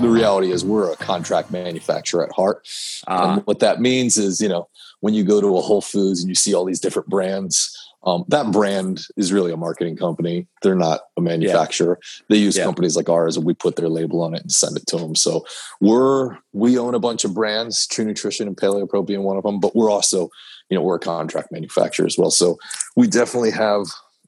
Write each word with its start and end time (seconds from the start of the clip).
the 0.00 0.08
reality 0.08 0.50
is 0.50 0.64
we're 0.64 0.92
a 0.92 0.96
contract 0.96 1.50
manufacturer 1.50 2.24
at 2.24 2.32
heart. 2.32 2.66
Uh, 3.06 3.34
and 3.36 3.46
what 3.46 3.60
that 3.60 3.80
means 3.80 4.16
is, 4.16 4.40
you 4.40 4.48
know, 4.48 4.68
when 5.00 5.14
you 5.14 5.24
go 5.24 5.40
to 5.40 5.56
a 5.56 5.60
Whole 5.60 5.80
Foods 5.80 6.20
and 6.20 6.28
you 6.28 6.34
see 6.34 6.54
all 6.54 6.64
these 6.64 6.80
different 6.80 7.08
brands, 7.08 7.76
um, 8.04 8.24
that 8.28 8.50
brand 8.50 9.06
is 9.16 9.32
really 9.32 9.52
a 9.52 9.56
marketing 9.56 9.96
company. 9.96 10.46
They're 10.62 10.74
not 10.74 11.00
a 11.16 11.20
manufacturer. 11.20 11.98
They 12.28 12.36
use 12.36 12.56
Yeah. 12.56 12.64
companies 12.64 12.96
like 12.96 13.08
ours, 13.08 13.36
and 13.36 13.46
we 13.46 13.54
put 13.54 13.76
their 13.76 13.88
label 13.88 14.22
on 14.22 14.34
it 14.34 14.42
and 14.42 14.52
send 14.52 14.76
it 14.76 14.86
to 14.88 14.98
them. 14.98 15.14
So 15.14 15.46
we're 15.80 16.36
we 16.52 16.78
own 16.78 16.94
a 16.94 16.98
bunch 16.98 17.24
of 17.24 17.32
brands, 17.32 17.86
True 17.86 18.04
Nutrition 18.04 18.46
and 18.46 18.56
Paleo 18.56 18.88
Pro 18.88 19.02
being 19.02 19.22
one 19.22 19.36
of 19.36 19.42
them. 19.42 19.58
But 19.58 19.74
we're 19.74 19.90
also, 19.90 20.28
you 20.68 20.76
know, 20.76 20.82
we're 20.82 20.96
a 20.96 21.00
contract 21.00 21.50
manufacturer 21.50 22.06
as 22.06 22.18
well. 22.18 22.30
So 22.30 22.58
we 22.94 23.06
definitely 23.06 23.52
have 23.52 23.86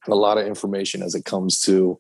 a 0.09 0.15
lot 0.15 0.39
of 0.39 0.47
information 0.47 1.03
as 1.03 1.15
it 1.15 1.25
comes 1.25 1.61
to, 1.63 1.99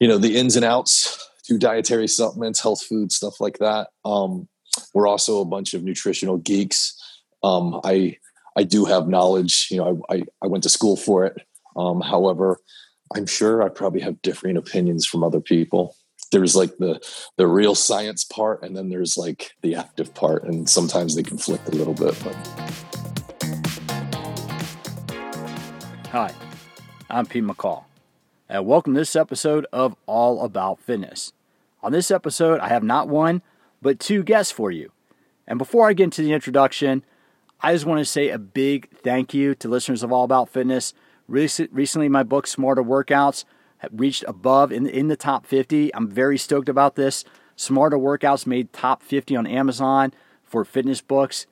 you 0.00 0.08
know, 0.08 0.18
the 0.18 0.36
ins 0.36 0.56
and 0.56 0.64
outs 0.64 1.29
to 1.50 1.58
dietary 1.58 2.06
supplements, 2.06 2.62
health 2.62 2.80
food, 2.80 3.10
stuff 3.10 3.40
like 3.40 3.58
that. 3.58 3.88
Um, 4.04 4.48
we're 4.94 5.08
also 5.08 5.40
a 5.40 5.44
bunch 5.44 5.74
of 5.74 5.82
nutritional 5.82 6.36
geeks. 6.38 6.96
Um, 7.42 7.80
I 7.82 8.18
I 8.56 8.62
do 8.62 8.84
have 8.84 9.08
knowledge. 9.08 9.66
You 9.68 9.78
know, 9.78 10.02
I 10.08 10.14
I, 10.14 10.22
I 10.44 10.46
went 10.46 10.62
to 10.62 10.68
school 10.68 10.96
for 10.96 11.24
it. 11.24 11.42
Um, 11.74 12.00
however, 12.02 12.58
I'm 13.16 13.26
sure 13.26 13.64
I 13.64 13.68
probably 13.68 14.00
have 14.00 14.22
differing 14.22 14.56
opinions 14.56 15.04
from 15.04 15.24
other 15.24 15.40
people. 15.40 15.96
There's 16.30 16.54
like 16.54 16.76
the 16.78 17.00
the 17.36 17.48
real 17.48 17.74
science 17.74 18.22
part, 18.22 18.62
and 18.62 18.76
then 18.76 18.88
there's 18.88 19.16
like 19.16 19.50
the 19.62 19.74
active 19.74 20.14
part, 20.14 20.44
and 20.44 20.70
sometimes 20.70 21.16
they 21.16 21.24
conflict 21.24 21.66
a 21.66 21.72
little 21.72 21.94
bit. 21.94 22.16
But 22.22 22.36
Hi, 26.10 26.32
I'm 27.10 27.26
Pete 27.26 27.42
McCall, 27.42 27.86
and 28.48 28.64
welcome 28.66 28.94
to 28.94 29.00
this 29.00 29.16
episode 29.16 29.66
of 29.72 29.96
All 30.06 30.44
About 30.44 30.78
Fitness. 30.78 31.32
On 31.82 31.92
this 31.92 32.10
episode, 32.10 32.60
I 32.60 32.68
have 32.68 32.82
not 32.82 33.08
one, 33.08 33.42
but 33.80 33.98
two 33.98 34.22
guests 34.22 34.52
for 34.52 34.70
you. 34.70 34.92
And 35.46 35.58
before 35.58 35.88
I 35.88 35.94
get 35.94 36.04
into 36.04 36.22
the 36.22 36.32
introduction, 36.32 37.04
I 37.60 37.72
just 37.72 37.86
want 37.86 37.98
to 37.98 38.04
say 38.04 38.28
a 38.28 38.38
big 38.38 38.90
thank 38.90 39.34
you 39.34 39.54
to 39.56 39.68
listeners 39.68 40.02
of 40.02 40.12
All 40.12 40.24
About 40.24 40.48
Fitness. 40.48 40.94
Recently, 41.26 42.08
my 42.08 42.22
book, 42.22 42.46
Smarter 42.46 42.82
Workouts, 42.82 43.44
reached 43.92 44.24
above 44.26 44.72
in, 44.72 44.86
in 44.86 45.08
the 45.08 45.16
top 45.16 45.46
50. 45.46 45.94
I'm 45.94 46.08
very 46.08 46.36
stoked 46.38 46.68
about 46.68 46.96
this. 46.96 47.24
Smarter 47.56 47.98
Workouts 47.98 48.46
made 48.46 48.72
top 48.72 49.02
50 49.02 49.36
on 49.36 49.46
Amazon 49.46 50.12
for 50.44 50.64
fitness 50.64 51.00
books. 51.00 51.46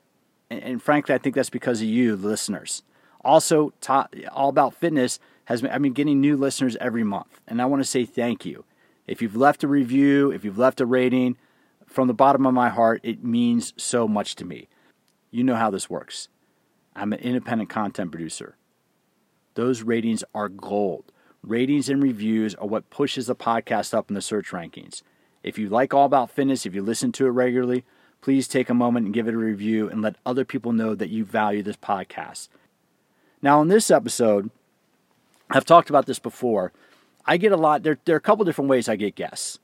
And, 0.50 0.62
and 0.62 0.82
frankly, 0.82 1.14
I 1.14 1.18
think 1.18 1.34
that's 1.34 1.50
because 1.50 1.80
of 1.80 1.88
you, 1.88 2.16
listeners. 2.16 2.82
Also, 3.24 3.72
top, 3.80 4.14
All 4.32 4.48
About 4.48 4.74
Fitness 4.74 5.18
has 5.46 5.62
been, 5.62 5.70
I've 5.70 5.82
been 5.82 5.92
getting 5.92 6.20
new 6.20 6.36
listeners 6.36 6.76
every 6.80 7.04
month. 7.04 7.40
And 7.46 7.60
I 7.60 7.66
want 7.66 7.80
to 7.80 7.88
say 7.88 8.04
thank 8.04 8.44
you. 8.44 8.64
If 9.08 9.22
you've 9.22 9.34
left 9.34 9.64
a 9.64 9.68
review, 9.68 10.30
if 10.30 10.44
you've 10.44 10.58
left 10.58 10.80
a 10.80 10.86
rating, 10.86 11.36
from 11.86 12.06
the 12.06 12.14
bottom 12.14 12.44
of 12.46 12.52
my 12.52 12.68
heart, 12.68 13.00
it 13.02 13.24
means 13.24 13.72
so 13.78 14.06
much 14.06 14.36
to 14.36 14.44
me. 14.44 14.68
You 15.30 15.42
know 15.42 15.56
how 15.56 15.70
this 15.70 15.88
works. 15.88 16.28
I'm 16.94 17.14
an 17.14 17.20
independent 17.20 17.70
content 17.70 18.12
producer. 18.12 18.56
Those 19.54 19.82
ratings 19.82 20.22
are 20.34 20.50
gold. 20.50 21.10
Ratings 21.42 21.88
and 21.88 22.02
reviews 22.02 22.54
are 22.56 22.68
what 22.68 22.90
pushes 22.90 23.26
the 23.26 23.34
podcast 23.34 23.94
up 23.94 24.10
in 24.10 24.14
the 24.14 24.20
search 24.20 24.50
rankings. 24.50 25.02
If 25.42 25.58
you 25.58 25.70
like 25.70 25.94
All 25.94 26.04
About 26.04 26.30
Fitness, 26.30 26.66
if 26.66 26.74
you 26.74 26.82
listen 26.82 27.10
to 27.12 27.26
it 27.26 27.30
regularly, 27.30 27.84
please 28.20 28.46
take 28.46 28.68
a 28.68 28.74
moment 28.74 29.06
and 29.06 29.14
give 29.14 29.26
it 29.26 29.34
a 29.34 29.38
review 29.38 29.88
and 29.88 30.02
let 30.02 30.16
other 30.26 30.44
people 30.44 30.72
know 30.72 30.94
that 30.94 31.08
you 31.08 31.24
value 31.24 31.62
this 31.62 31.76
podcast. 31.76 32.48
Now, 33.40 33.62
in 33.62 33.68
this 33.68 33.90
episode, 33.90 34.50
I've 35.48 35.64
talked 35.64 35.88
about 35.88 36.06
this 36.06 36.18
before. 36.18 36.72
I 37.28 37.36
get 37.36 37.52
a 37.52 37.56
lot, 37.56 37.82
there, 37.82 37.98
there 38.06 38.14
are 38.14 38.18
a 38.18 38.22
couple 38.22 38.46
different 38.46 38.70
ways 38.70 38.88
I 38.88 38.96
get 38.96 39.14
guests. 39.14 39.58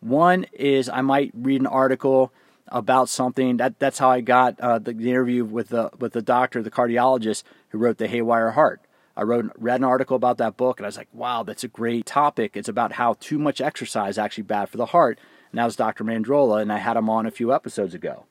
One 0.00 0.46
is 0.52 0.88
I 0.88 1.00
might 1.00 1.30
read 1.32 1.60
an 1.60 1.66
article 1.68 2.32
about 2.68 3.08
something. 3.08 3.58
That 3.58 3.78
that's 3.78 3.98
how 3.98 4.10
I 4.10 4.20
got 4.20 4.58
uh, 4.60 4.80
the, 4.80 4.92
the 4.92 5.10
interview 5.10 5.44
with 5.44 5.68
the 5.68 5.90
with 5.98 6.12
the 6.12 6.20
doctor, 6.20 6.60
the 6.60 6.72
cardiologist 6.72 7.44
who 7.68 7.78
wrote 7.78 7.98
the 7.98 8.08
Haywire 8.08 8.50
Heart. 8.50 8.82
I 9.16 9.22
wrote 9.22 9.52
read 9.56 9.80
an 9.80 9.84
article 9.84 10.16
about 10.16 10.38
that 10.38 10.56
book, 10.56 10.78
and 10.78 10.86
I 10.86 10.88
was 10.88 10.96
like, 10.96 11.08
wow, 11.12 11.44
that's 11.44 11.62
a 11.62 11.68
great 11.68 12.04
topic. 12.04 12.56
It's 12.56 12.68
about 12.68 12.94
how 12.94 13.14
too 13.20 13.38
much 13.38 13.60
exercise 13.60 14.14
is 14.14 14.18
actually 14.18 14.44
bad 14.44 14.68
for 14.68 14.76
the 14.76 14.86
heart. 14.86 15.20
And 15.52 15.58
that 15.58 15.66
was 15.66 15.76
Dr. 15.76 16.02
Mandrola, 16.02 16.60
and 16.60 16.72
I 16.72 16.78
had 16.78 16.96
him 16.96 17.08
on 17.08 17.26
a 17.26 17.30
few 17.30 17.54
episodes 17.54 17.94
ago. 17.94 18.24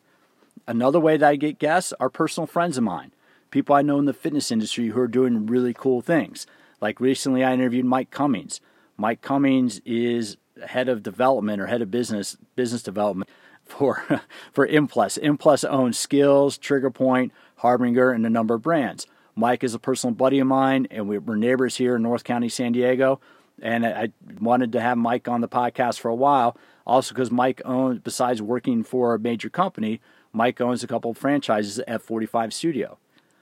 Another 0.67 0.99
way 0.99 1.15
that 1.15 1.29
I 1.29 1.37
get 1.37 1.57
guests 1.57 1.93
are 2.01 2.09
personal 2.09 2.47
friends 2.47 2.77
of 2.77 2.83
mine, 2.83 3.13
people 3.49 3.75
I 3.75 3.81
know 3.81 3.97
in 3.97 4.05
the 4.05 4.13
fitness 4.13 4.51
industry 4.51 4.89
who 4.89 4.99
are 4.99 5.07
doing 5.07 5.45
really 5.45 5.73
cool 5.73 6.01
things. 6.01 6.45
Like 6.81 6.99
recently, 6.99 7.45
I 7.45 7.53
interviewed 7.53 7.85
Mike 7.85 8.11
Cummings. 8.11 8.59
Mike 8.97 9.21
Cummings 9.21 9.79
is 9.85 10.37
head 10.67 10.87
of 10.89 11.01
development 11.03 11.61
or 11.61 11.67
head 11.67 11.81
of 11.81 11.89
business 11.91 12.37
business 12.55 12.83
development 12.83 13.29
for 13.65 14.03
for 14.53 14.67
Implus. 14.67 15.17
Implus 15.21 15.67
owns 15.69 15.97
SKLZ, 16.05 16.59
Trigger 16.59 16.91
Point, 16.91 17.31
Harbinger, 17.57 18.11
and 18.11 18.25
a 18.25 18.29
number 18.29 18.55
of 18.55 18.61
brands. 18.61 19.07
Mike 19.35 19.63
is 19.63 19.73
a 19.73 19.79
personal 19.79 20.13
buddy 20.13 20.37
of 20.39 20.45
mine, 20.47 20.87
and 20.91 21.07
we- 21.07 21.17
we're 21.17 21.35
neighbors 21.35 21.77
here 21.77 21.95
in 21.95 22.03
North 22.03 22.23
County, 22.23 22.49
San 22.49 22.71
Diego. 22.71 23.19
And 23.61 23.85
I 23.85 23.89
I 24.03 24.11
wanted 24.39 24.71
to 24.73 24.81
have 24.81 24.97
Mike 24.97 25.27
on 25.27 25.41
the 25.41 25.47
podcast 25.47 25.99
for 25.99 26.09
a 26.09 26.15
while, 26.15 26.57
also 26.85 27.13
because 27.13 27.31
Mike 27.31 27.61
owns, 27.65 27.99
besides 27.99 28.41
working 28.41 28.83
for 28.83 29.13
a 29.15 29.19
major 29.19 29.49
company, 29.49 30.01
Mike 30.31 30.59
owns 30.61 30.83
a 30.83 30.87
couple 30.87 31.11
of 31.11 31.17
franchises 31.17 31.79
at 31.87 32.01
45 32.01 32.53
Studio. 32.53 32.97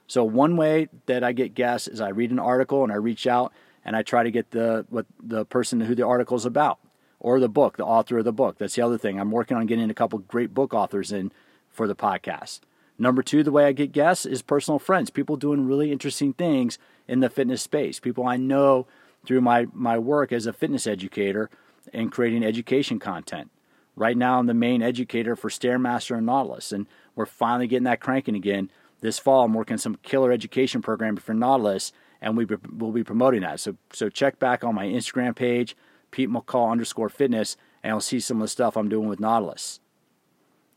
So 0.07 0.25
one 0.25 0.57
way 0.57 0.89
that 1.05 1.23
I 1.23 1.31
get 1.31 1.53
guests 1.53 1.87
is 1.87 2.01
I 2.01 2.09
read 2.09 2.31
an 2.31 2.39
article 2.39 2.83
and 2.83 2.91
I 2.91 2.95
reach 2.95 3.25
out 3.25 3.53
and 3.83 3.95
I 3.95 4.03
try 4.03 4.23
to 4.23 4.31
get 4.31 4.51
the 4.51 4.85
what 4.89 5.05
the 5.21 5.45
person 5.45 5.81
who 5.81 5.95
the 5.95 6.05
article 6.05 6.37
is 6.37 6.45
about 6.45 6.79
or 7.19 7.39
the 7.39 7.49
book, 7.49 7.77
the 7.77 7.85
author 7.85 8.17
of 8.17 8.25
the 8.25 8.33
book. 8.33 8.57
That's 8.57 8.75
the 8.75 8.81
other 8.81 8.97
thing. 8.97 9.19
I'm 9.19 9.31
working 9.31 9.57
on 9.57 9.67
getting 9.67 9.89
a 9.89 9.95
couple 9.95 10.19
great 10.19 10.53
book 10.53 10.73
authors 10.73 11.11
in 11.11 11.31
for 11.69 11.87
the 11.87 11.95
podcast. 11.95 12.61
Number 12.97 13.23
two, 13.23 13.41
the 13.41 13.51
way 13.51 13.65
I 13.65 13.71
get 13.71 13.91
guests 13.91 14.25
is 14.25 14.41
personal 14.41 14.77
friends, 14.77 15.09
people 15.09 15.35
doing 15.35 15.65
really 15.65 15.91
interesting 15.91 16.33
things 16.33 16.77
in 17.07 17.19
the 17.19 17.29
fitness 17.29 17.61
space, 17.61 17.99
people 17.99 18.27
I 18.27 18.37
know 18.37 18.85
through 19.25 19.41
my, 19.41 19.67
my 19.73 19.97
work 19.97 20.31
as 20.31 20.45
a 20.45 20.53
fitness 20.53 20.85
educator 20.85 21.49
and 21.93 22.11
creating 22.11 22.43
education 22.43 22.99
content. 22.99 23.49
Right 23.95 24.17
now, 24.17 24.39
I'm 24.39 24.45
the 24.45 24.53
main 24.53 24.81
educator 24.81 25.35
for 25.35 25.49
Stairmaster 25.49 26.15
and 26.15 26.25
Nautilus, 26.25 26.71
and 26.71 26.87
we're 27.15 27.25
finally 27.25 27.67
getting 27.67 27.85
that 27.85 27.99
cranking 27.99 28.35
again. 28.35 28.69
This 29.01 29.19
fall, 29.19 29.45
I'm 29.45 29.53
working 29.53 29.77
some 29.77 29.97
killer 30.03 30.31
education 30.31 30.81
program 30.81 31.17
for 31.17 31.33
Nautilus, 31.33 31.91
and 32.21 32.37
we 32.37 32.45
will 32.45 32.91
be 32.91 33.03
promoting 33.03 33.41
that. 33.41 33.59
So, 33.59 33.75
so 33.91 34.09
check 34.09 34.39
back 34.39 34.63
on 34.63 34.75
my 34.75 34.85
Instagram 34.85 35.35
page, 35.35 35.75
Pete 36.11 36.29
McCall 36.29 36.71
underscore 36.71 37.09
fitness, 37.09 37.57
and 37.83 37.91
you'll 37.91 38.01
see 38.01 38.19
some 38.19 38.37
of 38.37 38.41
the 38.41 38.47
stuff 38.47 38.77
I'm 38.77 38.89
doing 38.89 39.07
with 39.07 39.19
Nautilus. 39.19 39.79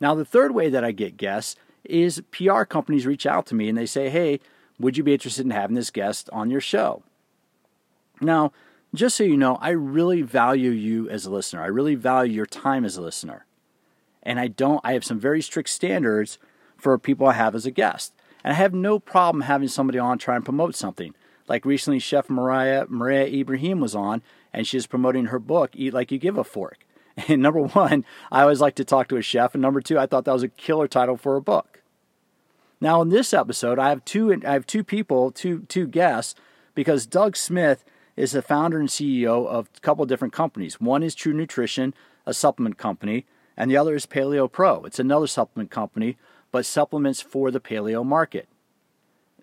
Now, 0.01 0.15
the 0.15 0.25
third 0.25 0.55
way 0.55 0.69
that 0.71 0.85
I 0.85 0.93
get 0.93 1.17
guests 1.17 1.57
is 1.85 2.23
PR 2.31 2.63
companies 2.63 3.07
reach 3.07 3.27
out 3.27 3.47
to 3.47 3.55
me 3.55 3.69
and 3.69 3.77
they 3.77 3.87
say, 3.87 4.09
hey, 4.09 4.41
would 4.79 4.97
you 4.97 5.05
be 5.05 5.13
interested 5.13 5.45
in 5.45 5.51
having 5.51 5.77
this 5.77 5.91
guest 5.91 6.31
on 6.33 6.51
your 6.51 6.61
show? 6.61 7.03
Now, 8.21 8.53
just 8.95 9.17
so 9.17 9.25
you 9.25 9.37
know, 9.37 9.57
I 9.61 9.71
really 9.71 10.23
value 10.23 10.71
you 10.71 11.09
as 11.11 11.27
a 11.27 11.31
listener. 11.31 11.63
I 11.63 11.67
really 11.67 11.95
value 11.95 12.33
your 12.33 12.47
time 12.47 12.85
as 12.85 12.97
a 12.97 13.03
listener. 13.03 13.45
And 14.23 14.41
I 14.41 14.49
don't, 14.49 14.81
I 14.85 14.93
have 14.95 15.05
some 15.05 15.21
very 15.21 15.43
strict 15.43 15.69
standards 15.69 16.39
for 16.77 16.97
people 16.99 17.27
I 17.27 17.35
have 17.35 17.55
as 17.55 17.67
a 17.67 17.71
guest. 17.71 18.15
And 18.43 18.53
I 18.53 18.57
have 18.57 18.73
no 18.73 18.99
problem 18.99 19.43
having 19.43 19.69
somebody 19.69 19.99
on 19.99 20.19
try 20.19 20.37
and 20.37 20.45
promote 20.45 20.75
something. 20.75 21.15
Like 21.49 21.65
recently, 21.65 21.99
Chef 21.99 22.31
Mariah, 22.31 22.87
Maria 22.89 23.27
Ibrahim 23.27 23.81
was 23.81 23.95
on, 23.95 24.23
and 24.53 24.67
she's 24.67 24.87
promoting 24.87 25.27
her 25.27 25.39
book, 25.39 25.71
Eat 25.75 25.93
Like 25.93 26.11
You 26.11 26.19
Give 26.19 26.39
a 26.39 26.45
Fork. 26.45 26.87
And 27.29 27.43
number 27.43 27.61
one, 27.61 28.05
I 28.33 28.43
always 28.43 28.61
like 28.61 28.75
to 28.75 28.85
talk 28.85 29.07
to 29.09 29.17
a 29.17 29.23
chef. 29.23 29.55
And 29.55 29.63
number 29.63 29.81
two, 29.81 29.97
I 29.97 30.07
thought 30.07 30.25
that 30.25 30.33
was 30.33 30.43
a 30.43 30.49
killer 30.49 30.89
title 30.89 31.17
for 31.17 31.37
a 31.37 31.41
book. 31.41 31.81
Now, 32.81 33.01
in 33.03 33.09
this 33.09 33.33
episode, 33.33 33.79
I 33.79 33.91
have 33.91 34.05
two, 34.05 34.37
I 34.45 34.53
have 34.53 34.67
two 34.67 34.83
people, 34.83 35.31
two, 35.31 35.61
two 35.69 35.87
guests, 35.87 36.35
because 36.75 37.07
Doug 37.07 37.37
Smith 37.37 37.85
is 38.17 38.33
the 38.33 38.43
founder 38.43 38.79
and 38.79 38.89
CEO 38.89 39.47
of 39.47 39.69
a 39.77 39.81
couple 39.81 40.03
of 40.03 40.09
different 40.09 40.35
companies. 40.35 40.81
One 40.81 41.03
is 41.03 41.15
True 41.15 41.33
Nutrition, 41.33 41.95
a 42.27 42.35
supplement 42.35 42.79
company, 42.79 43.27
and 43.57 43.71
the 43.71 43.77
other 43.77 43.95
is 43.95 44.07
Paleo 44.07 44.51
Pro. 44.51 44.83
It's 44.85 44.99
another 44.99 45.27
supplement 45.27 45.71
company, 45.71 46.17
but 46.51 46.67
supplements 46.67 47.21
for 47.21 47.51
the 47.51 47.61
paleo 47.61 48.05
market. 48.05 48.49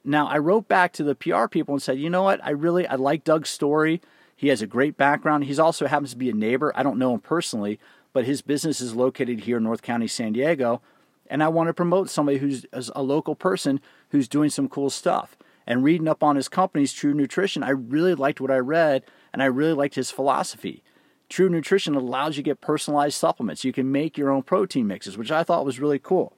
Now, 0.04 0.28
I 0.28 0.38
wrote 0.38 0.68
back 0.68 0.94
to 0.94 1.04
the 1.04 1.16
PR 1.16 1.48
people 1.48 1.76
and 1.76 1.82
said, 1.82 2.00
you 2.00 2.10
know 2.10 2.24
what? 2.24 2.44
I 2.44 2.52
really 2.52 2.88
I 2.88 2.96
like 2.96 3.24
Doug's 3.24 3.50
story. 3.50 4.02
He 4.36 4.48
has 4.48 4.62
a 4.62 4.68
great 4.68 4.98
background. 4.98 5.44
He's 5.44 5.60
also 5.60 5.86
happens 5.86 6.12
to 6.12 6.18
be 6.18 6.30
a 6.30 6.34
neighbor. 6.34 6.72
I 6.76 6.82
don't 6.82 6.98
know 6.98 7.14
him 7.14 7.20
personally, 7.20 7.80
but 8.12 8.26
his 8.26 8.42
business 8.42 8.82
is 8.82 8.96
located 8.96 9.42
here 9.42 9.58
in 9.58 9.64
North 9.64 9.84
County, 9.84 10.08
San 10.08 10.34
Diego. 10.34 10.82
And 11.28 11.44
I 11.44 11.48
want 11.48 11.68
to 11.68 11.74
promote 11.74 12.10
somebody 12.10 12.40
who's 12.40 12.66
a 12.74 13.04
local 13.04 13.36
person 13.36 13.80
who's 14.10 14.28
doing 14.28 14.50
some 14.50 14.68
cool 14.68 14.90
stuff. 14.90 15.38
And 15.68 15.84
reading 15.84 16.08
up 16.08 16.24
on 16.24 16.36
his 16.36 16.50
company's 16.50 16.92
True 16.92 17.14
Nutrition, 17.14 17.64
I 17.64 17.70
really 17.70 18.16
liked 18.16 18.42
what 18.42 18.52
I 18.52 18.58
read 18.58 19.04
and 19.32 19.44
I 19.44 19.46
really 19.46 19.74
liked 19.74 19.96
his 19.96 20.12
philosophy. 20.12 20.84
True 21.30 21.48
Nutrition 21.48 21.96
allows 21.96 22.36
you 22.36 22.44
to 22.44 22.50
get 22.50 22.60
personalized 22.60 23.16
supplements. 23.16 23.64
You 23.64 23.72
can 23.72 23.92
make 23.92 24.18
your 24.18 24.32
own 24.32 24.42
protein 24.42 24.88
mixes, 24.88 25.18
which 25.18 25.32
I 25.32 25.44
thought 25.44 25.66
was 25.66 25.80
really 25.80 26.00
cool. 26.00 26.34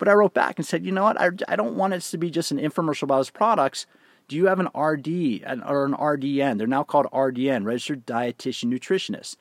But 0.00 0.08
I 0.08 0.14
wrote 0.14 0.32
back 0.32 0.58
and 0.58 0.66
said, 0.66 0.86
you 0.86 0.92
know 0.92 1.04
what? 1.04 1.20
I, 1.20 1.28
I 1.46 1.56
don't 1.56 1.76
want 1.76 1.92
it 1.92 2.00
to 2.00 2.16
be 2.16 2.30
just 2.30 2.50
an 2.50 2.58
infomercial 2.58 3.02
about 3.02 3.18
his 3.18 3.28
products. 3.28 3.84
Do 4.28 4.36
you 4.36 4.46
have 4.46 4.58
an 4.58 4.68
RD 4.74 5.42
an, 5.44 5.62
or 5.62 5.84
an 5.84 5.92
RDN? 5.92 6.56
They're 6.56 6.66
now 6.66 6.84
called 6.84 7.06
RDN, 7.12 7.66
Registered 7.66 8.06
Dietitian 8.06 8.72
Nutritionist. 8.72 9.36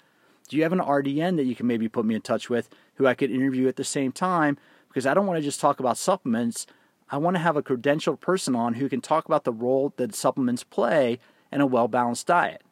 Do 0.50 0.57
you 0.57 0.63
have 0.63 0.73
an 0.73 0.79
RDN 0.79 1.38
that 1.38 1.45
you 1.45 1.56
can 1.56 1.65
maybe 1.65 1.88
put 1.88 2.03
me 2.03 2.13
in 2.13 2.21
touch 2.21 2.50
with 2.50 2.69
who 2.95 3.07
I 3.07 3.13
could 3.13 3.31
interview 3.31 3.69
at 3.69 3.77
the 3.77 3.85
same 3.85 4.11
time? 4.11 4.57
Because 4.89 5.06
I 5.06 5.13
don't 5.13 5.25
want 5.25 5.38
to 5.38 5.44
just 5.44 5.61
talk 5.61 5.79
about 5.79 5.97
supplements. 5.97 6.67
I 7.09 7.15
want 7.15 7.38
to 7.38 7.41
have 7.41 7.56
a 7.56 7.63
credentialed 7.63 8.19
person 8.19 8.53
on 8.53 8.73
who 8.73 8.89
can 8.89 9.00
talk 9.00 9.23
about 9.23 9.45
the 9.45 9.53
role 9.53 9.94
that 9.95 10.13
supplements 10.13 10.65
play 10.65 11.19
in 11.53 11.61
a 11.61 11.67
well 11.67 11.88
balanced 11.88 12.27
diet. 12.27 12.63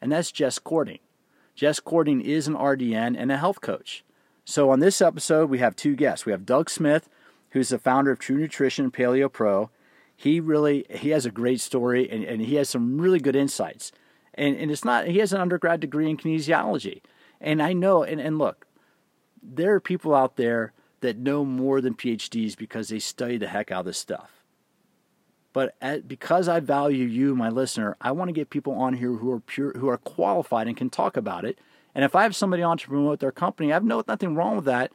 And 0.00 0.10
that's 0.10 0.32
Jess 0.32 0.58
Cording. 0.58 0.98
Jess 1.54 1.78
Cording 1.78 2.20
is 2.20 2.48
an 2.48 2.54
RDN 2.54 3.14
and 3.16 3.30
a 3.30 3.36
health 3.36 3.60
coach. 3.60 4.02
So 4.44 4.70
on 4.70 4.80
this 4.80 5.00
episode, 5.00 5.48
we 5.48 5.58
have 5.58 5.74
two 5.74 5.96
guests. 5.96 6.26
We 6.26 6.32
have 6.32 6.44
Doug 6.44 6.68
Smith, 6.68 7.08
who's 7.50 7.70
the 7.70 7.78
founder 7.78 8.10
of 8.10 8.18
True 8.18 8.36
Nutrition 8.36 8.90
Paleo 8.90 9.32
Pro. 9.32 9.70
He 10.16 10.38
really 10.38 10.84
he 10.90 11.10
has 11.10 11.26
a 11.26 11.30
great 11.30 11.60
story 11.60 12.08
and, 12.10 12.24
and 12.24 12.42
he 12.42 12.56
has 12.56 12.68
some 12.68 13.00
really 13.00 13.18
good 13.18 13.36
insights. 13.36 13.90
And 14.34 14.56
and 14.56 14.70
it's 14.70 14.84
not 14.84 15.06
he 15.06 15.18
has 15.18 15.32
an 15.32 15.40
undergrad 15.40 15.80
degree 15.80 16.10
in 16.10 16.16
kinesiology. 16.16 17.00
And 17.40 17.62
I 17.62 17.72
know 17.72 18.02
and, 18.02 18.20
and 18.20 18.38
look, 18.38 18.66
there 19.42 19.74
are 19.74 19.80
people 19.80 20.14
out 20.14 20.36
there 20.36 20.72
that 21.00 21.18
know 21.18 21.44
more 21.44 21.80
than 21.80 21.94
PhDs 21.94 22.56
because 22.56 22.88
they 22.88 22.98
study 22.98 23.38
the 23.38 23.48
heck 23.48 23.70
out 23.70 23.80
of 23.80 23.86
this 23.86 23.98
stuff. 23.98 24.44
But 25.52 25.74
at, 25.80 26.08
because 26.08 26.48
I 26.48 26.60
value 26.60 27.06
you, 27.06 27.34
my 27.34 27.48
listener, 27.48 27.96
I 28.00 28.10
want 28.12 28.28
to 28.28 28.32
get 28.32 28.50
people 28.50 28.72
on 28.74 28.94
here 28.94 29.12
who 29.12 29.30
are 29.30 29.40
pure, 29.40 29.72
who 29.72 29.88
are 29.88 29.98
qualified 29.98 30.66
and 30.66 30.76
can 30.76 30.90
talk 30.90 31.16
about 31.16 31.44
it. 31.44 31.58
And 31.94 32.04
if 32.04 32.14
I 32.16 32.22
have 32.22 32.34
somebody 32.34 32.62
on 32.62 32.78
to 32.78 32.88
promote 32.88 33.20
their 33.20 33.32
company, 33.32 33.70
I 33.70 33.76
have 33.76 33.84
no 33.84 34.02
nothing 34.06 34.34
wrong 34.34 34.56
with 34.56 34.64
that. 34.64 34.92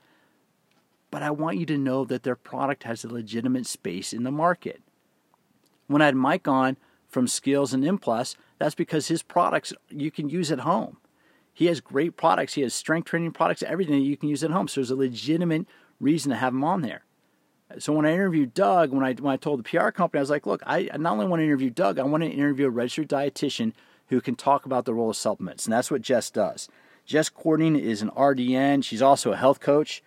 But 1.11 1.23
I 1.23 1.31
want 1.31 1.57
you 1.57 1.65
to 1.67 1.77
know 1.77 2.05
that 2.05 2.23
their 2.23 2.35
product 2.35 2.83
has 2.83 3.03
a 3.03 3.07
legitimate 3.11 3.65
space 3.65 4.13
in 4.13 4.23
the 4.23 4.31
market. 4.31 4.81
When 5.87 6.01
I 6.01 6.05
had 6.05 6.15
Mike 6.15 6.47
on 6.47 6.77
from 7.07 7.25
SKLZ 7.25 7.73
and 7.73 7.83
Implus, 7.83 8.35
that's 8.59 8.75
because 8.75 9.07
his 9.07 9.23
products 9.23 9.73
you 9.89 10.11
can 10.11 10.29
use 10.29 10.51
at 10.51 10.59
home. 10.59 10.97
He 11.53 11.65
has 11.65 11.81
great 11.81 12.15
products. 12.15 12.53
He 12.53 12.61
has 12.61 12.73
strength 12.73 13.05
training 13.07 13.31
products, 13.31 13.63
everything 13.63 13.95
that 13.95 14.05
you 14.05 14.17
can 14.17 14.29
use 14.29 14.43
at 14.43 14.51
home. 14.51 14.67
So 14.67 14.79
there's 14.79 14.91
a 14.91 14.95
legitimate 14.95 15.65
reason 15.99 16.29
to 16.29 16.37
have 16.37 16.53
him 16.53 16.63
on 16.63 16.81
there. 16.81 17.03
So 17.77 17.93
when 17.93 18.05
I 18.05 18.13
interviewed 18.13 18.53
Doug, 18.53 18.91
when 18.91 19.03
I 19.03 19.13
when 19.13 19.33
I 19.33 19.37
told 19.37 19.59
the 19.59 19.63
PR 19.63 19.89
company, 19.89 20.19
I 20.19 20.21
was 20.21 20.29
like, 20.29 20.47
look, 20.47 20.61
I 20.65 20.89
not 20.97 21.13
only 21.13 21.27
want 21.27 21.39
to 21.41 21.45
interview 21.45 21.69
Doug, 21.69 21.99
I 21.99 22.03
want 22.03 22.23
to 22.23 22.29
interview 22.29 22.67
a 22.67 22.69
registered 22.69 23.09
dietitian 23.09 23.73
who 24.07 24.21
can 24.21 24.35
talk 24.35 24.65
about 24.65 24.85
the 24.85 24.93
role 24.93 25.11
of 25.11 25.15
supplements, 25.15 25.65
and 25.65 25.73
that's 25.73 25.91
what 25.91 26.01
Jess 26.01 26.31
does. 26.31 26.67
Jess 27.09 27.27
Cording 27.27 27.75
is 27.75 28.03
an 28.03 28.11
RDN. 28.11 28.83
She's 28.83 29.01
also 29.01 29.31
a 29.31 29.35
health 29.35 29.59
coach. 29.59 30.03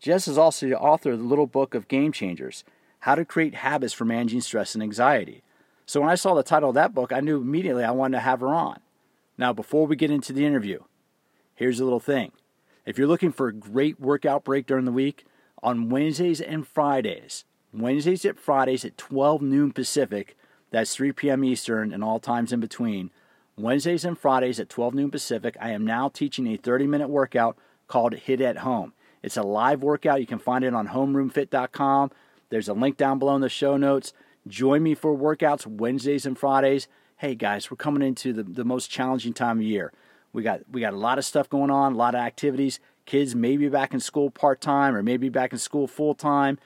Jess 0.00 0.26
is 0.26 0.38
also 0.38 0.66
the 0.66 0.80
author 0.80 1.10
of 1.10 1.18
the 1.18 1.24
little 1.26 1.46
book 1.46 1.74
of 1.74 1.86
Game 1.86 2.12
Changers: 2.12 2.64
How 3.00 3.14
to 3.14 3.26
Create 3.26 3.56
Habits 3.56 3.92
for 3.92 4.06
Managing 4.06 4.40
Stress 4.40 4.72
and 4.74 4.82
Anxiety. 4.82 5.42
So 5.84 6.00
when 6.00 6.08
I 6.08 6.14
saw 6.14 6.32
the 6.32 6.42
title 6.42 6.70
of 6.70 6.74
that 6.74 6.94
book, 6.94 7.12
I 7.12 7.20
knew 7.20 7.42
immediately 7.42 7.84
I 7.84 7.90
wanted 7.90 8.16
to 8.16 8.22
have 8.22 8.40
her 8.40 8.54
on. 8.54 8.80
Now, 9.36 9.52
before 9.52 9.86
we 9.86 9.96
get 9.96 10.10
into 10.10 10.32
the 10.32 10.46
interview, 10.46 10.84
here's 11.54 11.78
a 11.78 11.84
little 11.84 12.00
thing. 12.00 12.32
If 12.86 12.96
you're 12.96 13.06
looking 13.06 13.32
for 13.32 13.48
a 13.48 13.52
great 13.52 14.00
workout 14.00 14.42
break 14.42 14.64
during 14.64 14.86
the 14.86 14.92
week, 14.92 15.26
on 15.62 15.90
Wednesdays 15.90 16.40
and 16.40 16.66
Fridays. 16.66 17.44
Wednesdays 17.70 18.24
at 18.24 18.38
Fridays 18.38 18.82
at 18.86 18.96
12 18.96 19.42
noon 19.42 19.72
Pacific. 19.72 20.38
That's 20.70 20.96
3 20.96 21.12
p.m. 21.12 21.44
Eastern 21.44 21.92
and 21.92 22.02
all 22.02 22.18
times 22.18 22.50
in 22.50 22.60
between. 22.60 23.10
Wednesdays 23.58 24.04
and 24.04 24.18
Fridays 24.18 24.60
at 24.60 24.68
12 24.68 24.94
noon 24.94 25.10
Pacific, 25.10 25.56
I 25.60 25.70
am 25.70 25.84
now 25.84 26.08
teaching 26.08 26.46
a 26.46 26.56
30 26.56 26.86
minute 26.86 27.08
workout 27.08 27.56
called 27.86 28.14
HIIT 28.14 28.40
at 28.40 28.58
Home. 28.58 28.92
It's 29.22 29.36
a 29.36 29.42
live 29.42 29.82
workout. 29.82 30.20
You 30.20 30.26
can 30.26 30.38
find 30.38 30.64
it 30.64 30.74
on 30.74 30.88
homeroomfit.com. 30.88 32.10
There's 32.50 32.68
a 32.68 32.74
link 32.74 32.96
down 32.96 33.18
below 33.18 33.34
in 33.34 33.40
the 33.40 33.48
show 33.48 33.76
notes. 33.76 34.12
Join 34.46 34.82
me 34.82 34.94
for 34.94 35.16
workouts 35.16 35.66
Wednesdays 35.66 36.26
and 36.26 36.38
Fridays. 36.38 36.86
Hey 37.16 37.34
guys, 37.34 37.70
we're 37.70 37.76
coming 37.76 38.02
into 38.02 38.32
the, 38.32 38.42
the 38.42 38.64
most 38.64 38.90
challenging 38.90 39.32
time 39.32 39.58
of 39.58 39.64
year. 39.64 39.92
We 40.32 40.42
got 40.42 40.60
we 40.70 40.80
got 40.80 40.92
a 40.92 40.98
lot 40.98 41.18
of 41.18 41.24
stuff 41.24 41.48
going 41.48 41.70
on, 41.70 41.94
a 41.94 41.96
lot 41.96 42.14
of 42.14 42.20
activities 42.20 42.78
kids 43.06 43.34
may 43.34 43.56
be 43.56 43.68
back 43.68 43.94
in 43.94 44.00
school 44.00 44.30
part 44.30 44.60
time 44.60 44.94
or 44.94 45.02
maybe 45.02 45.28
back 45.28 45.52
in 45.52 45.58
school 45.58 45.86
full 45.86 46.14
time. 46.14 46.58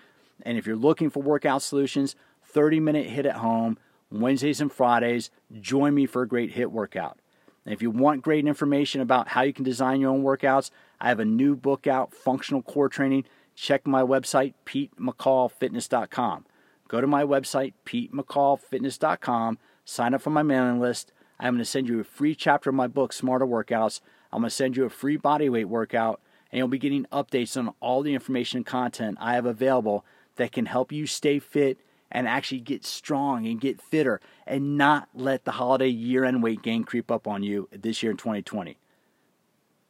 And 0.43 0.59
if 0.59 0.67
you're 0.67 0.75
looking 0.75 1.11
for 1.11 1.23
workout 1.23 1.63
solutions, 1.63 2.17
30 2.43 2.81
minute 2.81 3.07
HIIT 3.09 3.27
at 3.27 3.37
home, 3.37 3.79
Wednesdays 4.11 4.61
and 4.61 4.73
Fridays, 4.73 5.31
join 5.61 5.95
me 5.95 6.07
for 6.07 6.23
a 6.23 6.29
great 6.29 6.55
HIIT 6.55 6.69
workout. 6.69 7.19
And 7.65 7.75
if 7.75 7.83
you 7.83 7.91
want 7.91 8.23
great 8.23 8.47
information 8.47 9.01
about 9.01 9.29
how 9.29 9.43
you 9.43 9.53
can 9.53 9.65
design 9.65 10.01
your 10.01 10.11
own 10.11 10.23
workouts, 10.23 10.71
I 11.01 11.09
have 11.09 11.21
a 11.21 11.25
new 11.25 11.55
book 11.55 11.87
out, 11.87 12.15
Functional 12.15 12.63
Core 12.63 12.89
Training. 12.89 13.25
Check 13.55 13.87
my 13.87 14.03
website, 14.03 14.55
PeteMcCallFitness.com. 14.67 16.47
Go 16.89 17.01
to 17.01 17.07
my 17.07 17.23
website, 17.23 17.75
PeteMcCallFitness.com, 17.87 19.59
sign 19.85 20.15
up 20.15 20.23
for 20.23 20.31
my 20.31 20.43
mailing 20.43 20.81
list. 20.81 21.13
I'm 21.39 21.55
going 21.55 21.59
to 21.59 21.65
send 21.65 21.89
you 21.89 22.01
a 22.01 22.05
free 22.05 22.35
chapter 22.35 22.71
of 22.71 22.77
my 22.77 22.87
book, 22.87 23.13
Smarter 23.13 23.47
Workouts. 23.47 24.01
I'm 24.33 24.41
going 24.41 24.51
to 24.51 24.55
send 24.55 24.77
you 24.77 24.85
a 24.85 24.91
free 24.91 25.17
bodyweight 25.17 25.67
workout 25.67 26.21
and 26.51 26.59
you'll 26.59 26.69
be 26.69 26.79
getting 26.79 27.07
updates 27.13 27.57
on 27.57 27.73
all 27.81 28.03
the 28.03 28.15
information 28.15 28.59
and 28.59 28.67
content 28.67 29.19
I 29.21 29.35
have 29.35 29.47
available 29.47 30.05
that 30.37 30.53
can 30.53 30.67
help 30.67 30.91
you 30.91 31.07
stay 31.07 31.39
fit 31.39 31.79
and 32.11 32.29
actually 32.29 32.61
get 32.61 32.85
strong 32.85 33.47
and 33.47 33.61
get 33.61 33.81
fitter 33.81 34.21
and 34.47 34.77
not 34.77 35.09
let 35.15 35.45
the 35.45 35.53
holiday 35.53 35.89
year 35.89 36.25
end 36.25 36.43
weight 36.43 36.63
gain 36.63 36.85
creep 36.85 37.11
up 37.11 37.27
on 37.27 37.43
you 37.43 37.69
this 37.73 38.03
year 38.03 38.13
in 38.13 38.17
2020. 38.17 38.79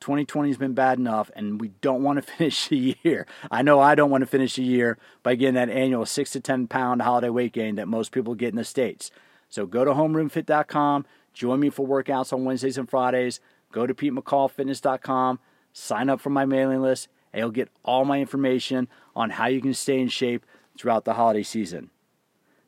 2020 0.01 0.49
has 0.49 0.57
been 0.57 0.73
bad 0.73 0.99
enough, 0.99 1.31
and 1.37 1.61
we 1.61 1.69
don't 1.83 2.03
want 2.03 2.17
to 2.17 2.23
finish 2.37 2.69
the 2.69 2.97
year. 3.03 3.27
I 3.51 3.63
know 3.63 3.81
I 3.81 3.95
don't 3.95 4.11
want 4.11 4.23
to 4.23 4.27
finish 4.27 4.57
the 4.57 4.63
year 4.63 4.99
by 5.23 5.35
getting 5.35 5.55
that 5.55 5.69
annual 5.69 6.07
six 6.07 6.31
to 6.31 6.41
10 6.41 6.69
pound 6.69 7.03
holiday 7.03 7.29
weight 7.29 7.53
gain 7.53 7.77
that 7.77 7.89
most 7.89 8.13
people 8.13 8.35
get 8.35 8.49
in 8.49 8.57
the 8.57 8.65
States. 8.65 9.11
So 9.49 9.67
go 9.67 9.85
to 9.85 9.93
homeroomfit.com, 9.93 11.07
join 11.35 11.61
me 11.61 11.71
for 11.71 11.87
workouts 11.87 12.33
on 12.33 12.45
Wednesdays 12.45 12.79
and 12.79 12.89
Fridays, 12.89 13.41
go 13.73 13.87
to 13.87 13.95
PeteMcCallFitness.com 13.95 15.41
sign 15.73 16.11
up 16.11 16.21
for 16.21 16.31
my 16.31 16.45
mailing 16.45 16.83
list, 16.83 17.09
and 17.33 17.41
you'll 17.41 17.51
get 17.51 17.71
all 17.85 18.05
my 18.05 18.21
information 18.21 18.89
on 19.15 19.31
how 19.31 19.47
you 19.47 19.61
can 19.61 19.75
stay 19.75 20.01
in 20.01 20.09
shape 20.09 20.45
throughout 20.79 21.05
the 21.05 21.15
holiday 21.15 21.43
season. 21.43 21.91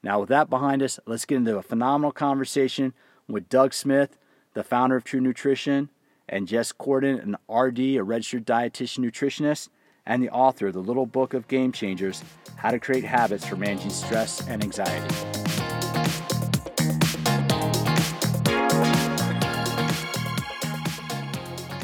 Now, 0.05 0.19
with 0.19 0.31
that 0.31 0.51
behind 0.51 0.83
us, 0.83 0.99
let's 1.07 1.25
get 1.25 1.37
into 1.37 1.57
a 1.57 1.63
phenomenal 1.63 2.11
conversation 2.11 2.93
with 3.29 3.49
Doug 3.49 3.73
Smith, 3.73 4.19
the 4.53 4.65
founder 4.65 4.97
of 4.97 5.05
True 5.05 5.21
Nutrition, 5.21 5.91
and 6.29 6.49
Jess 6.49 6.73
Cording, 6.73 7.21
an 7.21 7.37
RD, 7.49 7.79
a 7.79 8.01
registered 8.01 8.45
dietitian 8.45 9.05
nutritionist, 9.05 9.69
and 10.05 10.21
the 10.21 10.31
author 10.31 10.67
of 10.67 10.75
the 10.75 10.81
little 10.81 11.07
book 11.07 11.35
of 11.35 11.47
Game 11.47 11.71
Changers 11.71 12.25
How 12.57 12.73
to 12.73 12.81
Create 12.81 13.05
Habits 13.05 13.47
for 13.47 13.55
Managing 13.55 13.91
Stress 13.91 14.47
and 14.49 14.65
Anxiety. 14.65 15.15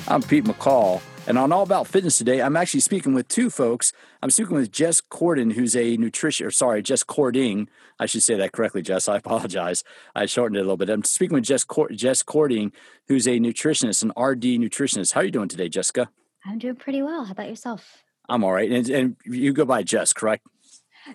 I'm 0.09 0.23
Pete 0.23 0.45
McCall. 0.45 1.03
And 1.29 1.37
on 1.37 1.53
All 1.53 1.63
About 1.63 1.87
Fitness 1.87 2.17
today, 2.17 2.41
I'm 2.41 2.57
actually 2.57 2.81
speaking 2.81 3.13
with 3.13 3.29
two 3.29 3.51
folks. 3.51 3.93
I'm 4.23 4.31
speaking 4.31 4.57
with 4.57 4.73
Jess 4.73 5.03
Cording, 5.03 5.51
who's 5.51 5.77
a 5.77 5.99
nutrition, 5.99 6.47
or 6.47 6.51
sorry, 6.51 6.81
Jess 6.81 7.03
Cording. 7.03 7.69
I 8.01 8.07
should 8.07 8.23
say 8.23 8.35
that 8.37 8.53
correctly, 8.53 8.81
Jess. 8.81 9.11
I 9.11 9.19
apologize. 9.19 9.85
I 10.15 10.25
shortened 10.25 10.57
it 10.57 10.61
a 10.61 10.63
little 10.63 10.79
bit. 10.79 10.89
I'm 10.89 11.05
speaking 11.05 11.35
with 11.35 11.45
Jess, 11.45 11.65
Cord- 11.65 11.95
Jess 11.95 12.23
Cording, 12.23 12.73
who's 13.09 13.29
a 13.29 13.39
nutritionist, 13.39 14.03
an 14.03 14.09
RD 14.19 14.45
nutritionist. 14.59 15.13
How 15.13 15.21
are 15.21 15.25
you 15.25 15.31
doing 15.31 15.49
today, 15.49 15.69
Jessica? 15.69 16.09
I'm 16.47 16.59
doing 16.59 16.77
pretty 16.77 17.03
well. 17.03 17.27
How 17.27 17.33
about 17.33 17.51
yourself? 17.51 18.03
I'm 18.27 18.43
all 18.43 18.55
right. 18.55 18.73
And, 18.73 18.89
and 18.89 19.17
you 19.27 19.53
go 19.53 19.67
by 19.67 19.83
Jess, 19.83 20.15
correct? 20.15 20.47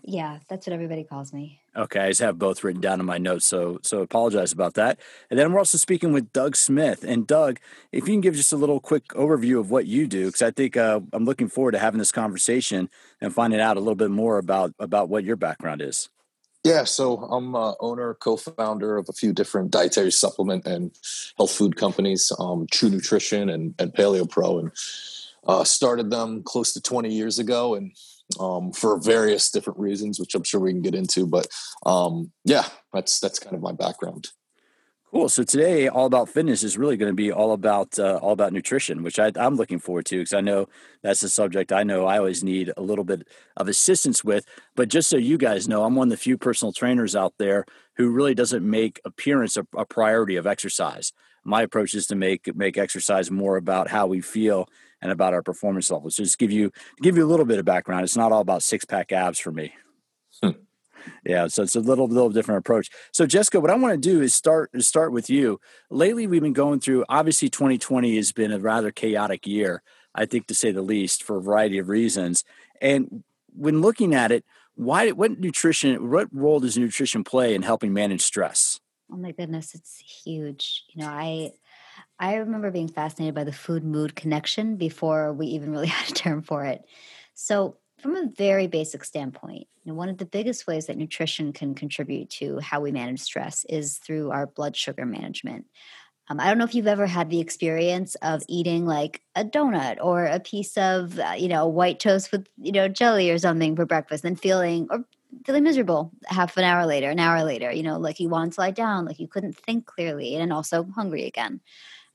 Yeah, 0.04 0.38
that's 0.48 0.68
what 0.68 0.76
everybody 0.76 1.06
calls 1.06 1.34
me. 1.34 1.63
Okay, 1.76 2.00
I 2.00 2.10
just 2.10 2.22
have 2.22 2.38
both 2.38 2.64
written 2.64 2.82
down 2.82 3.00
in 3.00 3.06
my 3.06 3.18
notes, 3.18 3.46
so 3.46 3.80
so 3.82 4.02
apologize 4.02 4.52
about 4.52 4.76
that. 4.76 5.00
And 5.32 5.40
then 5.40 5.52
we're 5.52 5.60
also 5.60 5.80
speaking 5.80 6.14
with 6.14 6.32
Doug 6.32 6.56
Smith. 6.56 7.04
And 7.04 7.26
Doug, 7.26 7.60
if 7.92 8.08
you 8.08 8.14
can 8.14 8.22
give 8.22 8.36
just 8.36 8.54
a 8.54 8.58
little 8.58 8.80
quick 8.80 9.08
overview 9.10 9.60
of 9.60 9.72
what 9.72 9.88
you 9.88 10.06
do, 10.06 10.28
because 10.28 10.44
I 10.44 10.52
think 10.52 10.78
uh, 10.78 11.00
I'm 11.12 11.26
looking 11.26 11.48
forward 11.48 11.72
to 11.72 11.80
having 11.80 11.98
this 11.98 12.12
conversation 12.12 12.90
and 13.20 13.34
finding 13.34 13.60
out 13.60 13.78
a 13.78 13.80
little 13.80 13.96
bit 13.96 14.12
more 14.12 14.38
about 14.38 14.74
about 14.78 15.10
what 15.10 15.24
your 15.24 15.36
background 15.36 15.82
is. 15.82 16.10
Yeah, 16.64 16.86
so 16.86 17.18
I'm 17.18 17.56
uh, 17.56 17.74
owner, 17.82 18.14
co-founder 18.14 18.98
of 18.98 19.10
a 19.10 19.14
few 19.14 19.34
different 19.34 19.72
dietary 19.72 20.12
supplement 20.12 20.66
and 20.66 20.92
health 21.38 21.52
food 21.52 21.76
companies, 21.76 22.32
um, 22.40 22.68
True 22.72 22.90
Nutrition 22.90 23.50
and, 23.50 23.76
and 23.80 23.94
Paleo 23.94 24.30
Pro, 24.30 24.60
and 24.60 24.72
uh, 25.46 25.66
started 25.66 26.10
them 26.10 26.42
close 26.42 26.72
to 26.74 26.82
20 26.82 27.14
years 27.14 27.38
ago. 27.38 27.76
And 27.76 27.92
um, 28.40 28.72
for 28.72 29.00
various 29.00 29.50
different 29.50 29.80
reasons, 29.80 30.20
which 30.20 30.36
I'm 30.36 30.44
sure 30.44 30.60
we 30.60 30.72
can 30.72 30.82
get 30.82 30.96
into. 30.96 31.26
But 31.28 31.48
um, 31.86 32.32
yeah, 32.46 32.66
that's 32.94 33.20
that's 33.20 33.40
kind 33.40 33.56
of 33.56 33.62
my 33.62 33.72
background. 33.72 34.30
Cool. 35.14 35.30
So 35.30 35.44
today, 35.44 35.88
all 35.90 36.08
about 36.08 36.30
fitness 36.30 36.64
is 36.64 36.76
really 36.76 36.98
going 36.98 37.12
to 37.12 37.16
be 37.16 37.32
all 37.32 37.54
about 37.54 38.00
uh, 38.00 38.18
all 38.18 38.32
about 38.32 38.52
nutrition, 38.52 39.04
which 39.04 39.20
I, 39.20 39.32
am 39.36 39.58
looking 39.58 39.78
forward 39.78 40.08
to 40.08 40.18
because 40.18 40.34
I 40.34 40.42
know 40.42 40.68
that's 41.04 41.22
a 41.22 41.30
subject 41.30 41.72
I 41.72 41.84
know 41.84 42.08
I 42.08 42.18
always 42.18 42.44
need 42.44 42.72
a 42.76 42.82
little 42.82 43.04
bit 43.04 43.28
of 43.56 43.68
assistance 43.68 44.24
with. 44.24 44.44
But 44.76 44.90
just 44.90 45.12
so 45.12 45.18
you 45.18 45.38
guys 45.38 45.68
know, 45.68 45.84
I'm 45.84 45.94
one 45.94 46.08
of 46.08 46.10
the 46.10 46.18
few 46.18 46.36
personal 46.36 46.72
trainers 46.72 47.16
out 47.16 47.36
there 47.38 47.66
who 47.98 48.10
really 48.10 48.34
doesn't 48.34 48.68
make 48.68 49.02
appearance 49.06 49.56
a, 49.56 49.68
a 49.78 49.86
priority 49.86 50.36
of 50.36 50.48
exercise. 50.48 51.14
My 51.44 51.62
approach 51.62 51.94
is 51.94 52.08
to 52.08 52.16
make 52.16 52.56
make 52.56 52.80
exercise 52.80 53.30
more 53.30 53.58
about 53.58 53.90
how 53.90 54.08
we 54.08 54.20
feel 54.20 54.68
and 55.04 55.12
about 55.12 55.34
our 55.34 55.44
performance 55.44 55.92
levels. 55.92 56.16
So 56.16 56.24
just 56.24 56.40
give 56.40 56.52
you 56.52 56.72
give 57.02 57.18
you 57.18 57.26
a 57.26 57.30
little 57.30 57.46
bit 57.46 57.60
of 57.60 57.66
background. 57.66 58.04
It's 58.04 58.18
not 58.18 58.32
all 58.32 58.42
about 58.42 58.64
six 58.64 58.86
pack 58.86 59.12
abs 59.12 59.38
for 59.38 59.52
me. 59.52 59.74
Hmm. 60.42 60.52
yeah, 61.26 61.48
so 61.48 61.62
it's 61.62 61.76
a 61.76 61.80
little 61.80 62.08
little 62.08 62.32
different 62.32 62.60
approach. 62.60 62.90
So 63.12 63.28
Jessica, 63.28 63.60
what 63.60 63.70
I 63.70 63.76
want 63.76 63.94
to 63.94 64.10
do 64.10 64.22
is 64.22 64.34
start 64.34 64.72
start 64.82 65.12
with 65.12 65.30
you. 65.30 65.60
Lately, 65.92 66.26
we've 66.26 66.42
been 66.42 66.54
going 66.54 66.80
through. 66.80 67.06
Obviously, 67.08 67.50
2020 67.50 68.16
has 68.16 68.32
been 68.32 68.52
a 68.52 68.58
rather 68.58 68.92
chaotic 68.92 69.46
year, 69.46 69.84
I 70.16 70.26
think, 70.26 70.48
to 70.48 70.56
say 70.56 70.72
the 70.72 70.82
least, 70.82 71.22
for 71.22 71.38
a 71.38 71.42
variety 71.42 71.78
of 71.78 71.90
reasons. 71.90 72.44
And 72.82 73.24
when 73.56 73.82
looking 73.82 74.16
at 74.16 74.32
it, 74.32 74.44
why 74.76 75.12
what 75.12 75.40
nutrition 75.40 76.10
what 76.10 76.28
role 76.32 76.60
does 76.60 76.78
nutrition 76.78 77.24
play 77.24 77.54
in 77.54 77.62
helping 77.62 77.94
manage 77.94 78.22
stress 78.22 78.80
oh 79.12 79.18
my 79.18 79.32
goodness 79.32 79.76
it's 79.76 80.00
huge 80.24 80.86
you 80.90 81.04
know 81.04 81.10
i 81.10 81.52
i 82.20 82.36
remember 82.36 82.72
being 82.72 82.88
fascinated 82.88 83.36
by 83.36 83.44
the 83.44 83.52
food 83.52 83.84
mood 83.84 84.16
connection 84.16 84.76
before 84.76 85.34
we 85.34 85.48
even 85.48 85.72
really 85.72 85.88
had 85.98 86.10
a 86.10 86.14
term 86.14 86.42
for 86.42 86.66
it 86.66 86.84
so 87.34 87.78
from 88.00 88.16
a 88.16 88.30
very 88.36 88.68
basic 88.68 89.04
standpoint 89.04 89.68
one 89.86 90.10
of 90.10 90.18
the 90.18 90.26
biggest 90.26 90.66
ways 90.66 90.86
that 90.86 90.98
nutrition 90.98 91.52
can 91.52 91.76
contribute 91.76 92.30
to 92.30 92.60
how 92.60 92.80
we 92.80 92.92
manage 92.92 93.20
stress 93.20 93.66
is 93.70 93.98
through 93.98 94.32
our 94.32 94.48
blood 94.48 94.76
sugar 94.76 95.06
management 95.06 95.66
um, 96.30 96.40
I 96.40 96.48
don't 96.48 96.58
know 96.58 96.64
if 96.64 96.74
you've 96.74 96.88
ever 96.88 97.06
had 97.06 97.30
the 97.30 97.42
experience 97.42 98.16
of 98.22 98.44
eating 98.48 98.86
like 98.86 99.22
a 99.36 99.44
donut 99.44 99.98
or 100.02 100.26
a 100.26 100.40
piece 100.40 100.78
of, 100.78 101.20
uh, 101.20 101.34
you 101.38 101.50
know, 101.50 101.68
white 101.68 102.00
toast 102.00 102.32
with, 102.32 102.48
you 102.58 102.72
know, 102.72 102.88
jelly 102.88 103.30
or 103.30 103.38
something 103.38 103.76
for 103.76 103.86
breakfast 103.86 104.24
and 104.24 104.40
feeling 104.40 104.88
or 104.90 105.04
feeling 105.46 105.64
miserable 105.64 106.12
half 106.28 106.56
an 106.56 106.64
hour 106.64 106.86
later, 106.86 107.10
an 107.10 107.20
hour 107.20 107.44
later, 107.44 107.72
you 107.72 107.84
know, 107.84 107.98
like 107.98 108.20
you 108.20 108.30
want 108.30 108.54
to 108.54 108.62
lie 108.62 108.72
down, 108.72 109.06
like 109.06 109.20
you 109.20 109.28
couldn't 109.28 109.58
think 109.58 109.86
clearly 109.86 110.36
and 110.36 110.54
also 110.54 110.86
hungry 110.96 111.26
again. 111.26 111.60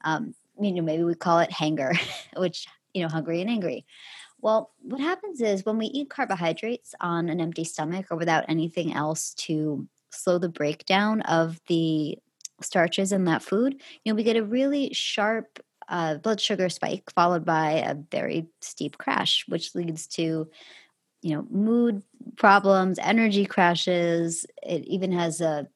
Um, 0.03 0.35
you 0.61 0.73
know, 0.73 0.83
maybe 0.83 1.05
we 1.05 1.15
call 1.15 1.39
it 1.39 1.53
hanger, 1.53 1.93
which, 2.37 2.67
you 2.95 3.03
know, 3.03 3.09
hungry 3.09 3.41
and 3.41 3.51
angry. 3.51 3.85
Well, 4.41 4.71
what 4.83 5.01
happens 5.01 5.41
is 5.41 5.65
when 5.65 5.79
we 5.79 5.87
eat 5.87 6.11
carbohydrates 6.11 6.95
on 7.01 7.29
an 7.29 7.41
empty 7.41 7.65
stomach 7.65 8.07
or 8.11 8.17
without 8.17 8.45
anything 8.49 8.95
else 8.95 9.35
to 9.35 9.87
slow 10.11 10.39
the 10.39 10.49
breakdown 10.49 11.23
of 11.23 11.61
the 11.67 12.19
starches 12.61 13.13
in 13.13 13.25
that 13.25 13.43
food, 13.43 13.75
you 14.05 14.13
know, 14.13 14.17
we 14.17 14.23
get 14.23 14.37
a 14.37 14.45
really 14.45 14.93
sharp 14.93 15.61
uh, 15.89 16.17
blood 16.17 16.41
sugar 16.41 16.69
spike 16.69 17.11
followed 17.15 17.45
by 17.45 17.73
a 17.73 17.95
very 17.95 18.47
steep 18.61 18.99
crash, 18.99 19.45
which 19.49 19.75
leads 19.75 20.07
to, 20.07 20.49
you 21.23 21.35
know, 21.35 21.47
mood 21.51 22.03
problems, 22.37 22.99
energy 23.01 23.47
crashes. 23.47 24.47
It 24.63 24.85
even 24.85 25.13
has 25.13 25.41
a 25.41 25.67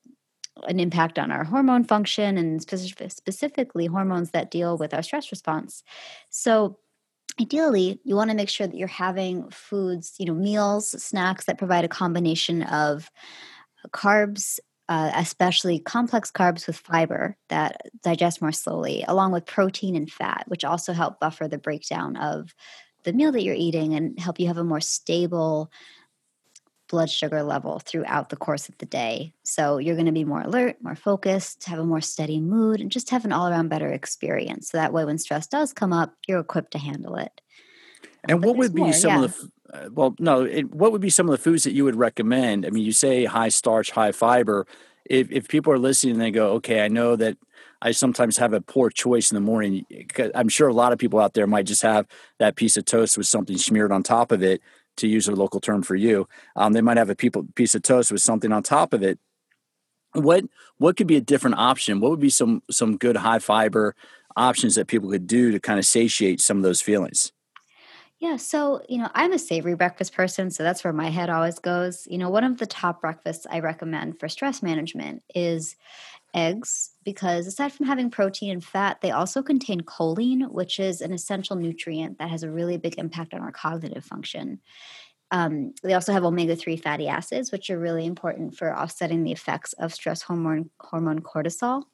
an 0.65 0.79
impact 0.79 1.19
on 1.19 1.31
our 1.31 1.45
hormone 1.45 1.85
function 1.85 2.37
and 2.37 2.61
specific, 2.61 3.11
specifically 3.11 3.87
hormones 3.87 4.31
that 4.31 4.51
deal 4.51 4.77
with 4.77 4.95
our 4.95 5.03
stress 5.03 5.31
response. 5.31 5.83
So 6.31 6.79
ideally 7.41 7.99
you 8.05 8.15
want 8.15 8.31
to 8.31 8.37
make 8.37 8.51
sure 8.51 8.67
that 8.67 8.77
you're 8.77 8.87
having 8.87 9.49
foods 9.49 10.17
you 10.19 10.27
know 10.27 10.35
meals 10.35 10.91
snacks 11.03 11.47
that 11.47 11.57
provide 11.57 11.83
a 11.83 11.89
combination 11.89 12.63
of 12.65 13.11
carbs 13.89 14.61
uh, 14.89 15.11
especially 15.15 15.79
complex 15.79 16.31
carbs 16.31 16.67
with 16.67 16.77
fiber 16.77 17.37
that 17.49 17.81
digest 18.03 18.43
more 18.43 18.53
slowly, 18.53 19.05
along 19.09 19.33
with 19.33 19.47
protein 19.47 19.97
and 19.97 20.13
fat, 20.13 20.45
which 20.49 20.65
also 20.65 20.93
help 20.93 21.19
buffer 21.19 21.49
the 21.49 21.57
breakdown 21.57 22.17
of 22.17 22.55
the 23.05 23.13
meal 23.15 23.33
that 23.33 23.43
you're 23.43 23.55
eating 23.55 23.95
and 23.95 24.19
help 24.19 24.39
you 24.39 24.47
have 24.47 24.59
a 24.59 24.65
more 24.65 24.83
stable 24.83 25.71
blood 26.93 27.11
sugar 27.11 27.43
level 27.43 27.81
throughout 27.81 28.29
the 28.29 28.37
course 28.37 28.69
of 28.69 28.79
the 28.79 28.87
day. 28.87 29.33
So 29.43 29.79
you're 29.79 29.97
going 29.97 30.07
to 30.07 30.13
be 30.13 30.25
more 30.25 30.43
alert, 30.43 30.77
more 30.81 30.95
focused, 30.95 31.65
have 31.65 31.81
a 31.81 31.85
more 31.85 32.03
steady 32.03 32.41
mood, 32.41 32.81
and 32.81 32.93
just 32.93 33.11
have 33.11 33.25
an 33.25 33.33
all 33.33 33.49
around 33.49 33.69
better 33.69 33.89
experience. 33.89 34.71
So 34.71 34.79
that 34.79 34.93
way, 34.93 35.05
when 35.05 35.19
stress 35.19 35.49
does 35.49 35.73
come 35.73 35.93
up, 35.93 36.15
you're 36.29 36.39
equipped 36.39 36.73
to 36.73 36.79
handle 36.79 37.17
it. 37.17 37.41
And 38.29 38.45
what 38.45 38.57
would 38.57 38.75
be 38.75 38.83
more, 38.83 38.93
some 38.93 39.11
yeah. 39.11 39.25
of 39.25 39.37
the 39.37 39.51
uh, 39.73 39.89
well, 39.91 40.15
no, 40.19 40.43
it, 40.43 40.73
what 40.75 40.93
would 40.93 41.01
be 41.01 41.11
some 41.11 41.27
of 41.27 41.33
the 41.33 41.43
foods 41.43 41.65
that 41.65 41.73
you 41.73 41.85
would 41.85 41.97
recommend? 41.97 42.67
I 42.67 42.71
mean, 42.71 42.85
you 42.85 42.93
say 42.93 43.25
high 43.25 43.49
starch, 43.49 43.91
high 43.91 44.13
fiber. 44.13 44.67
If 45.07 45.33
if 45.33 45.49
people 45.49 45.73
are 45.73 45.79
listening 45.79 46.13
and 46.13 46.23
they 46.23 46.31
go, 46.31 46.53
okay, 46.53 46.85
I 46.85 46.89
know 46.89 47.17
that 47.17 47.39
I 47.81 47.91
sometimes 47.91 48.37
have 48.37 48.53
a 48.53 48.61
poor 48.61 48.91
choice 48.91 49.33
in 49.33 49.35
the 49.35 49.41
morning. 49.41 49.85
I'm 50.35 50.49
sure 50.49 50.69
a 50.69 50.75
lot 50.75 50.93
of 50.93 50.99
people 50.99 51.19
out 51.19 51.35
there 51.35 51.49
might 51.49 51.67
just 51.67 51.83
have 51.83 52.07
that 52.39 52.55
piece 52.55 52.77
of 52.77 52.85
toast 52.85 53.19
with 53.19 53.27
something 53.27 53.59
smeared 53.59 53.91
on 53.91 54.05
top 54.05 54.31
of 54.31 54.43
it. 54.43 54.61
To 54.99 55.09
use 55.09 55.27
a 55.27 55.33
local 55.33 55.61
term 55.61 55.83
for 55.83 55.97
you, 55.97 56.29
um, 56.55 56.75
they 56.75 56.83
might 56.83 56.99
have 56.99 57.11
a 57.11 57.17
piece 57.17 57.75
of 57.75 57.83
toast 57.83 58.13
with 58.13 58.21
something 58.21 58.53
on 58.53 58.63
top 58.63 58.93
of 58.93 59.03
it. 59.03 59.19
What 60.13 60.45
what 60.77 60.97
could 60.97 61.07
be 61.07 61.17
a 61.17 61.21
different 61.21 61.57
option? 61.57 62.01
What 62.01 62.11
would 62.11 62.21
be 62.21 62.31
some 62.31 62.63
some 62.71 62.99
good 62.99 63.17
high 63.17 63.39
fiber 63.39 63.97
options 64.37 64.75
that 64.75 64.89
people 64.89 65.11
could 65.11 65.27
do 65.27 65.51
to 65.51 65.59
kind 65.59 65.79
of 65.79 65.87
satiate 65.87 66.41
some 66.41 66.59
of 66.59 66.63
those 66.63 66.83
feelings? 66.83 67.33
Yeah, 68.19 68.37
so, 68.37 68.83
you 68.89 68.99
know, 68.99 69.11
I'm 69.15 69.33
a 69.33 69.39
savory 69.39 69.75
breakfast 69.75 70.15
person, 70.15 70.53
so 70.53 70.63
that's 70.63 70.85
where 70.85 70.93
my 70.93 71.11
head 71.11 71.29
always 71.29 71.59
goes. 71.59 72.07
You 72.09 72.19
know, 72.19 72.31
one 72.31 72.45
of 72.45 72.59
the 72.59 72.67
top 72.67 73.01
breakfasts 73.01 73.49
I 73.51 73.59
recommend 73.59 74.21
for 74.21 74.29
stress 74.29 74.63
management 74.63 75.25
is 75.35 75.75
eggs 76.35 76.91
because 77.05 77.47
aside 77.47 77.73
from 77.73 77.87
having 77.87 78.11
protein 78.11 78.51
and 78.51 78.65
fat, 78.65 79.01
they 79.01 79.11
also 79.11 79.43
contain 79.43 79.81
choline, 79.83 80.51
which 80.51 80.79
is 80.81 81.01
an 81.01 81.13
essential 81.13 81.57
nutrient 81.57 82.19
that 82.19 82.31
has 82.31 82.43
a 82.43 82.51
really 82.51 82.77
big 82.77 82.99
impact 82.99 83.35
on 83.35 83.41
our 83.41 83.53
cognitive 83.53 84.05
function. 84.05 84.61
Um, 85.31 85.73
they 85.83 85.95
also 85.95 86.13
have 86.13 86.25
omega 86.25 86.55
3 86.55 86.77
fatty 86.77 87.09
acids, 87.09 87.51
which 87.51 87.71
are 87.71 87.79
really 87.79 88.05
important 88.05 88.57
for 88.57 88.77
offsetting 88.77 89.25
the 89.25 89.33
effects 89.33 89.73
of 89.75 89.95
stress 89.95 90.23
hormone, 90.23 90.71
hormone 90.81 91.21
cortisol. 91.21 91.85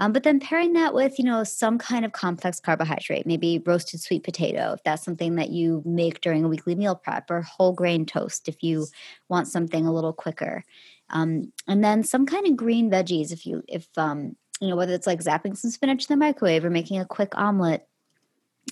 Um, 0.00 0.12
but 0.12 0.22
then 0.22 0.40
pairing 0.40 0.74
that 0.74 0.94
with, 0.94 1.18
you 1.18 1.24
know, 1.24 1.44
some 1.44 1.76
kind 1.76 2.04
of 2.04 2.12
complex 2.12 2.60
carbohydrate, 2.60 3.26
maybe 3.26 3.60
roasted 3.66 4.00
sweet 4.00 4.22
potato, 4.22 4.72
if 4.72 4.82
that's 4.84 5.04
something 5.04 5.34
that 5.34 5.50
you 5.50 5.82
make 5.84 6.20
during 6.20 6.44
a 6.44 6.48
weekly 6.48 6.74
meal 6.74 6.94
prep, 6.94 7.30
or 7.30 7.42
whole 7.42 7.72
grain 7.72 8.06
toast 8.06 8.48
if 8.48 8.62
you 8.62 8.86
want 9.28 9.48
something 9.48 9.86
a 9.86 9.92
little 9.92 10.12
quicker. 10.12 10.64
Um, 11.10 11.52
and 11.66 11.82
then 11.82 12.02
some 12.02 12.26
kind 12.26 12.46
of 12.46 12.56
green 12.56 12.90
veggies 12.90 13.32
if 13.32 13.46
you, 13.46 13.62
if, 13.68 13.86
um, 13.96 14.36
you 14.60 14.68
know, 14.68 14.76
whether 14.76 14.92
it's 14.92 15.06
like 15.06 15.20
zapping 15.20 15.56
some 15.56 15.70
spinach 15.70 16.08
in 16.08 16.18
the 16.18 16.24
microwave 16.24 16.64
or 16.64 16.70
making 16.70 17.00
a 17.00 17.06
quick 17.06 17.36
omelet. 17.36 17.86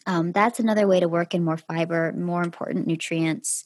Um, 0.07 0.33
that's 0.33 0.61
another 0.61 0.87
way 0.87 1.01
to 1.01 1.09
work 1.09 1.35
in 1.35 1.45
more 1.45 1.57
fiber, 1.57 2.13
more 2.13 2.43
important 2.43 2.87
nutrients. 2.87 3.65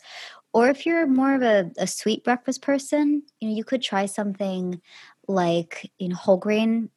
Or 0.53 0.69
if 0.69 0.87
you're 0.87 1.07
more 1.07 1.35
of 1.35 1.43
a, 1.43 1.71
a 1.79 1.87
sweet 1.87 2.25
breakfast 2.25 2.63
person, 2.63 3.23
you 3.41 3.49
know, 3.49 3.55
you 3.55 3.65
could 3.65 3.83
try 3.83 4.07
something 4.07 4.81
like 5.29 5.91
you 5.99 6.09
know 6.09 6.17
whole 6.17 6.37
grain 6.37 6.91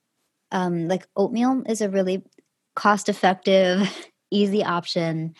um, 0.53 0.87
like 0.87 1.07
oatmeal 1.15 1.63
is 1.67 1.81
a 1.81 1.89
really 1.89 2.23
cost 2.75 3.09
effective, 3.09 3.89
easy 4.31 4.63
option. 4.63 5.35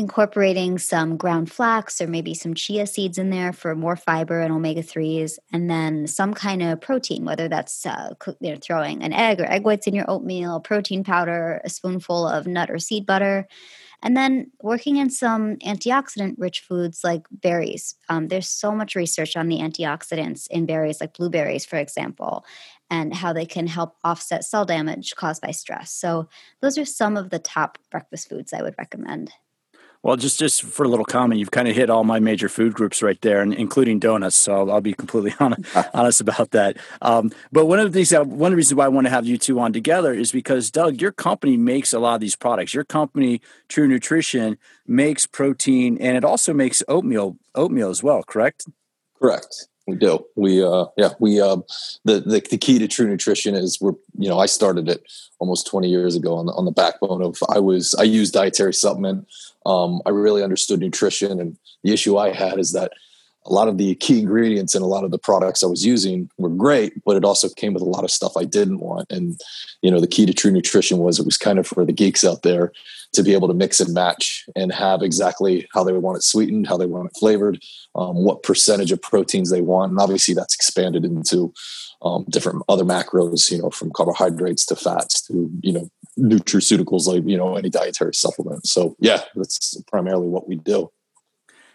Incorporating 0.00 0.78
some 0.78 1.18
ground 1.18 1.52
flax 1.52 2.00
or 2.00 2.06
maybe 2.06 2.32
some 2.32 2.54
chia 2.54 2.86
seeds 2.86 3.18
in 3.18 3.28
there 3.28 3.52
for 3.52 3.74
more 3.74 3.96
fiber 3.96 4.40
and 4.40 4.50
omega 4.50 4.82
3s, 4.82 5.38
and 5.52 5.68
then 5.68 6.06
some 6.06 6.32
kind 6.32 6.62
of 6.62 6.80
protein, 6.80 7.26
whether 7.26 7.48
that's 7.48 7.84
uh, 7.84 8.14
you 8.40 8.52
know, 8.52 8.58
throwing 8.58 9.02
an 9.02 9.12
egg 9.12 9.42
or 9.42 9.44
egg 9.44 9.62
whites 9.62 9.86
in 9.86 9.94
your 9.94 10.10
oatmeal, 10.10 10.58
protein 10.58 11.04
powder, 11.04 11.60
a 11.64 11.68
spoonful 11.68 12.26
of 12.26 12.46
nut 12.46 12.70
or 12.70 12.78
seed 12.78 13.04
butter. 13.04 13.46
And 14.02 14.16
then 14.16 14.50
working 14.62 14.96
in 14.96 15.10
some 15.10 15.56
antioxidant 15.56 16.36
rich 16.38 16.60
foods 16.60 17.04
like 17.04 17.26
berries. 17.30 17.94
Um, 18.08 18.28
there's 18.28 18.48
so 18.48 18.72
much 18.72 18.94
research 18.94 19.36
on 19.36 19.48
the 19.48 19.58
antioxidants 19.58 20.46
in 20.50 20.64
berries, 20.64 21.02
like 21.02 21.12
blueberries, 21.12 21.66
for 21.66 21.76
example 21.76 22.46
and 22.92 23.14
how 23.14 23.32
they 23.32 23.46
can 23.46 23.68
help 23.68 23.94
offset 24.02 24.44
cell 24.44 24.64
damage 24.64 25.14
caused 25.14 25.40
by 25.40 25.52
stress. 25.52 25.92
So, 25.92 26.28
those 26.60 26.76
are 26.76 26.84
some 26.84 27.16
of 27.16 27.30
the 27.30 27.38
top 27.38 27.78
breakfast 27.88 28.28
foods 28.28 28.52
I 28.52 28.62
would 28.62 28.74
recommend. 28.78 29.32
Well, 30.02 30.16
just 30.16 30.38
just 30.38 30.62
for 30.62 30.84
a 30.84 30.88
little 30.88 31.04
comment, 31.04 31.38
you've 31.40 31.50
kind 31.50 31.68
of 31.68 31.76
hit 31.76 31.90
all 31.90 32.04
my 32.04 32.20
major 32.20 32.48
food 32.48 32.72
groups 32.72 33.02
right 33.02 33.20
there, 33.20 33.42
and 33.42 33.52
including 33.52 33.98
donuts. 33.98 34.36
So 34.36 34.54
I'll, 34.54 34.72
I'll 34.72 34.80
be 34.80 34.94
completely 34.94 35.34
honest, 35.40 35.76
honest 35.94 36.20
about 36.22 36.52
that. 36.52 36.78
Um, 37.02 37.32
but 37.52 37.66
one 37.66 37.78
of 37.78 37.92
the 37.92 37.98
things 37.98 38.08
that 38.08 38.26
one 38.26 38.50
of 38.50 38.52
the 38.52 38.56
reasons 38.56 38.76
why 38.76 38.86
I 38.86 38.88
want 38.88 39.06
to 39.06 39.10
have 39.10 39.26
you 39.26 39.36
two 39.36 39.60
on 39.60 39.74
together 39.74 40.14
is 40.14 40.32
because 40.32 40.70
Doug, 40.70 41.00
your 41.02 41.12
company 41.12 41.58
makes 41.58 41.92
a 41.92 41.98
lot 41.98 42.14
of 42.14 42.20
these 42.20 42.36
products. 42.36 42.72
Your 42.72 42.84
company, 42.84 43.42
True 43.68 43.86
Nutrition, 43.86 44.56
makes 44.86 45.26
protein, 45.26 45.98
and 45.98 46.16
it 46.16 46.24
also 46.24 46.54
makes 46.54 46.82
oatmeal 46.88 47.36
oatmeal 47.54 47.90
as 47.90 48.02
well. 48.02 48.22
Correct? 48.22 48.64
Correct. 49.20 49.68
We 49.86 49.96
do. 49.96 50.24
We 50.36 50.62
uh 50.62 50.86
yeah, 50.96 51.10
we 51.18 51.40
uh 51.40 51.56
the, 52.04 52.20
the 52.20 52.42
the 52.50 52.58
key 52.58 52.78
to 52.78 52.86
true 52.86 53.08
nutrition 53.08 53.54
is 53.54 53.80
we're 53.80 53.94
you 54.18 54.28
know, 54.28 54.38
I 54.38 54.46
started 54.46 54.88
it 54.88 55.02
almost 55.38 55.66
20 55.66 55.88
years 55.88 56.14
ago 56.14 56.36
on 56.36 56.46
the 56.46 56.52
on 56.52 56.64
the 56.64 56.70
backbone 56.70 57.22
of 57.22 57.38
I 57.48 57.58
was 57.58 57.94
I 57.94 58.04
used 58.04 58.34
dietary 58.34 58.74
supplement. 58.74 59.26
Um 59.66 60.00
I 60.06 60.10
really 60.10 60.42
understood 60.42 60.80
nutrition 60.80 61.40
and 61.40 61.56
the 61.82 61.92
issue 61.92 62.18
I 62.18 62.32
had 62.32 62.58
is 62.58 62.72
that 62.72 62.92
a 63.46 63.52
lot 63.52 63.68
of 63.68 63.78
the 63.78 63.94
key 63.96 64.20
ingredients 64.20 64.74
in 64.74 64.82
a 64.82 64.86
lot 64.86 65.04
of 65.04 65.10
the 65.10 65.18
products 65.18 65.62
I 65.62 65.66
was 65.66 65.84
using 65.84 66.30
were 66.36 66.50
great, 66.50 66.92
but 67.04 67.16
it 67.16 67.24
also 67.24 67.48
came 67.48 67.72
with 67.72 67.82
a 67.82 67.86
lot 67.86 68.04
of 68.04 68.10
stuff 68.10 68.32
I 68.36 68.44
didn't 68.44 68.80
want. 68.80 69.10
And, 69.10 69.40
you 69.80 69.90
know, 69.90 70.00
the 70.00 70.06
key 70.06 70.26
to 70.26 70.34
true 70.34 70.50
nutrition 70.50 70.98
was 70.98 71.18
it 71.18 71.24
was 71.24 71.38
kind 71.38 71.58
of 71.58 71.66
for 71.66 71.84
the 71.84 71.92
geeks 71.92 72.22
out 72.22 72.42
there 72.42 72.72
to 73.12 73.22
be 73.22 73.32
able 73.32 73.48
to 73.48 73.54
mix 73.54 73.80
and 73.80 73.94
match 73.94 74.44
and 74.54 74.72
have 74.72 75.02
exactly 75.02 75.66
how 75.72 75.82
they 75.82 75.92
want 75.92 76.18
it 76.18 76.22
sweetened, 76.22 76.66
how 76.66 76.76
they 76.76 76.86
want 76.86 77.10
it 77.10 77.18
flavored, 77.18 77.58
um, 77.94 78.24
what 78.24 78.42
percentage 78.42 78.92
of 78.92 79.02
proteins 79.02 79.50
they 79.50 79.62
want. 79.62 79.90
And 79.90 80.00
obviously 80.00 80.34
that's 80.34 80.54
expanded 80.54 81.04
into 81.04 81.52
um, 82.02 82.24
different 82.28 82.62
other 82.68 82.84
macros, 82.84 83.50
you 83.50 83.58
know, 83.58 83.70
from 83.70 83.90
carbohydrates 83.90 84.64
to 84.66 84.76
fats 84.76 85.22
to, 85.22 85.50
you 85.62 85.72
know, 85.72 85.90
nutraceuticals 86.18 87.06
like, 87.06 87.24
you 87.26 87.36
know, 87.36 87.56
any 87.56 87.70
dietary 87.70 88.14
supplement. 88.14 88.66
So 88.66 88.96
yeah, 89.00 89.22
that's 89.34 89.80
primarily 89.88 90.28
what 90.28 90.46
we 90.46 90.56
do. 90.56 90.90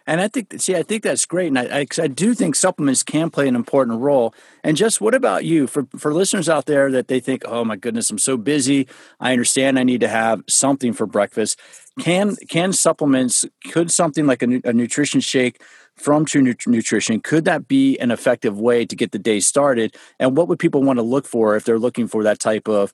And 0.07 0.21
I 0.21 0.27
think, 0.27 0.53
see, 0.57 0.75
I 0.75 0.83
think 0.83 1.01
that's 1.01 1.25
great, 1.25 1.47
and 1.47 1.57
I, 1.57 1.79
I, 1.79 1.85
I, 1.99 2.07
do 2.07 2.35
think 2.35 2.55
supplements 2.55 3.01
can 3.01 3.31
play 3.31 3.47
an 3.47 3.55
important 3.55 4.01
role. 4.01 4.35
And 4.63 4.77
just 4.77 5.01
what 5.01 5.15
about 5.15 5.45
you, 5.45 5.65
for 5.65 5.87
for 5.97 6.13
listeners 6.13 6.47
out 6.47 6.65
there 6.65 6.91
that 6.91 7.07
they 7.07 7.19
think, 7.19 7.43
oh 7.47 7.65
my 7.65 7.75
goodness, 7.75 8.11
I'm 8.11 8.19
so 8.19 8.37
busy. 8.37 8.87
I 9.19 9.31
understand 9.31 9.79
I 9.79 9.83
need 9.83 10.01
to 10.01 10.07
have 10.07 10.43
something 10.47 10.93
for 10.93 11.07
breakfast. 11.07 11.59
Can 11.99 12.35
can 12.49 12.71
supplements? 12.71 13.45
Could 13.71 13.91
something 13.91 14.27
like 14.27 14.43
a, 14.43 14.61
a 14.63 14.73
nutrition 14.73 15.21
shake 15.21 15.61
from 15.95 16.25
True 16.25 16.41
Nutrition 16.41 17.21
could 17.21 17.45
that 17.45 17.67
be 17.67 17.97
an 17.99 18.11
effective 18.11 18.59
way 18.59 18.85
to 18.85 18.95
get 18.95 19.11
the 19.11 19.19
day 19.19 19.39
started? 19.39 19.95
And 20.19 20.35
what 20.37 20.47
would 20.47 20.59
people 20.59 20.83
want 20.83 20.97
to 20.97 21.03
look 21.03 21.25
for 21.25 21.55
if 21.55 21.63
they're 21.63 21.79
looking 21.79 22.07
for 22.07 22.23
that 22.23 22.39
type 22.39 22.67
of 22.67 22.93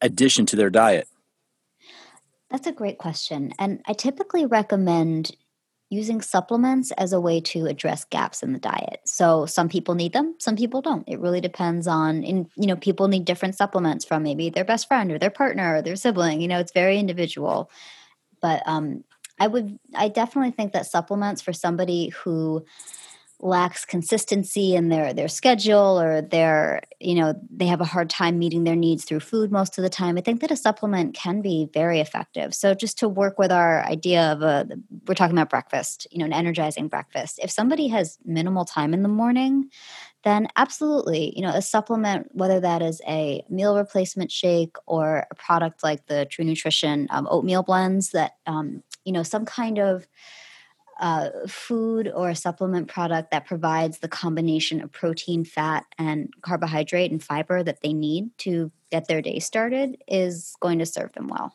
addition 0.00 0.46
to 0.46 0.56
their 0.56 0.70
diet? 0.70 1.08
That's 2.50 2.66
a 2.66 2.72
great 2.72 2.98
question. 2.98 3.52
And 3.58 3.80
I 3.86 3.92
typically 3.92 4.44
recommend 4.44 5.36
using 5.90 6.22
supplements 6.22 6.92
as 6.92 7.12
a 7.12 7.20
way 7.20 7.40
to 7.40 7.66
address 7.66 8.04
gaps 8.04 8.42
in 8.42 8.52
the 8.52 8.60
diet. 8.60 9.00
So 9.04 9.44
some 9.44 9.68
people 9.68 9.96
need 9.96 10.12
them, 10.12 10.36
some 10.38 10.56
people 10.56 10.80
don't. 10.80 11.06
It 11.08 11.18
really 11.18 11.40
depends 11.40 11.86
on 11.86 12.22
you 12.22 12.46
know 12.56 12.76
people 12.76 13.08
need 13.08 13.24
different 13.24 13.56
supplements 13.56 14.04
from 14.04 14.22
maybe 14.22 14.50
their 14.50 14.64
best 14.64 14.88
friend 14.88 15.10
or 15.10 15.18
their 15.18 15.30
partner 15.30 15.76
or 15.76 15.82
their 15.82 15.96
sibling, 15.96 16.40
you 16.40 16.48
know, 16.48 16.60
it's 16.60 16.72
very 16.72 16.98
individual. 16.98 17.70
But 18.40 18.62
um 18.66 19.04
I 19.38 19.46
would 19.46 19.78
I 19.94 20.08
definitely 20.08 20.52
think 20.52 20.72
that 20.72 20.86
supplements 20.86 21.42
for 21.42 21.52
somebody 21.52 22.10
who 22.10 22.64
lacks 23.42 23.84
consistency 23.84 24.74
in 24.74 24.90
their 24.90 25.14
their 25.14 25.28
schedule 25.28 25.98
or 25.98 26.20
their 26.20 26.82
you 27.00 27.14
know 27.14 27.34
they 27.50 27.66
have 27.66 27.80
a 27.80 27.86
hard 27.86 28.10
time 28.10 28.38
meeting 28.38 28.64
their 28.64 28.76
needs 28.76 29.04
through 29.04 29.20
food 29.20 29.50
most 29.50 29.78
of 29.78 29.82
the 29.82 29.88
time 29.88 30.18
i 30.18 30.20
think 30.20 30.40
that 30.40 30.50
a 30.50 30.56
supplement 30.56 31.14
can 31.14 31.40
be 31.40 31.68
very 31.72 32.00
effective. 32.00 32.54
So 32.54 32.74
just 32.74 32.98
to 32.98 33.08
work 33.08 33.38
with 33.38 33.52
our 33.52 33.84
idea 33.84 34.32
of 34.32 34.42
a 34.42 34.68
we're 35.06 35.14
talking 35.14 35.36
about 35.36 35.50
breakfast 35.50 36.06
you 36.10 36.18
know 36.18 36.24
an 36.24 36.32
energizing 36.32 36.88
breakfast. 36.88 37.38
If 37.42 37.50
somebody 37.50 37.88
has 37.88 38.18
minimal 38.24 38.64
time 38.64 38.94
in 38.94 39.02
the 39.02 39.08
morning 39.08 39.70
then 40.22 40.48
absolutely 40.56 41.32
you 41.34 41.42
know 41.42 41.50
a 41.50 41.62
supplement 41.62 42.28
whether 42.32 42.60
that 42.60 42.82
is 42.82 43.00
a 43.08 43.42
meal 43.48 43.76
replacement 43.76 44.30
shake 44.30 44.76
or 44.86 45.26
a 45.30 45.34
product 45.34 45.82
like 45.82 46.06
the 46.06 46.26
true 46.26 46.44
nutrition 46.44 47.06
um, 47.10 47.26
oatmeal 47.30 47.62
blends 47.62 48.10
that 48.10 48.32
um, 48.46 48.82
you 49.04 49.12
know 49.12 49.22
some 49.22 49.44
kind 49.44 49.78
of 49.78 50.06
uh, 51.00 51.30
food 51.48 52.12
or 52.14 52.28
a 52.28 52.36
supplement 52.36 52.86
product 52.86 53.30
that 53.30 53.46
provides 53.46 53.98
the 53.98 54.08
combination 54.08 54.80
of 54.80 54.92
protein, 54.92 55.44
fat, 55.44 55.84
and 55.98 56.32
carbohydrate 56.42 57.10
and 57.10 57.24
fiber 57.24 57.62
that 57.62 57.80
they 57.82 57.92
need 57.92 58.30
to 58.38 58.70
get 58.90 59.08
their 59.08 59.22
day 59.22 59.38
started 59.38 59.96
is 60.06 60.54
going 60.60 60.78
to 60.78 60.86
serve 60.86 61.12
them 61.14 61.26
well. 61.26 61.54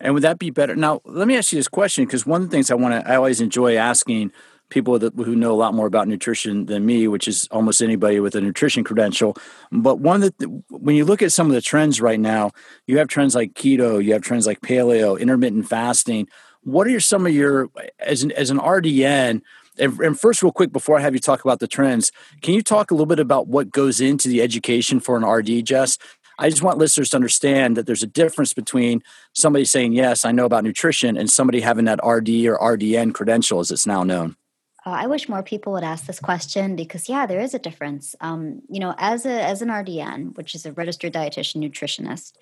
And 0.00 0.14
would 0.14 0.22
that 0.22 0.38
be 0.38 0.50
better? 0.50 0.76
Now, 0.76 1.00
let 1.04 1.26
me 1.26 1.36
ask 1.36 1.50
you 1.50 1.58
this 1.58 1.66
question 1.66 2.04
because 2.04 2.26
one 2.26 2.42
of 2.42 2.50
the 2.50 2.54
things 2.54 2.70
I 2.70 2.74
want 2.74 2.94
to, 2.94 3.10
I 3.10 3.16
always 3.16 3.40
enjoy 3.40 3.76
asking 3.76 4.32
people 4.68 4.98
that, 4.98 5.14
who 5.14 5.34
know 5.34 5.52
a 5.52 5.56
lot 5.56 5.72
more 5.72 5.86
about 5.86 6.06
nutrition 6.06 6.66
than 6.66 6.84
me, 6.84 7.08
which 7.08 7.26
is 7.26 7.48
almost 7.50 7.80
anybody 7.80 8.20
with 8.20 8.34
a 8.34 8.40
nutrition 8.40 8.84
credential. 8.84 9.34
But 9.72 9.98
one 9.98 10.20
that, 10.20 10.34
when 10.68 10.94
you 10.94 11.06
look 11.06 11.22
at 11.22 11.32
some 11.32 11.46
of 11.46 11.54
the 11.54 11.62
trends 11.62 12.02
right 12.02 12.20
now, 12.20 12.50
you 12.86 12.98
have 12.98 13.08
trends 13.08 13.34
like 13.34 13.54
keto, 13.54 14.04
you 14.04 14.12
have 14.12 14.22
trends 14.22 14.46
like 14.46 14.60
paleo, 14.60 15.18
intermittent 15.18 15.68
fasting 15.68 16.28
what 16.68 16.86
are 16.86 17.00
some 17.00 17.26
of 17.26 17.32
your 17.32 17.70
as 17.98 18.22
an 18.22 18.32
as 18.32 18.50
an 18.50 18.58
RDN? 18.58 19.42
And, 19.80 20.18
first, 20.18 20.42
real 20.42 20.50
quick, 20.50 20.72
before 20.72 20.98
I 20.98 21.02
have 21.02 21.14
you 21.14 21.20
talk 21.20 21.44
about 21.44 21.60
the 21.60 21.68
trends, 21.68 22.10
can 22.42 22.52
you 22.52 22.62
talk 22.62 22.90
a 22.90 22.94
little 22.94 23.06
bit 23.06 23.20
about 23.20 23.46
what 23.46 23.70
goes 23.70 24.00
into 24.00 24.28
the 24.28 24.42
education 24.42 24.98
for 24.98 25.16
an 25.16 25.24
RD, 25.24 25.64
Jess? 25.64 25.98
I 26.40 26.50
just 26.50 26.62
want 26.62 26.78
listeners 26.78 27.10
to 27.10 27.16
understand 27.16 27.76
that 27.76 27.86
there's 27.86 28.02
a 28.02 28.08
difference 28.08 28.52
between 28.52 29.04
somebody 29.34 29.64
saying, 29.64 29.92
Yes, 29.92 30.24
I 30.24 30.32
know 30.32 30.46
about 30.46 30.64
nutrition, 30.64 31.16
and 31.16 31.30
somebody 31.30 31.60
having 31.60 31.84
that 31.84 32.00
RD 32.04 32.28
or 32.46 32.58
RDN 32.58 33.14
credential 33.14 33.60
as 33.60 33.70
it's 33.70 33.86
now 33.86 34.02
known. 34.02 34.36
Uh, 34.84 34.90
I 34.90 35.06
wish 35.06 35.28
more 35.28 35.42
people 35.42 35.72
would 35.74 35.84
ask 35.84 36.06
this 36.06 36.20
question 36.20 36.74
because, 36.74 37.08
yeah, 37.08 37.26
there 37.26 37.40
is 37.40 37.54
a 37.54 37.58
difference. 37.58 38.14
Um, 38.20 38.62
you 38.68 38.80
know, 38.80 38.94
as 38.98 39.26
a 39.26 39.42
as 39.42 39.62
an 39.62 39.68
RDN, 39.68 40.36
which 40.36 40.54
is 40.54 40.66
a 40.66 40.72
registered 40.72 41.12
dietitian 41.12 41.56
nutritionist, 41.56 42.32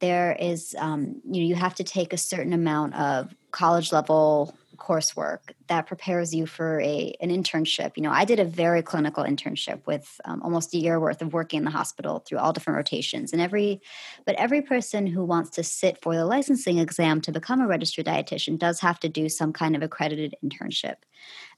there 0.00 0.36
is 0.38 0.74
um, 0.78 1.20
you 1.24 1.42
know 1.42 1.48
you 1.48 1.54
have 1.54 1.74
to 1.76 1.84
take 1.84 2.12
a 2.12 2.18
certain 2.18 2.52
amount 2.52 2.94
of 2.94 3.34
college 3.50 3.92
level 3.92 4.54
coursework 4.76 5.38
that 5.68 5.86
prepares 5.86 6.34
you 6.34 6.46
for 6.46 6.80
a 6.80 7.14
an 7.20 7.30
internship. 7.30 7.92
You 7.96 8.02
know, 8.02 8.10
I 8.10 8.24
did 8.24 8.38
a 8.38 8.44
very 8.44 8.82
clinical 8.82 9.24
internship 9.24 9.86
with 9.86 10.20
um, 10.24 10.42
almost 10.42 10.74
a 10.74 10.78
year 10.78 11.00
worth 11.00 11.22
of 11.22 11.32
working 11.32 11.58
in 11.58 11.64
the 11.64 11.70
hospital 11.70 12.20
through 12.20 12.38
all 12.38 12.52
different 12.52 12.76
rotations. 12.76 13.32
And 13.32 13.42
every, 13.42 13.80
but 14.24 14.36
every 14.36 14.62
person 14.62 15.06
who 15.06 15.24
wants 15.24 15.50
to 15.50 15.64
sit 15.64 16.00
for 16.00 16.14
the 16.14 16.24
licensing 16.24 16.78
exam 16.78 17.20
to 17.22 17.32
become 17.32 17.60
a 17.60 17.66
registered 17.66 18.06
dietitian 18.06 18.58
does 18.58 18.80
have 18.80 19.00
to 19.00 19.08
do 19.08 19.28
some 19.28 19.52
kind 19.52 19.74
of 19.74 19.82
accredited 19.82 20.34
internship. 20.44 20.96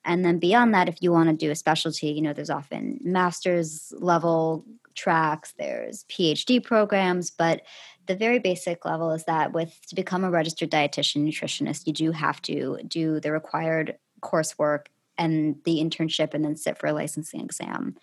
And 0.04 0.24
then 0.24 0.38
beyond 0.38 0.72
that, 0.74 0.88
if 0.88 0.98
you 1.00 1.12
want 1.12 1.28
to 1.28 1.36
do 1.36 1.50
a 1.50 1.56
specialty, 1.56 2.08
you 2.08 2.22
know, 2.22 2.32
there's 2.32 2.50
often 2.50 3.00
master's 3.02 3.92
level 3.98 4.64
tracks, 4.94 5.54
there's 5.58 6.04
PhD 6.04 6.62
programs, 6.62 7.30
but 7.30 7.62
the 8.08 8.16
very 8.16 8.38
basic 8.38 8.84
level 8.84 9.12
is 9.12 9.24
that 9.24 9.52
with 9.52 9.78
to 9.86 9.94
become 9.94 10.24
a 10.24 10.30
registered 10.30 10.70
dietitian 10.70 11.28
nutritionist, 11.28 11.86
you 11.86 11.92
do 11.92 12.10
have 12.10 12.42
to 12.42 12.78
do 12.88 13.20
the 13.20 13.30
required 13.30 13.96
coursework 14.22 14.86
and 15.18 15.56
the 15.64 15.76
internship 15.76 16.32
and 16.32 16.44
then 16.44 16.56
sit 16.56 16.78
for 16.78 16.86
a 16.86 16.92
licensing 16.92 17.40
exam. 17.40 17.96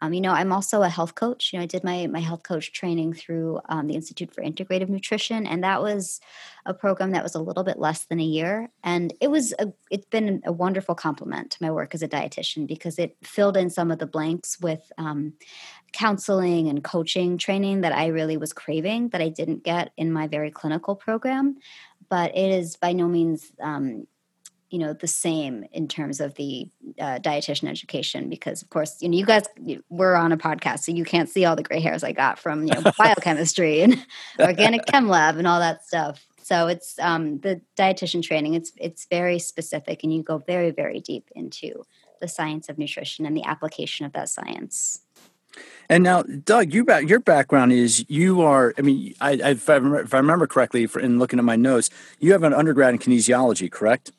Um, 0.00 0.12
you 0.14 0.20
know, 0.20 0.32
I'm 0.32 0.52
also 0.52 0.82
a 0.82 0.88
health 0.88 1.14
coach. 1.14 1.52
You 1.52 1.58
know, 1.58 1.64
I 1.64 1.66
did 1.66 1.84
my 1.84 2.06
my 2.06 2.20
health 2.20 2.42
coach 2.42 2.72
training 2.72 3.12
through 3.12 3.60
um, 3.68 3.86
the 3.86 3.94
Institute 3.94 4.32
for 4.34 4.42
Integrative 4.42 4.88
Nutrition, 4.88 5.46
and 5.46 5.62
that 5.62 5.82
was 5.82 6.20
a 6.66 6.74
program 6.74 7.12
that 7.12 7.22
was 7.22 7.34
a 7.34 7.40
little 7.40 7.64
bit 7.64 7.78
less 7.78 8.04
than 8.04 8.20
a 8.20 8.24
year. 8.24 8.70
And 8.82 9.12
it 9.20 9.30
was 9.30 9.52
a, 9.58 9.72
it's 9.90 10.06
been 10.06 10.42
a 10.44 10.52
wonderful 10.52 10.94
complement 10.94 11.50
to 11.52 11.62
my 11.62 11.70
work 11.70 11.94
as 11.94 12.02
a 12.02 12.08
dietitian 12.08 12.66
because 12.66 12.98
it 12.98 13.16
filled 13.22 13.56
in 13.56 13.70
some 13.70 13.90
of 13.90 13.98
the 13.98 14.06
blanks 14.06 14.60
with 14.60 14.90
um, 14.98 15.34
counseling 15.92 16.68
and 16.68 16.84
coaching 16.84 17.38
training 17.38 17.82
that 17.82 17.92
I 17.92 18.08
really 18.08 18.36
was 18.36 18.52
craving 18.52 19.10
that 19.10 19.20
I 19.20 19.28
didn't 19.28 19.64
get 19.64 19.92
in 19.96 20.12
my 20.12 20.26
very 20.26 20.50
clinical 20.50 20.96
program. 20.96 21.56
But 22.08 22.36
it 22.36 22.50
is 22.50 22.76
by 22.76 22.92
no 22.92 23.06
means 23.06 23.52
um, 23.60 24.06
you 24.70 24.78
know 24.78 24.92
the 24.92 25.06
same 25.06 25.64
in 25.72 25.88
terms 25.88 26.20
of 26.20 26.34
the 26.36 26.68
uh, 26.98 27.18
dietitian 27.18 27.68
education 27.68 28.28
because 28.28 28.62
of 28.62 28.70
course 28.70 28.96
you 29.00 29.08
know 29.08 29.16
you 29.16 29.26
guys 29.26 29.44
were 29.88 30.16
on 30.16 30.32
a 30.32 30.36
podcast 30.38 30.80
so 30.80 30.92
you 30.92 31.04
can't 31.04 31.28
see 31.28 31.44
all 31.44 31.56
the 31.56 31.62
gray 31.62 31.80
hairs 31.80 32.02
i 32.02 32.12
got 32.12 32.38
from 32.38 32.66
you 32.66 32.72
know 32.72 32.90
biochemistry 32.98 33.82
and 33.82 34.04
organic 34.38 34.86
chem 34.86 35.08
lab 35.08 35.36
and 35.36 35.46
all 35.46 35.60
that 35.60 35.84
stuff 35.84 36.26
so 36.42 36.66
it's 36.66 36.98
um, 37.00 37.38
the 37.40 37.60
dietitian 37.76 38.22
training 38.22 38.54
it's 38.54 38.72
it's 38.76 39.06
very 39.10 39.38
specific 39.38 40.02
and 40.02 40.14
you 40.14 40.22
go 40.22 40.38
very 40.38 40.70
very 40.70 41.00
deep 41.00 41.28
into 41.34 41.84
the 42.20 42.28
science 42.28 42.68
of 42.68 42.78
nutrition 42.78 43.26
and 43.26 43.36
the 43.36 43.44
application 43.44 44.06
of 44.06 44.12
that 44.12 44.28
science 44.28 45.00
and 45.88 46.04
now, 46.04 46.22
Doug, 46.22 46.72
you 46.72 46.86
your 47.04 47.18
background 47.18 47.72
is 47.72 48.04
you 48.08 48.40
are. 48.42 48.72
I 48.78 48.82
mean, 48.82 49.14
I, 49.20 49.32
if, 49.32 49.68
I 49.68 49.78
if 49.78 50.14
I 50.14 50.18
remember 50.18 50.46
correctly, 50.46 50.88
in 51.00 51.18
looking 51.18 51.40
at 51.40 51.44
my 51.44 51.56
notes, 51.56 51.90
you 52.20 52.30
have 52.30 52.44
an 52.44 52.54
undergrad 52.54 52.94
in 52.94 53.00
kinesiology, 53.00 53.68
correct? 53.68 54.12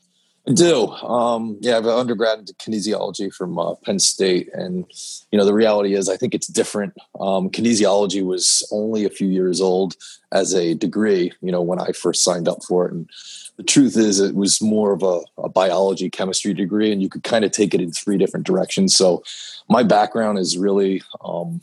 I 0.52 0.54
do. 0.54 0.88
Um, 0.88 1.58
yeah, 1.62 1.72
I 1.72 1.76
have 1.76 1.86
an 1.86 1.92
undergrad 1.92 2.40
in 2.40 2.46
kinesiology 2.46 3.34
from 3.34 3.58
uh, 3.58 3.76
Penn 3.76 4.00
State, 4.00 4.50
and 4.54 4.86
you 5.32 5.40
know 5.40 5.46
the 5.46 5.54
reality 5.54 5.94
is, 5.94 6.10
I 6.10 6.18
think 6.18 6.36
it's 6.36 6.48
different. 6.48 6.94
Um, 7.22 7.50
kinesiology 7.50 8.22
was 8.22 8.68
only 8.70 9.06
a 9.06 9.10
few 9.10 9.30
years 9.30 9.62
old 9.62 9.96
as 10.34 10.54
a 10.54 10.74
degree. 10.74 11.32
You 11.42 11.54
know, 11.54 11.62
when 11.62 11.80
I 11.80 11.94
first 11.94 12.26
signed 12.26 12.50
up 12.50 12.66
for 12.68 12.86
it, 12.86 12.92
and 12.92 13.10
the 13.56 13.64
truth 13.64 13.96
is, 13.96 14.20
it 14.20 14.36
was 14.36 14.62
more 14.62 14.92
of 14.92 15.04
a, 15.04 15.22
a 15.38 15.48
biology 15.48 16.10
chemistry 16.10 16.54
degree, 16.54 16.92
and 16.92 17.02
you 17.02 17.08
could 17.08 17.24
kind 17.24 17.46
of 17.46 17.52
take 17.52 17.74
it 17.74 17.80
in 17.80 17.94
three 17.94 18.18
different 18.18 18.46
directions. 18.46 18.94
So, 18.94 19.24
my 19.70 19.84
background 19.84 20.38
is 20.38 20.58
really, 20.58 21.02
um, 21.24 21.62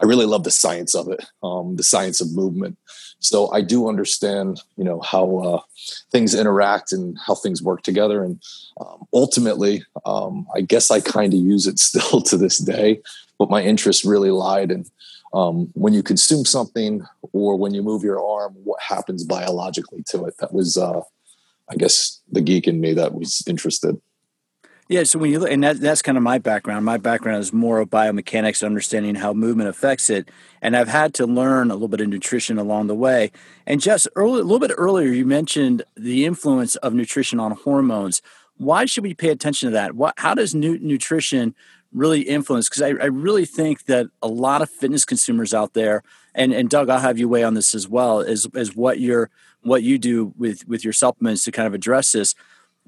I 0.00 0.06
really 0.06 0.26
love 0.26 0.44
the 0.44 0.50
science 0.50 0.94
of 0.94 1.08
it, 1.08 1.24
um, 1.42 1.76
the 1.76 1.82
science 1.82 2.20
of 2.20 2.34
movement. 2.34 2.78
So 3.20 3.50
I 3.52 3.60
do 3.60 3.88
understand, 3.88 4.60
you 4.76 4.84
know, 4.84 5.00
how 5.00 5.38
uh, 5.38 5.60
things 6.10 6.34
interact 6.34 6.92
and 6.92 7.18
how 7.26 7.34
things 7.34 7.62
work 7.62 7.82
together. 7.82 8.24
And 8.24 8.42
um, 8.80 9.06
ultimately, 9.12 9.84
um, 10.06 10.46
I 10.54 10.62
guess 10.62 10.90
I 10.90 11.00
kind 11.00 11.32
of 11.34 11.40
use 11.40 11.66
it 11.66 11.78
still 11.88 12.22
to 12.22 12.36
this 12.36 12.58
day. 12.58 13.00
But 13.38 13.50
my 13.50 13.62
interest 13.62 14.04
really 14.04 14.30
lied 14.30 14.70
in 14.70 14.86
um, 15.32 15.70
when 15.74 15.92
you 15.92 16.02
consume 16.02 16.44
something 16.44 17.06
or 17.32 17.56
when 17.56 17.72
you 17.72 17.82
move 17.82 18.02
your 18.02 18.24
arm, 18.24 18.54
what 18.64 18.80
happens 18.82 19.24
biologically 19.24 20.02
to 20.08 20.24
it. 20.24 20.34
That 20.38 20.52
was, 20.52 20.76
uh, 20.76 21.02
I 21.68 21.76
guess, 21.76 22.20
the 22.30 22.40
geek 22.40 22.66
in 22.66 22.80
me 22.80 22.94
that 22.94 23.14
was 23.14 23.42
interested. 23.46 24.00
Yeah, 24.90 25.04
so 25.04 25.20
when 25.20 25.30
you 25.30 25.38
look, 25.38 25.52
and 25.52 25.62
that, 25.62 25.78
that's 25.78 26.02
kind 26.02 26.18
of 26.18 26.24
my 26.24 26.38
background. 26.38 26.84
My 26.84 26.96
background 26.96 27.38
is 27.38 27.52
more 27.52 27.78
of 27.78 27.90
biomechanics, 27.90 28.66
understanding 28.66 29.14
how 29.14 29.32
movement 29.32 29.68
affects 29.68 30.10
it. 30.10 30.28
And 30.60 30.76
I've 30.76 30.88
had 30.88 31.14
to 31.14 31.28
learn 31.28 31.70
a 31.70 31.74
little 31.74 31.86
bit 31.86 32.00
of 32.00 32.08
nutrition 32.08 32.58
along 32.58 32.88
the 32.88 32.96
way. 32.96 33.30
And 33.68 33.80
just 33.80 34.08
a 34.16 34.20
little 34.20 34.58
bit 34.58 34.72
earlier, 34.76 35.12
you 35.12 35.24
mentioned 35.24 35.84
the 35.96 36.24
influence 36.24 36.74
of 36.74 36.92
nutrition 36.92 37.38
on 37.38 37.52
hormones. 37.52 38.20
Why 38.56 38.84
should 38.84 39.04
we 39.04 39.14
pay 39.14 39.28
attention 39.28 39.68
to 39.68 39.74
that? 39.74 39.94
What, 39.94 40.14
how 40.16 40.34
does 40.34 40.56
nu- 40.56 40.80
nutrition 40.80 41.54
really 41.92 42.22
influence? 42.22 42.68
Because 42.68 42.82
I, 42.82 42.88
I 42.88 43.06
really 43.06 43.44
think 43.44 43.84
that 43.84 44.08
a 44.20 44.26
lot 44.26 44.60
of 44.60 44.68
fitness 44.68 45.04
consumers 45.04 45.54
out 45.54 45.74
there, 45.74 46.02
and, 46.34 46.52
and 46.52 46.68
Doug, 46.68 46.90
I'll 46.90 46.98
have 46.98 47.16
you 47.16 47.28
weigh 47.28 47.44
on 47.44 47.54
this 47.54 47.76
as 47.76 47.86
well, 47.86 48.18
is, 48.18 48.48
is 48.54 48.74
what 48.74 48.98
you're 48.98 49.30
what 49.62 49.82
you 49.82 49.98
do 49.98 50.32
with 50.38 50.66
with 50.66 50.84
your 50.84 50.92
supplements 50.94 51.44
to 51.44 51.52
kind 51.52 51.66
of 51.66 51.74
address 51.74 52.12
this 52.12 52.34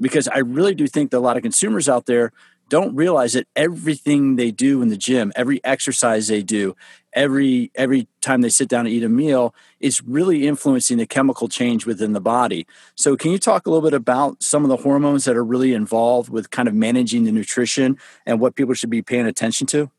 because 0.01 0.29
I 0.29 0.39
really 0.39 0.75
do 0.75 0.87
think 0.87 1.11
that 1.11 1.19
a 1.19 1.21
lot 1.21 1.37
of 1.37 1.43
consumers 1.43 1.89
out 1.89 2.07
there 2.07 2.33
don't 2.69 2.95
realize 2.97 3.35
that 3.35 3.47
everything 3.55 4.37
they 4.37 4.51
do 4.51 4.81
in 4.81 4.89
the 4.89 4.97
gym, 4.97 5.31
every 5.37 5.63
exercise 5.63 6.29
they 6.29 6.43
do, 6.43 6.75
every 7.13 7.71
every 7.75 8.09
time 8.23 8.41
they 8.41 8.49
sit 8.49 8.67
down 8.67 8.87
to 8.87 8.91
eat 8.91 9.05
a 9.05 9.11
meal 9.11 9.55
is 9.79 10.03
really 10.03 10.47
influencing 10.47 10.97
the 10.97 11.07
chemical 11.07 11.49
change 11.49 11.85
within 11.85 12.15
the 12.15 12.21
body. 12.21 12.67
So 12.95 13.15
can 13.15 13.31
you 13.31 13.39
talk 13.39 13.67
a 13.67 13.71
little 13.71 13.83
bit 13.83 13.95
about 13.95 14.43
some 14.43 14.65
of 14.65 14.71
the 14.71 14.79
hormones 14.79 15.27
that 15.27 15.37
are 15.37 15.45
really 15.45 15.75
involved 15.75 16.31
with 16.31 16.51
kind 16.51 16.67
of 16.67 16.75
managing 16.75 17.25
the 17.25 17.33
nutrition 17.33 17.99
and 18.25 18.41
what 18.41 18.55
people 18.55 18.73
should 18.73 18.89
be 18.91 19.03
paying 19.03 19.27
attention 19.27 19.67
to? 19.67 19.91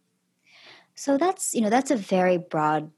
So 0.95 1.17
that's, 1.17 1.53
you 1.53 1.61
know, 1.61 1.69
that's 1.69 1.91
a 1.91 1.95
very 1.95 2.37
broad 2.37 2.91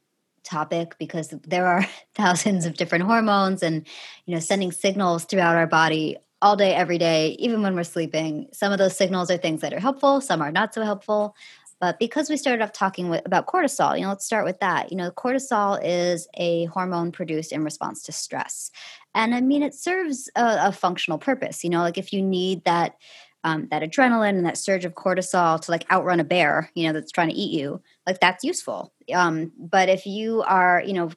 topic 0.46 0.96
because 0.98 1.34
there 1.44 1.66
are 1.66 1.86
thousands 2.16 2.66
of 2.66 2.76
different 2.76 3.04
hormones 3.04 3.62
and 3.64 3.86
you 4.26 4.34
know 4.34 4.40
sending 4.40 4.72
signals 4.72 5.26
throughout 5.26 5.56
our 5.56 5.68
body 5.68 6.18
all 6.46 6.56
day, 6.56 6.76
every 6.76 7.00
day, 7.00 7.36
even 7.40 7.64
when 7.64 7.76
we're 7.76 7.84
sleeping. 7.84 8.48
Some 8.54 8.72
of 8.72 8.78
those 8.78 8.96
signals 8.96 9.32
are 9.32 9.38
things 9.38 9.62
that 9.62 9.74
are 9.74 9.80
helpful, 9.80 10.22
some 10.22 10.44
are 10.44 10.52
not 10.52 10.76
so 10.76 10.84
helpful. 10.84 11.36
But 11.82 11.98
because 11.98 12.30
we 12.30 12.38
started 12.38 12.64
off 12.64 12.72
talking 12.72 13.10
with, 13.10 13.26
about 13.26 13.48
cortisol, 13.48 13.98
you 13.98 14.04
know, 14.04 14.10
let's 14.10 14.28
start 14.28 14.46
with 14.46 14.60
that. 14.60 14.92
You 14.92 14.98
know, 14.98 15.10
cortisol 15.10 15.80
is 15.84 16.28
a 16.36 16.66
hormone 16.66 17.12
produced 17.12 17.52
in 17.52 17.64
response 17.64 18.04
to 18.04 18.12
stress. 18.12 18.70
And 19.16 19.34
I 19.34 19.42
mean, 19.42 19.64
it 19.64 19.74
serves 19.74 20.30
a, 20.36 20.68
a 20.68 20.72
functional 20.72 21.18
purpose. 21.18 21.64
You 21.64 21.72
know, 21.72 21.82
like 21.82 21.98
if 21.98 22.14
you 22.14 22.22
need 22.22 22.64
that 22.66 22.96
um, 23.44 23.68
that 23.72 23.82
adrenaline 23.82 24.38
and 24.38 24.46
that 24.46 24.58
surge 24.58 24.86
of 24.86 24.94
cortisol 24.94 25.60
to 25.62 25.72
like 25.72 25.90
outrun 25.92 26.20
a 26.20 26.24
bear, 26.24 26.70
you 26.76 26.86
know, 26.86 26.94
that's 26.94 27.12
trying 27.12 27.30
to 27.30 27.36
eat 27.36 27.60
you, 27.60 27.82
like 28.06 28.20
that's 28.20 28.44
useful. 28.44 28.94
Um, 29.14 29.52
but 29.58 29.90
if 29.90 30.06
you 30.06 30.44
are, 30.44 30.82
you 30.86 30.94
know, 30.94 31.12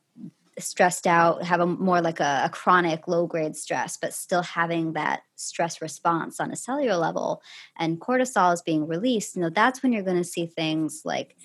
stressed 0.58 1.06
out, 1.06 1.44
have 1.44 1.60
a 1.60 1.66
more 1.66 2.00
like 2.00 2.20
a, 2.20 2.42
a 2.44 2.50
chronic 2.50 3.06
low 3.08 3.26
grade 3.26 3.56
stress, 3.56 3.96
but 3.96 4.14
still 4.14 4.42
having 4.42 4.92
that 4.94 5.22
stress 5.36 5.80
response 5.80 6.40
on 6.40 6.50
a 6.50 6.56
cellular 6.56 6.96
level 6.96 7.42
and 7.78 8.00
cortisol 8.00 8.52
is 8.52 8.62
being 8.62 8.86
released, 8.86 9.36
you 9.36 9.42
know, 9.42 9.50
that's 9.50 9.82
when 9.82 9.92
you're 9.92 10.02
going 10.02 10.16
to 10.16 10.24
see 10.24 10.46
things 10.46 11.02
like 11.04 11.36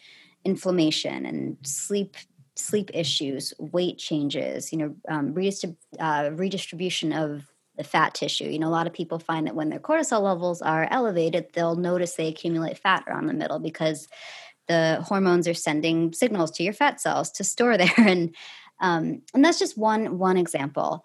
inflammation 0.45 1.25
and 1.25 1.57
sleep 1.63 2.15
sleep 2.55 2.91
issues, 2.93 3.51
weight 3.57 3.97
changes, 3.97 4.71
you 4.71 4.77
know, 4.77 4.95
um, 5.07 5.33
redistrib- 5.33 5.75
uh, 5.99 6.29
redistribution 6.33 7.11
of 7.11 7.47
the 7.77 7.83
fat 7.83 8.13
tissue. 8.13 8.45
You 8.45 8.59
know, 8.59 8.67
a 8.67 8.69
lot 8.69 8.85
of 8.85 8.93
people 8.93 9.17
find 9.17 9.47
that 9.47 9.55
when 9.55 9.69
their 9.69 9.79
cortisol 9.79 10.21
levels 10.21 10.61
are 10.61 10.87
elevated, 10.91 11.47
they'll 11.53 11.75
notice 11.75 12.13
they 12.13 12.27
accumulate 12.27 12.77
fat 12.77 13.05
around 13.07 13.25
the 13.25 13.33
middle 13.33 13.57
because 13.59 14.07
the 14.67 15.03
hormones 15.03 15.47
are 15.47 15.53
sending 15.53 16.13
signals 16.13 16.51
to 16.51 16.63
your 16.63 16.73
fat 16.73 17.01
cells 17.01 17.31
to 17.31 17.43
store 17.43 17.77
there 17.77 17.91
and 17.97 18.35
um, 18.83 19.21
and 19.33 19.43
that's 19.43 19.57
just 19.57 19.77
one 19.77 20.19
one 20.19 20.37
example. 20.37 21.03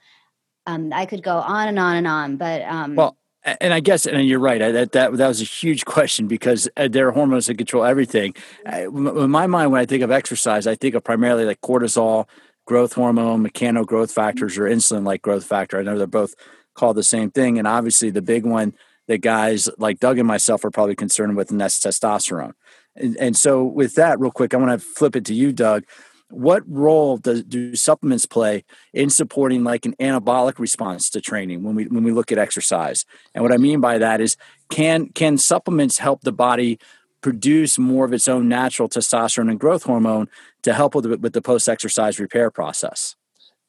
Um, 0.67 0.93
I 0.93 1.07
could 1.07 1.23
go 1.23 1.37
on 1.37 1.69
and 1.69 1.79
on 1.79 1.97
and 1.97 2.07
on, 2.07 2.37
but 2.37 2.63
um, 2.63 2.97
well, 2.97 3.17
and 3.45 3.73
I 3.73 3.81
guess, 3.81 4.05
and 4.05 4.27
you're 4.27 4.41
right. 4.41 4.59
That 4.59 4.93
that 4.93 5.17
that 5.17 5.29
was 5.29 5.41
a 5.41 5.45
huge 5.45 5.85
question 5.85 6.27
because 6.27 6.69
uh, 6.77 6.89
there 6.89 7.07
are 7.09 7.13
hormones 7.13 7.47
that 7.47 7.57
control 7.57 7.85
everything. 7.85 8.35
In 8.67 9.31
my 9.31 9.47
mind, 9.47 9.71
when 9.71 9.81
I 9.81 9.87
think 9.87 10.03
of 10.03 10.11
exercise, 10.11 10.67
I 10.67 10.75
think 10.75 10.97
of 10.97 11.05
primarily 11.05 11.45
like 11.45 11.61
cortisol, 11.61 12.27
growth 12.67 12.95
hormone, 12.95 13.47
mechano 13.47 13.87
growth 13.87 14.11
factors, 14.11 14.59
or 14.59 14.65
insulin 14.65 15.07
like 15.07 15.23
growth 15.23 15.45
factor. 15.45 15.79
I 15.79 15.83
know 15.83 15.97
they're 15.97 16.09
both 16.09 16.35
called 16.75 16.97
the 16.97 17.05
same 17.05 17.31
thing, 17.31 17.59
and 17.59 17.69
obviously 17.69 18.11
the 18.11 18.23
big 18.23 18.45
one 18.45 18.75
that 19.07 19.19
guys 19.19 19.71
like 19.79 20.01
Doug 20.01 20.19
and 20.19 20.27
myself 20.27 20.65
are 20.65 20.71
probably 20.73 20.97
concerned 20.97 21.37
with, 21.37 21.53
and 21.53 21.61
that's 21.61 21.79
testosterone. 21.79 22.55
And, 22.97 23.17
and 23.19 23.37
so, 23.37 23.63
with 23.63 23.95
that, 23.95 24.19
real 24.19 24.33
quick, 24.33 24.53
I 24.53 24.57
want 24.57 24.79
to 24.79 24.85
flip 24.85 25.15
it 25.15 25.25
to 25.27 25.35
you, 25.35 25.53
Doug 25.53 25.85
what 26.31 26.63
role 26.67 27.17
does 27.17 27.43
do 27.45 27.75
supplements 27.75 28.27
play 28.27 28.65
in 28.93 29.11
supporting 29.11 29.65
like 29.65 29.87
an 29.87 29.95
anabolic 29.99 30.59
response 30.59 31.09
to 31.11 31.21
training 31.21 31.63
when 31.63 31.75
we 31.75 31.87
when 31.87 32.05
we 32.05 32.13
look 32.13 32.31
at 32.31 32.39
exercise? 32.39 33.05
And 33.35 33.43
what 33.43 33.53
i 33.53 33.57
mean 33.57 33.81
by 33.81 33.99
that 33.99 34.21
is 34.21 34.37
can 34.71 35.09
can 35.11 35.39
supplements 35.39 35.99
help 35.99 36.23
the 36.23 36.33
body 36.33 36.79
produce 37.21 37.79
more 37.79 38.05
of 38.05 38.13
its 38.13 38.29
own 38.29 38.49
natural 38.49 38.89
testosterone 38.89 39.51
and 39.51 39.59
growth 39.59 39.83
hormone 39.83 40.29
to 40.63 40.73
help 40.73 40.95
with, 40.95 41.07
with 41.07 41.33
the 41.33 41.43
post 41.43 41.69
exercise 41.69 42.21
repair 42.21 42.51
process 42.51 43.17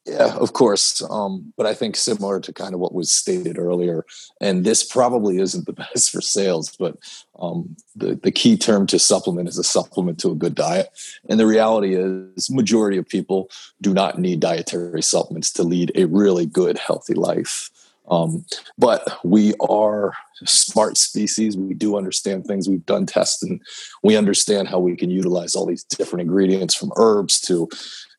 yeah, 0.06 0.34
of 0.36 0.54
course. 0.54 1.02
Um, 1.10 1.52
but 1.56 1.66
I 1.66 1.74
think 1.74 1.94
similar 1.94 2.40
to 2.40 2.52
kind 2.52 2.72
of 2.72 2.80
what 2.80 2.94
was 2.94 3.12
stated 3.12 3.58
earlier, 3.58 4.04
and 4.40 4.64
this 4.64 4.82
probably 4.82 5.38
isn't 5.38 5.66
the 5.66 5.72
best 5.94 6.10
for 6.10 6.20
sales, 6.20 6.74
but 6.76 6.96
um, 7.38 7.76
the, 7.94 8.14
the 8.16 8.30
key 8.30 8.56
term 8.56 8.86
to 8.88 8.98
supplement 8.98 9.48
is 9.48 9.58
a 9.58 9.64
supplement 9.64 10.18
to 10.20 10.30
a 10.30 10.34
good 10.34 10.54
diet. 10.54 10.88
And 11.28 11.38
the 11.38 11.46
reality 11.46 11.94
is 11.94 12.50
majority 12.50 12.96
of 12.96 13.08
people 13.08 13.50
do 13.80 13.92
not 13.92 14.18
need 14.18 14.40
dietary 14.40 15.02
supplements 15.02 15.50
to 15.52 15.62
lead 15.62 15.92
a 15.94 16.06
really 16.06 16.46
good, 16.46 16.78
healthy 16.78 17.14
life. 17.14 17.70
Um, 18.08 18.44
but 18.76 19.18
we 19.22 19.54
are 19.60 20.14
smart 20.44 20.96
species. 20.96 21.56
We 21.56 21.74
do 21.74 21.96
understand 21.96 22.44
things. 22.44 22.68
We've 22.68 22.84
done 22.84 23.06
tests 23.06 23.42
and 23.42 23.60
we 24.02 24.16
understand 24.16 24.68
how 24.68 24.80
we 24.80 24.96
can 24.96 25.10
utilize 25.10 25.54
all 25.54 25.66
these 25.66 25.84
different 25.84 26.22
ingredients 26.22 26.74
from 26.74 26.92
herbs 26.96 27.40
to 27.42 27.68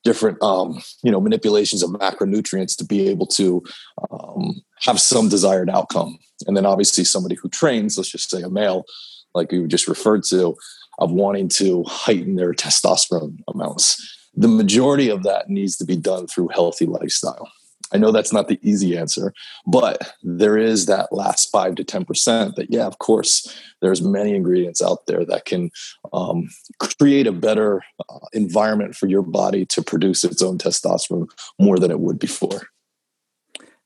different 0.03 0.41
um, 0.41 0.81
you 1.03 1.11
know 1.11 1.21
manipulations 1.21 1.83
of 1.83 1.91
macronutrients 1.91 2.75
to 2.77 2.85
be 2.85 3.07
able 3.07 3.27
to 3.27 3.63
um, 4.11 4.61
have 4.81 4.99
some 4.99 5.29
desired 5.29 5.69
outcome. 5.69 6.17
And 6.47 6.57
then 6.57 6.65
obviously 6.65 7.03
somebody 7.03 7.35
who 7.35 7.49
trains 7.49 7.97
let's 7.97 8.09
just 8.09 8.29
say 8.29 8.41
a 8.41 8.49
male 8.49 8.85
like 9.33 9.51
you 9.51 9.67
just 9.67 9.87
referred 9.87 10.23
to 10.25 10.55
of 10.99 11.11
wanting 11.11 11.47
to 11.47 11.83
heighten 11.87 12.35
their 12.35 12.53
testosterone 12.53 13.37
amounts. 13.47 14.17
The 14.35 14.47
majority 14.47 15.09
of 15.09 15.23
that 15.23 15.49
needs 15.49 15.77
to 15.77 15.85
be 15.85 15.97
done 15.97 16.27
through 16.27 16.49
healthy 16.49 16.85
lifestyle 16.85 17.49
I 17.93 17.97
know 17.97 18.11
that's 18.11 18.33
not 18.33 18.47
the 18.47 18.59
easy 18.61 18.97
answer, 18.97 19.33
but 19.67 20.13
there 20.23 20.57
is 20.57 20.85
that 20.85 21.11
last 21.11 21.49
five 21.51 21.75
to 21.75 21.83
10% 21.83 22.55
that, 22.55 22.71
yeah, 22.71 22.85
of 22.85 22.99
course, 22.99 23.53
there's 23.81 24.01
many 24.01 24.35
ingredients 24.35 24.81
out 24.81 25.05
there 25.07 25.25
that 25.25 25.45
can 25.45 25.71
um, 26.13 26.49
create 26.79 27.27
a 27.27 27.31
better 27.31 27.83
uh, 28.09 28.19
environment 28.33 28.95
for 28.95 29.07
your 29.07 29.23
body 29.23 29.65
to 29.67 29.81
produce 29.81 30.23
its 30.23 30.41
own 30.41 30.57
testosterone 30.57 31.27
more 31.59 31.77
than 31.77 31.91
it 31.91 31.99
would 31.99 32.19
before. 32.19 32.61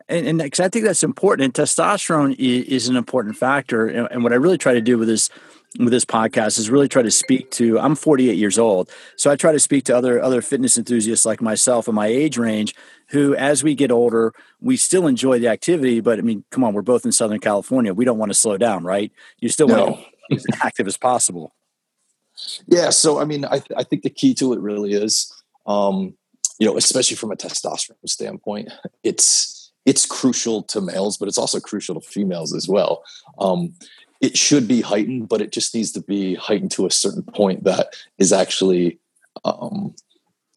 And, 0.08 0.28
and 0.28 0.41
I 0.41 0.70
think 0.70 0.86
that's 0.86 1.04
important. 1.04 1.46
And 1.46 1.54
testosterone 1.54 2.36
is, 2.38 2.65
is 2.65 2.88
an 2.88 2.96
important 2.96 3.38
factor. 3.38 3.88
And, 3.88 4.08
and 4.12 4.24
what 4.24 4.34
I 4.34 4.36
really 4.36 4.58
try 4.58 4.74
to 4.74 4.82
do 4.82 4.98
with 4.98 5.08
this 5.08 5.30
with 5.78 5.91
this 5.91 6.06
podcast 6.06 6.58
is 6.58 6.70
really 6.70 6.88
try 6.88 7.02
to 7.02 7.12
speak 7.12 7.52
to 7.52 7.80
i'm 7.80 7.96
48 7.96 8.38
years 8.38 8.58
old 8.58 8.89
so 9.18 9.30
i 9.30 9.36
try 9.36 9.52
to 9.52 9.60
speak 9.60 9.84
to 9.86 9.98
other 9.98 10.22
other 10.22 10.41
fitness 10.41 10.78
enthusiasts 10.78 11.26
like 11.26 11.41
myself 11.41 11.88
in 11.88 11.96
my 11.96 12.08
age 12.08 12.38
range 12.38 12.74
who 13.08 13.36
as 13.36 13.63
we 13.63 13.76
get 13.76 13.91
older 13.91 14.34
we 14.62 14.78
still 14.78 15.08
enjoy 15.08 15.39
the 15.39 15.48
activity 15.48 16.00
but 16.00 16.18
i 16.18 16.22
mean 16.22 16.44
come 16.50 16.63
on 16.63 16.74
we're 16.74 16.82
both 16.82 17.06
in 17.06 17.12
southern 17.12 17.39
california 17.39 17.94
we 17.94 18.06
don't 18.06 18.18
want 18.18 18.30
to 18.30 18.34
slow 18.34 18.58
down 18.58 18.84
right 18.84 19.12
you 19.39 19.50
still 19.50 19.68
no. 19.68 19.86
want 19.86 19.98
to 19.98 20.06
be 20.30 20.36
as 20.38 20.46
active 20.62 20.88
as 20.88 20.98
possible 20.98 21.54
yeah 22.68 22.89
so 22.89 23.20
i 23.20 23.26
mean 23.26 23.44
i, 23.46 23.60
th- 23.60 23.72
I 23.76 23.84
think 23.84 24.04
the 24.04 24.10
key 24.10 24.34
to 24.36 24.54
it 24.54 24.60
really 24.60 24.94
is 24.94 25.32
um, 25.65 26.15
you 26.60 26.68
know 26.68 26.78
especially 26.78 27.18
from 27.18 27.32
a 27.32 27.36
testosterone 27.36 27.96
standpoint 28.06 28.72
it's 29.04 29.64
it's 29.86 30.06
crucial 30.06 30.63
to 30.63 30.82
males 30.82 31.17
but 31.17 31.28
it's 31.28 31.38
also 31.38 31.60
crucial 31.60 32.00
to 32.00 32.08
females 32.08 32.54
as 32.54 32.67
well 32.67 33.04
um, 33.39 33.74
it 34.21 34.38
should 34.38 34.67
be 34.67 34.82
heightened, 34.82 35.30
but 35.30 35.41
it 35.41 35.52
just 35.52 35.76
needs 35.76 35.91
to 35.91 36.02
be 36.02 36.36
heightened 36.36 36.71
to 36.71 36.86
a 36.86 36.91
certain 36.91 37.24
point 37.24 37.63
that 37.63 37.95
is 38.17 38.32
actually 38.32 39.00
um, 39.43 39.93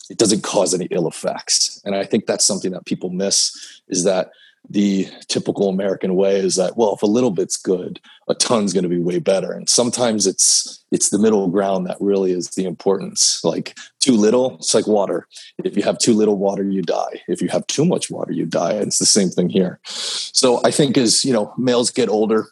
it 0.09 0.17
doesn't 0.17 0.43
cause 0.43 0.73
any 0.73 0.87
ill 0.91 1.09
effects. 1.09 1.81
And 1.85 1.95
I 1.95 2.05
think 2.05 2.27
that's 2.27 2.47
something 2.47 2.71
that 2.71 2.87
people 2.87 3.11
miss 3.11 3.83
is 3.89 4.05
that 4.05 4.31
the 4.71 5.09
typical 5.29 5.69
American 5.69 6.15
way 6.15 6.39
is 6.39 6.57
that 6.57 6.77
well, 6.77 6.95
if 6.95 7.03
a 7.03 7.07
little 7.07 7.31
bit's 7.31 7.57
good, 7.57 8.01
a 8.29 8.35
ton's 8.35 8.73
going 8.73 8.83
to 8.83 8.89
be 8.89 8.99
way 8.99 9.19
better. 9.19 9.53
And 9.53 9.69
sometimes 9.69 10.27
it's 10.27 10.85
it's 10.91 11.11
the 11.11 11.19
middle 11.19 11.49
ground 11.49 11.87
that 11.87 11.97
really 12.01 12.33
is 12.33 12.51
the 12.51 12.65
importance. 12.65 13.43
Like 13.45 13.77
too 14.01 14.15
little, 14.15 14.57
it's 14.57 14.75
like 14.75 14.87
water. 14.87 15.27
If 15.65 15.77
you 15.77 15.83
have 15.83 15.99
too 15.99 16.15
little 16.15 16.37
water, 16.37 16.65
you 16.65 16.83
die. 16.83 17.23
If 17.29 17.41
you 17.41 17.49
have 17.49 17.67
too 17.67 17.85
much 17.85 18.11
water, 18.11 18.33
you 18.33 18.47
die. 18.47 18.73
It's 18.73 18.99
the 18.99 19.07
same 19.07 19.31
thing 19.31 19.49
here. 19.49 19.81
So 19.85 20.61
I 20.65 20.71
think 20.71 20.97
as 20.99 21.25
you 21.25 21.33
know, 21.33 21.53
males 21.57 21.91
get 21.91 22.09
older, 22.09 22.49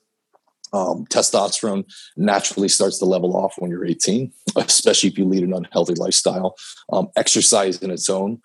um, 0.73 1.07
testosterone 1.07 1.85
naturally 2.17 2.69
starts 2.69 2.99
to 2.99 3.05
level 3.05 3.37
off 3.37 3.55
when 3.59 3.71
you're 3.71 3.87
18, 3.87 4.33
especially 4.57 5.11
if 5.11 5.19
you 5.19 5.25
lead 5.25 5.43
an 5.43 5.55
unhealthy 5.55 5.95
lifestyle. 5.95 6.57
Um, 6.93 7.09
exercise 7.17 7.83
in 7.83 7.91
its 7.91 8.11
own, 8.11 8.41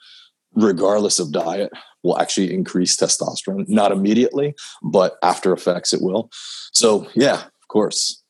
regardless 0.54 1.20
of 1.20 1.32
diet, 1.32 1.72
will 2.04 2.20
actually 2.20 2.54
increase 2.54 2.98
testosterone. 2.98 3.68
Not 3.68 3.92
immediately, 3.92 4.56
but 4.82 5.18
after 5.22 5.54
effects, 5.54 5.94
it 5.94 6.02
will. 6.02 6.30
So, 6.74 7.08
yeah, 7.14 7.36
of 7.36 7.68
course. 7.68 8.24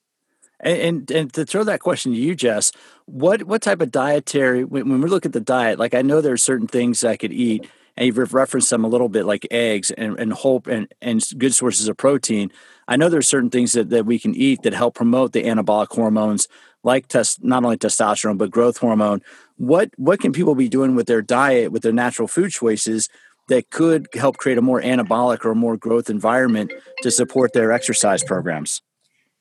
And, 0.59 0.77
and, 0.79 1.11
and 1.11 1.33
to 1.33 1.45
throw 1.45 1.63
that 1.63 1.79
question 1.79 2.11
to 2.11 2.17
you, 2.17 2.35
Jess, 2.35 2.71
what 3.05 3.43
what 3.43 3.61
type 3.61 3.81
of 3.81 3.91
dietary 3.91 4.63
when, 4.63 4.89
when 4.89 5.01
we 5.01 5.09
look 5.09 5.25
at 5.25 5.33
the 5.33 5.39
diet? 5.39 5.79
Like 5.79 5.93
I 5.93 6.01
know 6.01 6.21
there 6.21 6.33
are 6.33 6.37
certain 6.37 6.67
things 6.67 7.03
I 7.03 7.17
could 7.17 7.33
eat 7.33 7.67
and 7.97 8.05
you've 8.05 8.33
referenced 8.33 8.69
them 8.69 8.83
a 8.83 8.87
little 8.87 9.09
bit 9.09 9.25
like 9.25 9.47
eggs 9.51 9.91
and, 9.91 10.17
and 10.19 10.31
hope 10.33 10.67
and, 10.67 10.93
and 11.01 11.23
good 11.37 11.53
sources 11.53 11.87
of 11.87 11.97
protein. 11.97 12.51
I 12.87 12.95
know 12.95 13.09
there 13.09 13.19
are 13.19 13.23
certain 13.23 13.49
things 13.49 13.73
that, 13.73 13.89
that 13.89 14.05
we 14.05 14.19
can 14.19 14.35
eat 14.35 14.63
that 14.63 14.73
help 14.73 14.95
promote 14.95 15.33
the 15.33 15.43
anabolic 15.43 15.93
hormones 15.93 16.47
like 16.83 17.07
test 17.07 17.43
not 17.43 17.63
only 17.63 17.77
testosterone 17.77 18.37
but 18.37 18.51
growth 18.51 18.77
hormone. 18.77 19.21
What 19.57 19.91
what 19.97 20.19
can 20.19 20.31
people 20.31 20.55
be 20.55 20.69
doing 20.69 20.95
with 20.95 21.07
their 21.07 21.21
diet, 21.21 21.71
with 21.71 21.83
their 21.83 21.91
natural 21.93 22.27
food 22.27 22.51
choices 22.51 23.09
that 23.49 23.69
could 23.69 24.07
help 24.13 24.37
create 24.37 24.57
a 24.57 24.61
more 24.61 24.81
anabolic 24.81 25.45
or 25.45 25.55
more 25.55 25.77
growth 25.77 26.09
environment 26.09 26.71
to 27.01 27.11
support 27.11 27.53
their 27.53 27.71
exercise 27.71 28.23
programs? 28.23 28.81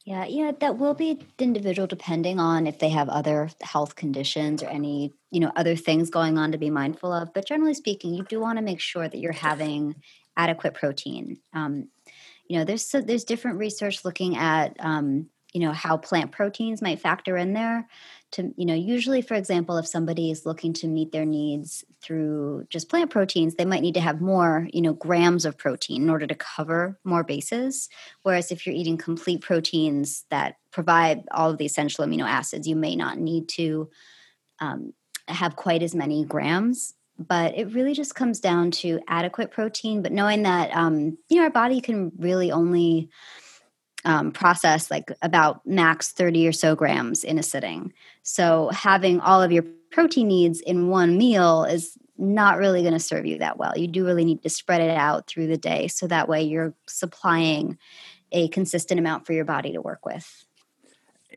Yeah, 0.06 0.24
yeah, 0.24 0.52
that 0.60 0.78
will 0.78 0.94
be 0.94 1.20
individual 1.38 1.86
depending 1.86 2.40
on 2.40 2.66
if 2.66 2.78
they 2.78 2.88
have 2.88 3.08
other 3.08 3.50
health 3.60 3.96
conditions 3.96 4.62
or 4.62 4.66
any, 4.66 5.12
you 5.30 5.40
know, 5.40 5.52
other 5.54 5.76
things 5.76 6.10
going 6.10 6.38
on 6.38 6.52
to 6.52 6.58
be 6.58 6.70
mindful 6.70 7.12
of. 7.12 7.32
But 7.34 7.46
generally 7.46 7.74
speaking, 7.74 8.14
you 8.14 8.24
do 8.24 8.40
want 8.40 8.58
to 8.58 8.64
make 8.64 8.80
sure 8.80 9.06
that 9.06 9.18
you're 9.18 9.32
having 9.32 9.96
adequate 10.36 10.74
protein. 10.74 11.38
Um, 11.52 11.88
you 12.48 12.58
know, 12.58 12.64
there's 12.64 12.84
so, 12.84 13.00
there's 13.00 13.24
different 13.24 13.58
research 13.58 14.04
looking 14.04 14.36
at 14.36 14.74
um, 14.80 15.28
you 15.52 15.60
know 15.60 15.72
how 15.72 15.96
plant 15.96 16.32
proteins 16.32 16.80
might 16.80 17.00
factor 17.00 17.36
in 17.36 17.52
there 17.52 17.88
to 18.32 18.52
you 18.56 18.64
know 18.64 18.74
usually 18.74 19.20
for 19.22 19.34
example 19.34 19.76
if 19.76 19.86
somebody 19.86 20.30
is 20.30 20.46
looking 20.46 20.72
to 20.72 20.86
meet 20.86 21.12
their 21.12 21.24
needs 21.24 21.84
through 22.00 22.64
just 22.70 22.88
plant 22.88 23.10
proteins 23.10 23.54
they 23.54 23.64
might 23.64 23.82
need 23.82 23.94
to 23.94 24.00
have 24.00 24.20
more 24.20 24.68
you 24.72 24.80
know 24.80 24.92
grams 24.92 25.44
of 25.44 25.58
protein 25.58 26.02
in 26.02 26.10
order 26.10 26.26
to 26.26 26.34
cover 26.34 26.98
more 27.04 27.24
bases. 27.24 27.88
Whereas 28.22 28.50
if 28.50 28.66
you're 28.66 28.74
eating 28.74 28.96
complete 28.96 29.40
proteins 29.40 30.24
that 30.30 30.56
provide 30.70 31.24
all 31.30 31.50
of 31.50 31.58
the 31.58 31.66
essential 31.66 32.04
amino 32.04 32.28
acids 32.28 32.68
you 32.68 32.76
may 32.76 32.96
not 32.96 33.18
need 33.18 33.48
to 33.50 33.90
um, 34.60 34.92
have 35.28 35.56
quite 35.56 35.82
as 35.82 35.94
many 35.94 36.24
grams. 36.24 36.94
But 37.18 37.54
it 37.54 37.74
really 37.74 37.92
just 37.92 38.14
comes 38.14 38.40
down 38.40 38.70
to 38.70 38.98
adequate 39.06 39.50
protein. 39.50 40.00
But 40.00 40.12
knowing 40.12 40.44
that 40.44 40.74
um, 40.74 41.18
you 41.28 41.36
know 41.36 41.42
our 41.42 41.50
body 41.50 41.80
can 41.80 42.12
really 42.16 42.50
only 42.50 43.10
um, 44.04 44.32
process 44.32 44.90
like 44.90 45.12
about 45.22 45.64
max 45.66 46.12
30 46.12 46.48
or 46.48 46.52
so 46.52 46.74
grams 46.74 47.24
in 47.24 47.38
a 47.38 47.42
sitting. 47.42 47.92
So 48.22 48.70
having 48.72 49.20
all 49.20 49.42
of 49.42 49.52
your 49.52 49.64
protein 49.90 50.28
needs 50.28 50.60
in 50.60 50.88
one 50.88 51.18
meal 51.18 51.64
is 51.64 51.98
not 52.16 52.58
really 52.58 52.82
going 52.82 52.94
to 52.94 53.00
serve 53.00 53.26
you 53.26 53.38
that 53.38 53.58
well. 53.58 53.76
You 53.76 53.88
do 53.88 54.04
really 54.04 54.24
need 54.24 54.42
to 54.42 54.50
spread 54.50 54.82
it 54.82 54.90
out 54.90 55.26
through 55.26 55.46
the 55.46 55.56
day 55.56 55.88
so 55.88 56.06
that 56.06 56.28
way 56.28 56.42
you're 56.42 56.74
supplying 56.86 57.78
a 58.32 58.48
consistent 58.48 59.00
amount 59.00 59.26
for 59.26 59.32
your 59.32 59.44
body 59.44 59.72
to 59.72 59.80
work 59.80 60.04
with. 60.04 60.44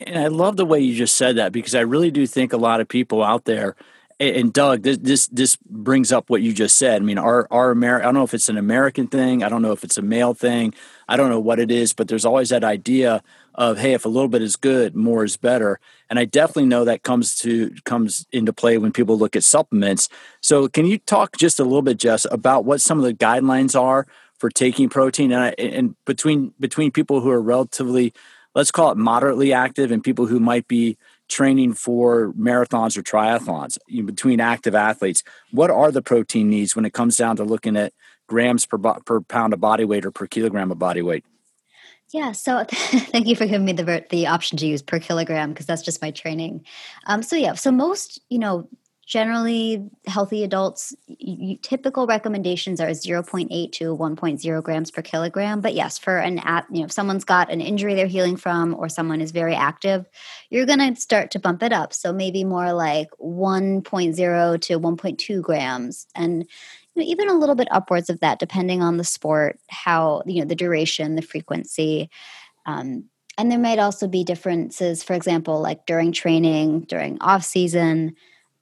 And 0.01 0.17
I 0.17 0.27
love 0.27 0.57
the 0.57 0.65
way 0.65 0.79
you 0.79 0.95
just 0.95 1.15
said 1.15 1.37
that 1.37 1.51
because 1.51 1.75
I 1.75 1.81
really 1.81 2.11
do 2.11 2.27
think 2.27 2.51
a 2.51 2.57
lot 2.57 2.81
of 2.81 2.87
people 2.87 3.23
out 3.23 3.45
there 3.45 3.75
and 4.19 4.53
Doug, 4.53 4.83
this, 4.83 4.97
this 4.97 5.27
this 5.27 5.57
brings 5.69 6.11
up 6.11 6.29
what 6.29 6.41
you 6.41 6.53
just 6.53 6.77
said. 6.77 7.01
I 7.01 7.05
mean, 7.05 7.17
our 7.17 7.47
our 7.51 7.73
Ameri- 7.73 7.99
I 7.99 8.03
don't 8.03 8.13
know 8.13 8.23
if 8.23 8.33
it's 8.33 8.49
an 8.49 8.57
American 8.57 9.07
thing. 9.07 9.43
I 9.43 9.49
don't 9.49 9.61
know 9.61 9.71
if 9.71 9.83
it's 9.83 9.97
a 9.97 10.01
male 10.01 10.33
thing. 10.33 10.73
I 11.07 11.17
don't 11.17 11.29
know 11.29 11.39
what 11.39 11.59
it 11.59 11.71
is, 11.71 11.93
but 11.93 12.07
there's 12.07 12.25
always 12.25 12.49
that 12.49 12.63
idea 12.63 13.23
of 13.55 13.77
hey, 13.77 13.93
if 13.93 14.05
a 14.05 14.09
little 14.09 14.27
bit 14.27 14.41
is 14.41 14.55
good, 14.55 14.95
more 14.95 15.23
is 15.23 15.37
better. 15.37 15.79
And 16.09 16.19
I 16.19 16.25
definitely 16.25 16.65
know 16.65 16.85
that 16.85 17.03
comes 17.03 17.35
to 17.39 17.71
comes 17.85 18.25
into 18.31 18.53
play 18.53 18.77
when 18.77 18.91
people 18.91 19.17
look 19.17 19.35
at 19.35 19.43
supplements. 19.43 20.09
So, 20.41 20.67
can 20.67 20.85
you 20.85 20.97
talk 20.97 21.37
just 21.37 21.59
a 21.59 21.63
little 21.63 21.81
bit, 21.81 21.97
Jess, 21.97 22.25
about 22.31 22.65
what 22.65 22.81
some 22.81 22.97
of 22.97 23.05
the 23.05 23.13
guidelines 23.13 23.79
are 23.79 24.07
for 24.37 24.49
taking 24.49 24.89
protein 24.89 25.31
and, 25.31 25.41
I, 25.41 25.49
and 25.57 25.95
between 26.05 26.53
between 26.59 26.91
people 26.91 27.21
who 27.21 27.29
are 27.29 27.41
relatively, 27.41 28.13
let's 28.55 28.71
call 28.71 28.91
it 28.91 28.97
moderately 28.97 29.53
active, 29.53 29.91
and 29.91 30.03
people 30.03 30.25
who 30.25 30.39
might 30.39 30.67
be 30.67 30.97
training 31.29 31.73
for 31.73 32.33
marathons 32.33 32.97
or 32.97 33.03
triathlons 33.03 33.77
between 34.05 34.39
active 34.39 34.75
athletes 34.75 35.23
what 35.51 35.71
are 35.71 35.91
the 35.91 36.01
protein 36.01 36.49
needs 36.49 36.75
when 36.75 36.85
it 36.85 36.93
comes 36.93 37.17
down 37.17 37.35
to 37.35 37.43
looking 37.43 37.77
at 37.77 37.93
grams 38.27 38.65
per, 38.65 38.77
per 38.77 39.21
pound 39.21 39.53
of 39.53 39.59
body 39.59 39.85
weight 39.85 40.05
or 40.05 40.11
per 40.11 40.27
kilogram 40.27 40.71
of 40.71 40.79
body 40.79 41.01
weight 41.01 41.23
yeah, 42.13 42.31
so 42.31 42.63
thank 42.69 43.27
you 43.27 43.35
for 43.35 43.47
giving 43.47 43.65
me 43.65 43.73
the 43.73 44.05
the 44.11 44.27
option 44.27 44.57
to 44.59 44.67
use 44.67 44.83
per 44.83 44.99
kilogram 44.99 45.51
because 45.51 45.65
that's 45.65 45.81
just 45.81 45.99
my 45.99 46.11
training. 46.11 46.63
Um, 47.07 47.23
so 47.23 47.35
yeah, 47.35 47.55
so 47.55 47.71
most 47.71 48.21
you 48.29 48.37
know 48.37 48.69
generally 49.05 49.89
healthy 50.07 50.43
adults 50.43 50.95
typical 51.61 52.07
recommendations 52.07 52.79
are 52.79 52.89
0.8 52.89 53.71
to 53.73 53.95
1.0 53.95 54.63
grams 54.63 54.91
per 54.91 55.01
kilogram. 55.01 55.59
But 55.59 55.73
yes 55.73 55.97
for 55.97 56.17
an 56.17 56.39
at 56.39 56.65
you 56.71 56.79
know 56.79 56.85
if 56.85 56.91
someone's 56.91 57.25
got 57.25 57.51
an 57.51 57.59
injury 57.59 57.95
they're 57.95 58.07
healing 58.07 58.37
from 58.37 58.73
or 58.73 58.87
someone 58.87 59.19
is 59.19 59.31
very 59.31 59.55
active 59.55 60.09
you're 60.49 60.65
going 60.65 60.79
to 60.79 60.99
start 60.99 61.31
to 61.31 61.39
bump 61.39 61.63
it 61.63 61.73
up. 61.73 61.93
So 61.93 62.13
maybe 62.13 62.43
more 62.43 62.73
like 62.73 63.09
1.0 63.21 64.61
to 64.61 64.79
1.2 64.79 65.41
grams 65.41 66.07
and 66.15 66.45
you 66.95 67.01
know, 67.01 67.07
even 67.07 67.27
a 67.27 67.37
little 67.37 67.55
bit 67.55 67.67
upwards 67.71 68.09
of 68.09 68.21
that 68.21 68.39
depending 68.39 68.81
on 68.81 68.97
the 68.97 69.03
sport 69.03 69.59
how 69.67 70.23
you 70.25 70.39
know 70.39 70.47
the 70.47 70.55
duration 70.55 71.15
the 71.15 71.21
frequency. 71.21 72.09
Um, 72.65 73.05
and 73.37 73.51
there 73.51 73.59
might 73.59 73.79
also 73.79 74.07
be 74.07 74.23
differences 74.23 75.03
for 75.03 75.13
example 75.13 75.59
like 75.59 75.85
during 75.85 76.13
training 76.13 76.81
during 76.81 77.19
off 77.19 77.43
season 77.43 78.15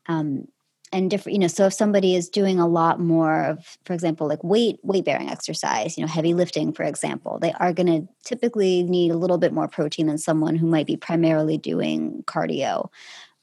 um, 0.07 0.47
and 0.91 1.09
different 1.09 1.33
you 1.33 1.39
know 1.39 1.47
so 1.47 1.65
if 1.65 1.73
somebody 1.73 2.15
is 2.15 2.29
doing 2.29 2.59
a 2.59 2.67
lot 2.67 2.99
more 2.99 3.45
of 3.45 3.77
for 3.85 3.93
example 3.93 4.27
like 4.27 4.43
weight 4.43 4.79
weight 4.83 5.05
bearing 5.05 5.29
exercise 5.29 5.97
you 5.97 6.03
know 6.03 6.07
heavy 6.07 6.33
lifting 6.33 6.73
for 6.73 6.83
example 6.83 7.39
they 7.39 7.53
are 7.53 7.73
going 7.73 7.87
to 7.87 8.07
typically 8.25 8.83
need 8.83 9.11
a 9.11 9.17
little 9.17 9.37
bit 9.37 9.53
more 9.53 9.67
protein 9.67 10.07
than 10.07 10.17
someone 10.17 10.55
who 10.55 10.67
might 10.67 10.87
be 10.87 10.97
primarily 10.97 11.57
doing 11.57 12.23
cardio. 12.27 12.89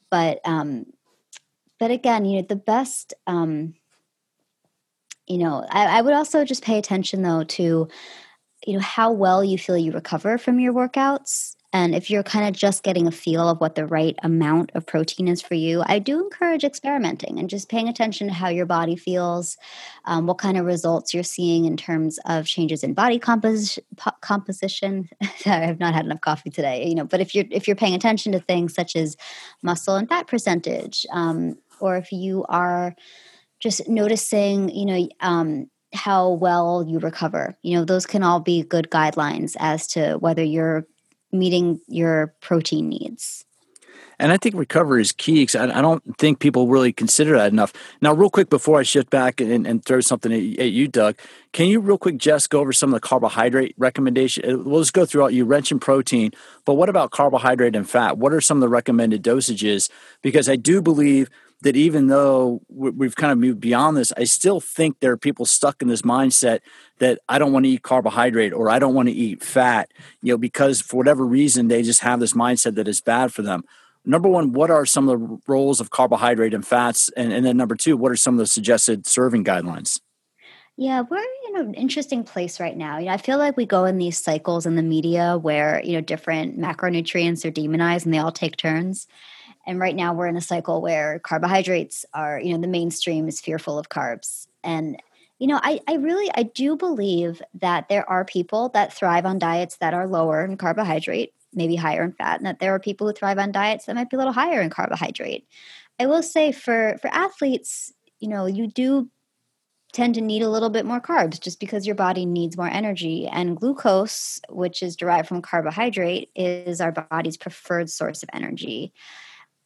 But 0.09 0.39
um 0.45 0.85
but 1.79 1.91
again 1.91 2.25
you 2.25 2.41
know 2.41 2.47
the 2.47 2.55
best 2.55 3.13
um 3.25 3.73
you 5.27 5.37
know 5.37 5.65
I, 5.69 5.99
I 5.99 6.01
would 6.01 6.13
also 6.13 6.45
just 6.45 6.63
pay 6.63 6.77
attention 6.77 7.23
though 7.23 7.43
to 7.43 7.87
you 8.65 8.73
know 8.73 8.79
how 8.79 9.11
well 9.11 9.43
you 9.43 9.57
feel 9.57 9.77
you 9.77 9.91
recover 9.91 10.37
from 10.37 10.59
your 10.59 10.73
workouts 10.73 11.55
and 11.71 11.93
if 11.93 12.09
you're 12.09 12.23
kind 12.23 12.47
of 12.47 12.59
just 12.59 12.81
getting 12.81 13.05
a 13.05 13.11
feel 13.11 13.47
of 13.47 13.59
what 13.59 13.75
the 13.75 13.85
right 13.85 14.17
amount 14.23 14.71
of 14.73 14.87
protein 14.87 15.27
is 15.27 15.41
for 15.41 15.53
you, 15.53 15.83
I 15.85 15.99
do 15.99 16.19
encourage 16.19 16.63
experimenting 16.63 17.37
and 17.37 17.47
just 17.47 17.69
paying 17.69 17.87
attention 17.87 18.27
to 18.27 18.33
how 18.33 18.49
your 18.49 18.65
body 18.65 18.95
feels, 18.95 19.55
um, 20.05 20.25
what 20.25 20.39
kind 20.39 20.57
of 20.57 20.65
results 20.65 21.13
you're 21.13 21.21
seeing 21.21 21.65
in 21.65 21.77
terms 21.77 22.17
of 22.25 22.47
changes 22.47 22.83
in 22.83 22.95
body 22.95 23.19
compos- 23.19 23.77
composition. 24.21 25.09
I 25.45 25.49
have 25.49 25.79
not 25.79 25.93
had 25.93 26.05
enough 26.05 26.21
coffee 26.21 26.49
today, 26.49 26.87
you 26.87 26.95
know. 26.95 27.05
But 27.05 27.21
if 27.21 27.35
you're 27.35 27.45
if 27.51 27.67
you're 27.67 27.75
paying 27.75 27.93
attention 27.93 28.31
to 28.31 28.39
things 28.39 28.73
such 28.73 28.95
as 28.95 29.15
muscle 29.61 29.95
and 29.95 30.09
fat 30.09 30.27
percentage, 30.27 31.05
um, 31.11 31.55
or 31.79 31.97
if 31.97 32.11
you 32.11 32.45
are 32.49 32.95
just 33.59 33.87
noticing, 33.87 34.69
you 34.69 34.85
know. 34.85 35.07
Um, 35.19 35.69
how 35.91 36.29
well 36.29 36.85
you 36.87 36.99
recover. 36.99 37.57
You 37.63 37.75
know, 37.75 37.83
those 37.83 38.05
can 38.05 38.21
all 38.21 38.39
be 38.39 38.61
good 38.61 38.91
guidelines 38.91 39.55
as 39.57 39.87
to 39.87 40.17
whether 40.19 40.43
you're 40.43 40.85
meeting 41.31 41.79
your 41.87 42.33
protein 42.41 42.89
needs. 42.89 43.45
And 44.21 44.33
I 44.33 44.37
think 44.37 44.55
recovery 44.55 45.01
is 45.01 45.13
key 45.13 45.43
because 45.43 45.55
I, 45.55 45.79
I, 45.79 45.81
don't 45.81 46.03
think 46.17 46.39
people 46.39 46.67
really 46.67 46.91
consider 46.91 47.37
that 47.37 47.53
enough. 47.53 47.71
Now, 48.01 48.13
real 48.13 48.29
quick 48.29 48.49
before 48.49 48.77
I 48.77 48.83
shift 48.83 49.09
back 49.09 49.39
and, 49.39 49.65
and 49.65 49.83
throw 49.83 50.01
something 50.01 50.33
at, 50.33 50.59
at, 50.59 50.71
you, 50.71 50.89
Doug, 50.89 51.17
can 51.53 51.67
you 51.67 51.79
real 51.79 51.97
quick 51.97 52.17
just 52.17 52.49
go 52.49 52.59
over 52.59 52.73
some 52.73 52.89
of 52.89 52.99
the 52.99 53.07
carbohydrate 53.07 53.75
recommendation? 53.77 54.43
Uh, 54.43 54.57
we'll 54.57 54.81
just 54.81 54.91
go 54.91 55.05
through 55.05 55.21
all 55.21 55.31
you 55.31 55.45
mentioned 55.45 55.81
protein, 55.81 56.31
but 56.65 56.73
what 56.73 56.89
about 56.89 57.11
carbohydrate 57.11 57.77
and 57.77 57.89
fat? 57.89 58.17
What 58.17 58.33
are 58.33 58.41
some 58.41 58.57
of 58.57 58.61
the 58.61 58.67
recommended 58.67 59.23
dosages? 59.23 59.89
Because 60.21 60.49
I 60.49 60.57
do 60.57 60.81
believe– 60.81 61.29
that 61.61 61.75
even 61.75 62.07
though 62.07 62.61
we've 62.69 63.15
kind 63.15 63.31
of 63.31 63.37
moved 63.37 63.59
beyond 63.59 63.97
this, 63.97 64.13
I 64.15 64.23
still 64.23 64.61
think 64.61 64.99
there 64.99 65.11
are 65.11 65.17
people 65.17 65.45
stuck 65.45 65.81
in 65.81 65.89
this 65.89 66.03
mindset 66.03 66.59
that 66.99 67.19
I 67.27 67.37
don't 67.37 67.51
want 67.51 67.65
to 67.65 67.69
eat 67.69 67.83
carbohydrate 67.83 68.53
or 68.53 68.69
I 68.69 68.79
don't 68.79 68.93
want 68.93 69.09
to 69.09 69.13
eat 69.13 69.43
fat, 69.43 69.91
you 70.21 70.33
know, 70.33 70.37
because 70.37 70.79
for 70.81 70.97
whatever 70.97 71.25
reason 71.25 71.67
they 71.67 71.83
just 71.83 72.01
have 72.01 72.19
this 72.19 72.33
mindset 72.33 72.75
that 72.75 72.87
is 72.87 73.01
bad 73.01 73.33
for 73.33 73.41
them. 73.41 73.63
Number 74.05 74.29
one, 74.29 74.53
what 74.53 74.71
are 74.71 74.85
some 74.85 75.09
of 75.09 75.19
the 75.19 75.37
roles 75.47 75.81
of 75.81 75.89
carbohydrate 75.89 76.53
and 76.53 76.65
fats? 76.65 77.09
And, 77.17 77.33
and 77.33 77.45
then 77.45 77.57
number 77.57 77.75
two, 77.75 77.97
what 77.97 78.11
are 78.11 78.17
some 78.17 78.35
of 78.35 78.39
the 78.39 78.47
suggested 78.47 79.05
serving 79.05 79.43
guidelines? 79.43 79.99
Yeah, 80.77 81.01
we're 81.01 81.17
in 81.49 81.57
an 81.57 81.73
interesting 81.73 82.23
place 82.23 82.61
right 82.61 82.77
now. 82.77 82.99
You 82.99 83.07
know, 83.07 83.11
I 83.11 83.17
feel 83.17 83.37
like 83.37 83.57
we 83.57 83.65
go 83.65 83.83
in 83.83 83.97
these 83.97 84.17
cycles 84.17 84.65
in 84.65 84.77
the 84.77 84.81
media 84.81 85.37
where, 85.37 85.81
you 85.83 85.91
know, 85.91 86.01
different 86.01 86.57
macronutrients 86.57 87.43
are 87.43 87.51
demonized 87.51 88.05
and 88.05 88.13
they 88.15 88.19
all 88.19 88.31
take 88.31 88.55
turns. 88.55 89.05
And 89.67 89.79
right 89.79 89.95
now 89.95 90.13
we're 90.13 90.27
in 90.27 90.37
a 90.37 90.41
cycle 90.41 90.81
where 90.81 91.19
carbohydrates 91.19 92.05
are, 92.13 92.39
you 92.39 92.53
know, 92.53 92.61
the 92.61 92.67
mainstream 92.67 93.27
is 93.27 93.41
fearful 93.41 93.77
of 93.77 93.89
carbs. 93.89 94.47
And, 94.63 95.01
you 95.37 95.47
know, 95.47 95.59
I, 95.61 95.79
I 95.87 95.95
really, 95.95 96.29
I 96.33 96.43
do 96.43 96.75
believe 96.75 97.41
that 97.55 97.87
there 97.89 98.09
are 98.09 98.25
people 98.25 98.69
that 98.69 98.93
thrive 98.93 99.25
on 99.25 99.39
diets 99.39 99.77
that 99.77 99.93
are 99.93 100.07
lower 100.07 100.43
in 100.43 100.57
carbohydrate, 100.57 101.33
maybe 101.53 101.75
higher 101.75 102.03
in 102.03 102.13
fat, 102.13 102.37
and 102.37 102.45
that 102.45 102.59
there 102.59 102.73
are 102.73 102.79
people 102.79 103.07
who 103.07 103.13
thrive 103.13 103.37
on 103.37 103.51
diets 103.51 103.85
that 103.85 103.95
might 103.95 104.09
be 104.09 104.15
a 104.15 104.19
little 104.19 104.33
higher 104.33 104.61
in 104.61 104.69
carbohydrate. 104.69 105.47
I 105.99 106.05
will 106.05 106.23
say 106.23 106.51
for, 106.51 106.97
for 107.01 107.09
athletes, 107.09 107.93
you 108.19 108.27
know, 108.27 108.45
you 108.45 108.67
do 108.67 109.09
tend 109.91 110.15
to 110.15 110.21
need 110.21 110.41
a 110.41 110.49
little 110.49 110.69
bit 110.69 110.85
more 110.85 111.01
carbs 111.01 111.39
just 111.39 111.59
because 111.59 111.85
your 111.85 111.95
body 111.95 112.25
needs 112.25 112.57
more 112.57 112.67
energy. 112.67 113.27
And 113.27 113.57
glucose, 113.57 114.39
which 114.49 114.83
is 114.83 114.95
derived 114.95 115.27
from 115.27 115.41
carbohydrate, 115.41 116.29
is 116.35 116.79
our 116.79 116.91
body's 116.91 117.37
preferred 117.37 117.89
source 117.89 118.23
of 118.23 118.29
energy 118.33 118.93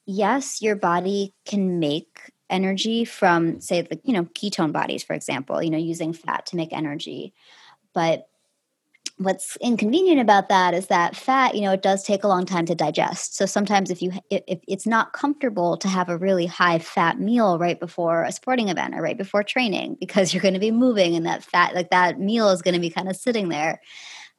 yes, 0.06 0.62
your 0.62 0.76
body 0.76 1.34
can 1.46 1.80
make 1.80 2.32
energy 2.50 3.06
from, 3.06 3.62
say, 3.62 3.82
the 3.82 4.00
you 4.04 4.14
know 4.14 4.26
ketone 4.26 4.72
bodies, 4.72 5.04
for 5.04 5.14
example. 5.14 5.62
You 5.62 5.70
know, 5.70 5.78
using 5.78 6.14
fat 6.14 6.46
to 6.48 6.56
make 6.56 6.74
energy, 6.74 7.34
but 7.94 8.28
what's 9.18 9.58
inconvenient 9.58 10.20
about 10.20 10.50
that 10.50 10.74
is 10.74 10.88
that 10.88 11.16
fat 11.16 11.54
you 11.54 11.62
know 11.62 11.72
it 11.72 11.84
does 11.84 12.04
take 12.04 12.24
a 12.24 12.28
long 12.28 12.46
time 12.46 12.66
to 12.66 12.74
digest 12.74 13.36
so 13.36 13.46
sometimes 13.46 13.92
if 13.92 14.02
you 14.02 14.12
if, 14.32 14.60
it's 14.68 14.88
not 14.88 15.14
comfortable 15.14 15.78
to 15.78 15.88
have 15.88 16.10
a 16.10 16.18
really 16.18 16.48
high 16.48 16.80
fat 16.80 17.20
meal 17.20 17.60
right 17.60 17.80
before 17.80 18.24
a 18.24 18.32
sporting 18.32 18.70
event 18.70 18.96
or 18.96 19.02
right 19.04 19.18
before 19.18 19.44
training 19.44 19.96
because 20.00 20.34
you're 20.34 20.42
going 20.42 20.56
to 20.56 20.60
be 20.60 20.72
moving 20.72 21.16
and 21.16 21.26
that 21.28 21.44
fat 21.44 21.76
like 21.76 21.92
that 21.92 22.20
meal 22.20 22.50
is 22.50 22.64
going 22.64 22.74
to 22.74 22.80
be 22.80 22.90
kind 22.90 23.08
of 23.08 23.16
sitting 23.16 23.50
there 23.50 23.80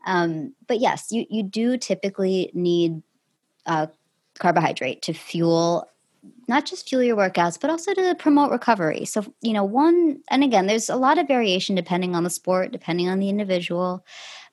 um, 0.07 0.53
but 0.67 0.81
yes 0.81 1.07
you 1.13 1.25
you 1.31 1.45
do 1.45 1.77
typically 1.77 2.51
need 2.53 3.01
uh, 3.67 3.87
carbohydrate 4.39 5.03
to 5.03 5.13
fuel 5.13 5.89
not 6.49 6.67
just 6.67 6.89
fuel 6.89 7.03
your 7.03 7.17
workouts, 7.17 7.61
but 7.61 7.71
also 7.71 7.95
to 7.95 8.15
promote 8.19 8.51
recovery. 8.51 9.05
So, 9.05 9.25
you 9.41 9.53
know, 9.53 9.65
one, 9.65 10.23
and 10.31 10.45
again, 10.45 10.67
there's 10.67 10.89
a 10.89 10.97
lot 10.97 11.19
of 11.19 11.29
variation 11.29 11.75
depending 11.75 12.15
on 12.15 12.25
the 12.25 12.31
sport, 12.31 12.73
depending 12.73 13.09
on 13.09 13.19
the 13.19 13.29
individual. 13.29 14.05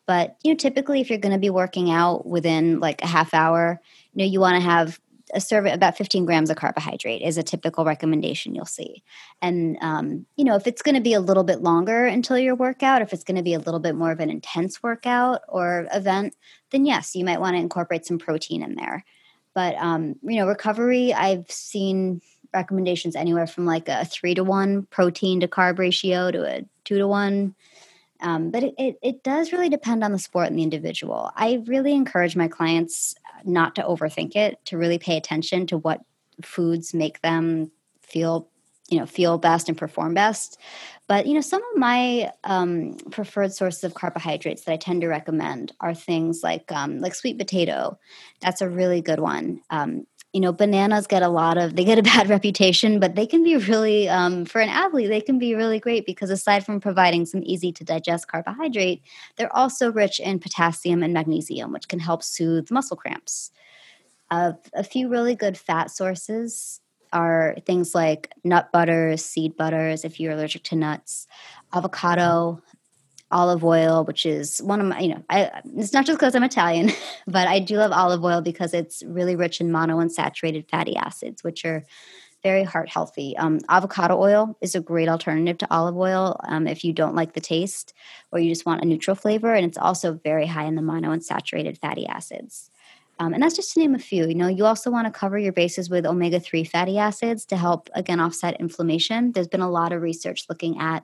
But, 0.06 0.38
you 0.44 0.52
know, 0.52 0.58
typically 0.58 1.02
if 1.02 1.10
you're 1.10 1.20
going 1.20 1.34
to 1.34 1.40
be 1.40 1.50
working 1.50 1.92
out 1.92 2.26
within 2.26 2.80
like 2.80 3.02
a 3.04 3.08
half 3.08 3.34
hour, 3.34 3.80
you 4.14 4.20
know, 4.20 4.30
you 4.30 4.40
want 4.40 4.56
to 4.56 4.62
have 4.62 5.00
a 5.34 5.40
serving 5.40 5.72
about 5.72 5.98
15 5.98 6.26
grams 6.26 6.50
of 6.50 6.58
carbohydrate 6.58 7.22
is 7.22 7.38
a 7.38 7.44
typical 7.44 7.86
recommendation 7.86 8.54
you'll 8.54 8.66
see. 8.66 9.02
And, 9.42 9.78
um, 9.80 10.26
you 10.36 10.44
know, 10.44 10.56
if 10.56 10.68
it's 10.68 10.82
going 10.82 10.96
to 10.96 11.02
be 11.02 11.14
a 11.14 11.22
little 11.22 11.46
bit 11.46 11.62
longer 11.62 12.06
until 12.06 12.38
your 12.38 12.56
workout, 12.56 13.02
if 13.02 13.14
it's 13.14 13.24
going 13.24 13.38
to 13.38 13.44
be 13.44 13.54
a 13.54 13.60
little 13.60 13.80
bit 13.80 13.96
more 13.96 14.12
of 14.12 14.20
an 14.20 14.30
intense 14.30 14.84
workout 14.84 15.42
or 15.48 15.88
event, 15.94 16.36
then 16.72 16.86
yes, 16.86 17.16
you 17.16 17.24
might 17.24 17.40
want 17.40 17.56
to 17.56 17.62
incorporate 17.62 18.06
some 18.06 18.20
protein 18.20 18.64
in 18.64 18.76
there. 18.76 19.06
But, 19.54 19.76
um, 19.76 20.16
you 20.24 20.38
know, 20.38 20.48
recovery, 20.48 21.14
I've 21.14 21.50
seen 21.52 22.22
recommendations 22.54 23.16
anywhere 23.16 23.48
from 23.48 23.66
like 23.66 23.90
a 23.90 24.06
three 24.06 24.36
to 24.36 24.44
one 24.44 24.84
protein 24.92 25.40
to 25.42 25.48
carb 25.48 25.80
ratio 25.80 26.32
to 26.32 26.44
a 26.44 26.66
two 26.84 26.98
to 26.98 27.08
one 27.08 27.56
um, 28.22 28.52
but 28.52 28.64
it, 28.64 28.76
it, 28.78 29.00
it, 29.02 29.24
does 29.24 29.52
really 29.52 29.70
depend 29.70 30.04
on 30.04 30.12
the 30.12 30.20
sport 30.20 30.48
and 30.48 30.58
the 30.58 30.64
individual. 30.64 31.32
I 31.36 31.64
really 31.66 31.94
encourage 31.94 32.36
my 32.36 32.48
clients 32.48 33.16
not 33.44 33.76
to 33.76 33.84
overthink 33.84 34.36
it, 34.36 34.64
to 34.66 34.78
really 34.78 35.00
pay 35.00 35.18
attention 35.18 35.66
to 35.68 35.78
what 35.78 36.02
foods 36.44 36.94
make 36.94 37.22
them 37.22 37.72
feel, 38.02 38.48
you 38.92 39.00
know, 39.00 39.06
feel 39.06 39.38
best 39.38 39.70
and 39.70 39.78
perform 39.78 40.14
best. 40.14 40.60
But 41.08 41.26
you 41.26 41.34
know, 41.34 41.42
some 41.42 41.62
of 41.62 41.80
my 41.80 42.32
um, 42.44 42.98
preferred 43.10 43.54
sources 43.54 43.84
of 43.84 43.96
carbohydrates 43.96 44.64
that 44.66 44.74
I 44.74 44.78
tend 44.78 45.02
to 45.02 45.08
recommend 45.08 45.72
are 45.80 45.96
things 45.96 46.42
like 46.44 46.72
um, 46.72 47.00
like 47.00 47.16
sweet 47.16 47.38
potato. 47.38 47.98
That's 48.42 48.62
a 48.62 48.70
really 48.70 49.02
good 49.02 49.20
one. 49.20 49.62
Um, 49.70 50.06
you 50.34 50.40
know 50.40 50.54
bananas 50.54 51.08
get 51.08 51.24
a 51.24 51.28
lot 51.28 51.58
of 51.58 51.76
they 51.76 51.84
get 51.84 52.00
a 52.00 52.04
bad 52.16 52.30
reputation 52.30 53.00
but 53.00 53.16
they 53.16 53.26
can 53.26 53.44
be 53.44 53.58
really 53.58 54.08
um, 54.08 54.46
for 54.46 54.62
an 54.62 54.70
athlete 54.70 55.10
they 55.10 55.20
can 55.20 55.38
be 55.38 55.56
really 55.56 55.80
great 55.80 56.06
because 56.06 56.30
aside 56.30 56.66
from 56.66 56.80
providing 56.80 57.26
some 57.26 57.42
easy 57.44 57.72
to 57.72 57.84
digest 57.84 58.30
carbohydrate 58.30 59.02
they're 59.36 59.54
also 59.54 59.92
rich 59.92 60.20
in 60.20 60.40
potassium 60.40 61.04
and 61.04 61.14
magnesium 61.14 61.74
which 61.74 61.90
can 61.90 62.00
help 62.00 62.24
soothe 62.24 62.72
muscle 62.72 62.96
cramps 62.96 63.52
uh, 64.30 64.54
a 64.74 64.86
few 64.86 65.10
really 65.10 65.36
good 65.36 65.58
fat 65.58 65.92
sources 65.92 66.80
are 67.14 67.56
things 67.66 67.94
like 67.94 68.32
nut 68.44 68.72
butters 68.72 69.24
seed 69.24 69.56
butters 69.58 70.06
if 70.06 70.20
you're 70.20 70.34
allergic 70.34 70.64
to 70.64 70.76
nuts 70.76 71.28
avocado 71.74 72.62
olive 73.32 73.64
oil, 73.64 74.04
which 74.04 74.26
is 74.26 74.60
one 74.62 74.82
of 74.82 74.88
my, 74.88 75.00
you 75.00 75.10
know, 75.10 75.24
I, 75.30 75.62
it's 75.78 75.94
not 75.94 76.06
just 76.06 76.20
because 76.20 76.36
I'm 76.36 76.44
Italian, 76.44 76.92
but 77.28 77.48
I 77.48 77.60
do 77.60 77.78
love 77.78 77.92
olive 77.92 78.24
oil 78.24 78.42
because 78.42 78.74
it's 78.74 79.04
really 79.04 79.36
rich 79.36 79.62
in 79.62 79.70
monounsaturated 79.70 80.70
fatty 80.70 80.96
acids, 80.96 81.44
which 81.44 81.66
are 81.66 81.84
very 82.44 82.64
heart 82.64 82.90
healthy. 82.90 83.38
Um, 83.38 83.60
avocado 83.70 84.20
oil 84.20 84.58
is 84.62 84.74
a 84.74 84.82
great 84.82 85.08
alternative 85.08 85.60
to 85.60 85.68
olive 85.72 85.96
oil 85.96 86.40
um, 86.44 86.68
if 86.68 86.84
you 86.84 86.92
don't 86.92 87.16
like 87.16 87.34
the 87.34 87.40
taste 87.40 87.94
or 88.32 88.40
you 88.40 88.50
just 88.50 88.66
want 88.66 88.82
a 88.82 88.86
neutral 88.86 89.16
flavor. 89.16 89.54
And 89.54 89.66
it's 89.66 89.78
also 89.78 90.14
very 90.24 90.48
high 90.48 90.66
in 90.66 90.76
the 90.76 90.82
monounsaturated 90.82 91.80
fatty 91.80 92.08
acids. 92.08 92.71
Um, 93.22 93.36
and 93.36 93.44
that's 93.44 93.56
just 93.56 93.74
to 93.74 93.80
name 93.80 93.94
a 93.94 94.00
few. 94.00 94.28
You 94.28 94.34
know, 94.34 94.48
you 94.48 94.66
also 94.66 94.90
want 94.90 95.06
to 95.06 95.12
cover 95.12 95.38
your 95.38 95.54
bases 95.54 95.92
with 95.92 96.08
omega 96.08 96.40
3 96.40 96.64
fatty 96.64 96.98
acids 96.98 97.46
to 97.46 97.56
help, 97.56 97.88
again, 97.94 98.20
offset 98.20 98.60
inflammation. 98.60 99.32
There's 99.32 99.48
been 99.48 99.62
a 99.62 99.70
lot 99.70 99.94
of 99.94 100.02
research 100.02 100.46
looking 100.50 100.80
at 100.80 101.04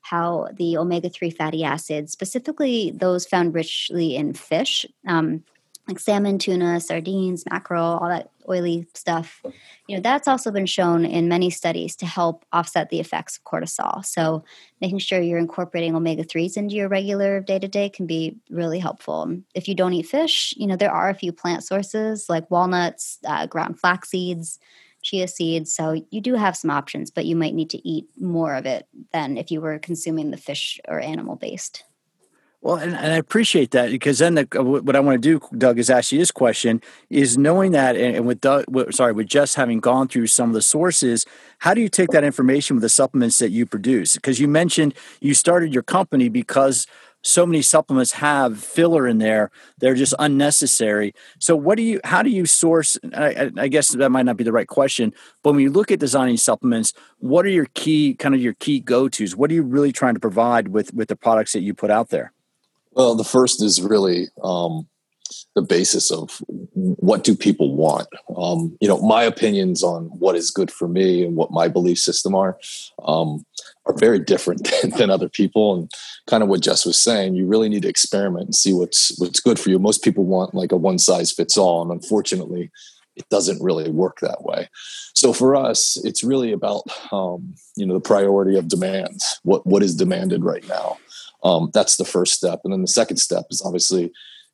how 0.00 0.48
the 0.54 0.78
omega 0.78 1.10
3 1.10 1.28
fatty 1.28 1.62
acids, 1.62 2.12
specifically 2.12 2.92
those 2.92 3.26
found 3.26 3.52
richly 3.52 4.16
in 4.16 4.32
fish, 4.32 4.86
um, 5.06 5.44
like 5.90 5.98
salmon, 5.98 6.38
tuna, 6.38 6.80
sardines, 6.80 7.44
mackerel, 7.50 7.98
all 8.00 8.08
that 8.08 8.30
oily 8.48 8.86
stuff, 8.94 9.42
you 9.86 9.96
know, 9.96 10.00
that's 10.00 10.28
also 10.28 10.50
been 10.50 10.66
shown 10.66 11.04
in 11.04 11.28
many 11.28 11.50
studies 11.50 11.96
to 11.96 12.06
help 12.06 12.44
offset 12.52 12.90
the 12.90 13.00
effects 13.00 13.36
of 13.36 13.44
cortisol. 13.44 14.04
So, 14.04 14.44
making 14.80 15.00
sure 15.00 15.20
you're 15.20 15.38
incorporating 15.38 15.94
omega 15.94 16.24
3s 16.24 16.56
into 16.56 16.74
your 16.74 16.88
regular 16.88 17.40
day 17.40 17.58
to 17.58 17.68
day 17.68 17.88
can 17.88 18.06
be 18.06 18.36
really 18.48 18.78
helpful. 18.78 19.36
If 19.54 19.68
you 19.68 19.74
don't 19.74 19.92
eat 19.92 20.06
fish, 20.06 20.54
you 20.56 20.66
know, 20.66 20.76
there 20.76 20.92
are 20.92 21.10
a 21.10 21.14
few 21.14 21.32
plant 21.32 21.64
sources 21.64 22.26
like 22.28 22.50
walnuts, 22.50 23.18
uh, 23.26 23.46
ground 23.46 23.78
flax 23.80 24.10
seeds, 24.10 24.58
chia 25.02 25.26
seeds. 25.26 25.74
So 25.74 26.04
you 26.10 26.20
do 26.20 26.34
have 26.34 26.56
some 26.56 26.70
options, 26.70 27.10
but 27.10 27.26
you 27.26 27.36
might 27.36 27.54
need 27.54 27.70
to 27.70 27.88
eat 27.88 28.06
more 28.18 28.54
of 28.54 28.66
it 28.66 28.86
than 29.12 29.36
if 29.36 29.50
you 29.50 29.60
were 29.60 29.78
consuming 29.78 30.30
the 30.30 30.36
fish 30.36 30.78
or 30.88 31.00
animal 31.00 31.36
based. 31.36 31.84
Well, 32.62 32.76
and, 32.76 32.94
and, 32.94 33.12
I 33.14 33.16
appreciate 33.16 33.70
that 33.70 33.90
because 33.90 34.18
then 34.18 34.34
the, 34.34 34.46
uh, 34.54 34.62
what 34.62 34.94
I 34.94 35.00
want 35.00 35.22
to 35.22 35.38
do, 35.38 35.40
Doug, 35.56 35.78
is 35.78 35.88
ask 35.88 36.12
you 36.12 36.18
this 36.18 36.30
question: 36.30 36.82
is 37.08 37.38
knowing 37.38 37.72
that, 37.72 37.96
and 37.96 38.26
with 38.26 38.42
Doug, 38.42 38.64
sorry, 38.92 39.12
with 39.12 39.28
Jess 39.28 39.54
having 39.54 39.80
gone 39.80 40.08
through 40.08 40.26
some 40.26 40.50
of 40.50 40.54
the 40.54 40.60
sources, 40.60 41.24
how 41.60 41.72
do 41.72 41.80
you 41.80 41.88
take 41.88 42.10
that 42.10 42.22
information 42.22 42.76
with 42.76 42.82
the 42.82 42.90
supplements 42.90 43.38
that 43.38 43.50
you 43.50 43.64
produce? 43.64 44.14
Because 44.14 44.40
you 44.40 44.46
mentioned 44.46 44.92
you 45.20 45.32
started 45.32 45.72
your 45.72 45.82
company 45.82 46.28
because 46.28 46.86
so 47.22 47.46
many 47.46 47.62
supplements 47.62 48.12
have 48.12 48.62
filler 48.62 49.06
in 49.06 49.18
there 49.18 49.50
they're 49.78 49.94
just 49.94 50.14
unnecessary. 50.18 51.14
So 51.38 51.56
what 51.56 51.76
do 51.76 51.82
you 51.82 52.00
how 52.04 52.22
do 52.22 52.28
you 52.30 52.44
source 52.44 52.98
I, 53.14 53.50
I, 53.56 53.68
guess 53.68 53.90
that 53.90 54.10
might 54.10 54.24
not 54.24 54.36
be 54.36 54.44
the 54.44 54.52
right 54.52 54.68
question 54.68 55.12
but 55.42 55.52
when 55.52 55.60
you 55.60 55.70
look 55.70 55.90
at 55.90 55.98
designing 55.98 56.38
supplements 56.38 56.94
what 57.18 57.44
are 57.44 57.50
your 57.50 57.66
key 57.74 58.14
kind 58.14 58.34
of 58.34 58.40
your 58.40 58.54
key 58.54 58.80
go-to's? 58.80 59.36
What 59.36 59.50
are 59.50 59.54
you 59.54 59.62
really 59.62 59.92
trying 59.92 60.14
to 60.14 60.20
provide 60.20 60.68
with 60.68 60.94
with 60.94 61.08
the 61.08 61.16
products 61.16 61.52
that 61.52 61.60
you 61.60 61.74
put 61.74 61.90
out 61.90 62.08
there 62.08 62.32
well 63.00 63.14
the 63.14 63.24
first 63.24 63.62
is 63.62 63.80
really 63.80 64.28
um, 64.44 64.86
the 65.54 65.62
basis 65.62 66.10
of 66.10 66.42
what 66.74 67.24
do 67.24 67.34
people 67.34 67.74
want? 67.74 68.08
Um, 68.36 68.76
you 68.78 68.88
know 68.88 69.00
my 69.00 69.22
opinions 69.22 69.82
on 69.82 70.04
what 70.18 70.36
is 70.36 70.50
good 70.50 70.70
for 70.70 70.86
me 70.86 71.24
and 71.24 71.34
what 71.34 71.50
my 71.50 71.66
belief 71.66 71.98
system 71.98 72.34
are 72.34 72.58
um, 73.02 73.46
are 73.86 73.96
very 73.96 74.18
different 74.18 74.70
than, 74.82 74.90
than, 74.90 75.10
other 75.10 75.30
people. 75.30 75.74
And 75.74 75.90
kind 76.26 76.42
of 76.42 76.50
what 76.50 76.60
jess 76.60 76.84
was 76.84 77.00
saying 77.00 77.34
you 77.34 77.46
really 77.46 77.70
need 77.70 77.82
to 77.82 77.88
experiment 77.88 78.44
and 78.44 78.54
see 78.54 78.74
what's 78.74 79.18
what's 79.18 79.40
good 79.40 79.58
for 79.58 79.70
you. 79.70 79.78
Most 79.78 80.04
people 80.04 80.24
want 80.24 80.54
like 80.54 80.72
a 80.72 80.76
one 80.76 80.98
size 80.98 81.32
fits 81.32 81.56
all 81.56 81.80
and 81.80 81.90
unfortunately 81.90 82.70
it 83.16 83.26
doesn't 83.30 83.62
really 83.62 83.90
work 83.90 84.20
that 84.20 84.42
way. 84.44 84.68
So 85.14 85.32
for 85.32 85.56
us 85.56 85.96
it's 86.04 86.22
really 86.22 86.52
about 86.52 86.82
um, 87.12 87.54
you 87.76 87.86
know 87.86 87.94
the 87.94 88.08
priority 88.12 88.58
of 88.58 88.68
demands. 88.68 89.40
what 89.42 89.66
what 89.66 89.82
is 89.82 89.94
demanded 89.96 90.44
right 90.44 90.68
now 90.68 90.98
um, 91.42 91.70
that's 91.72 91.96
the 91.96 92.04
first 92.04 92.34
step. 92.34 92.60
And 92.64 92.72
then 92.72 92.82
the 92.82 92.88
second 92.88 93.16
step 93.16 93.46
is 93.50 93.62
obviously 93.64 94.12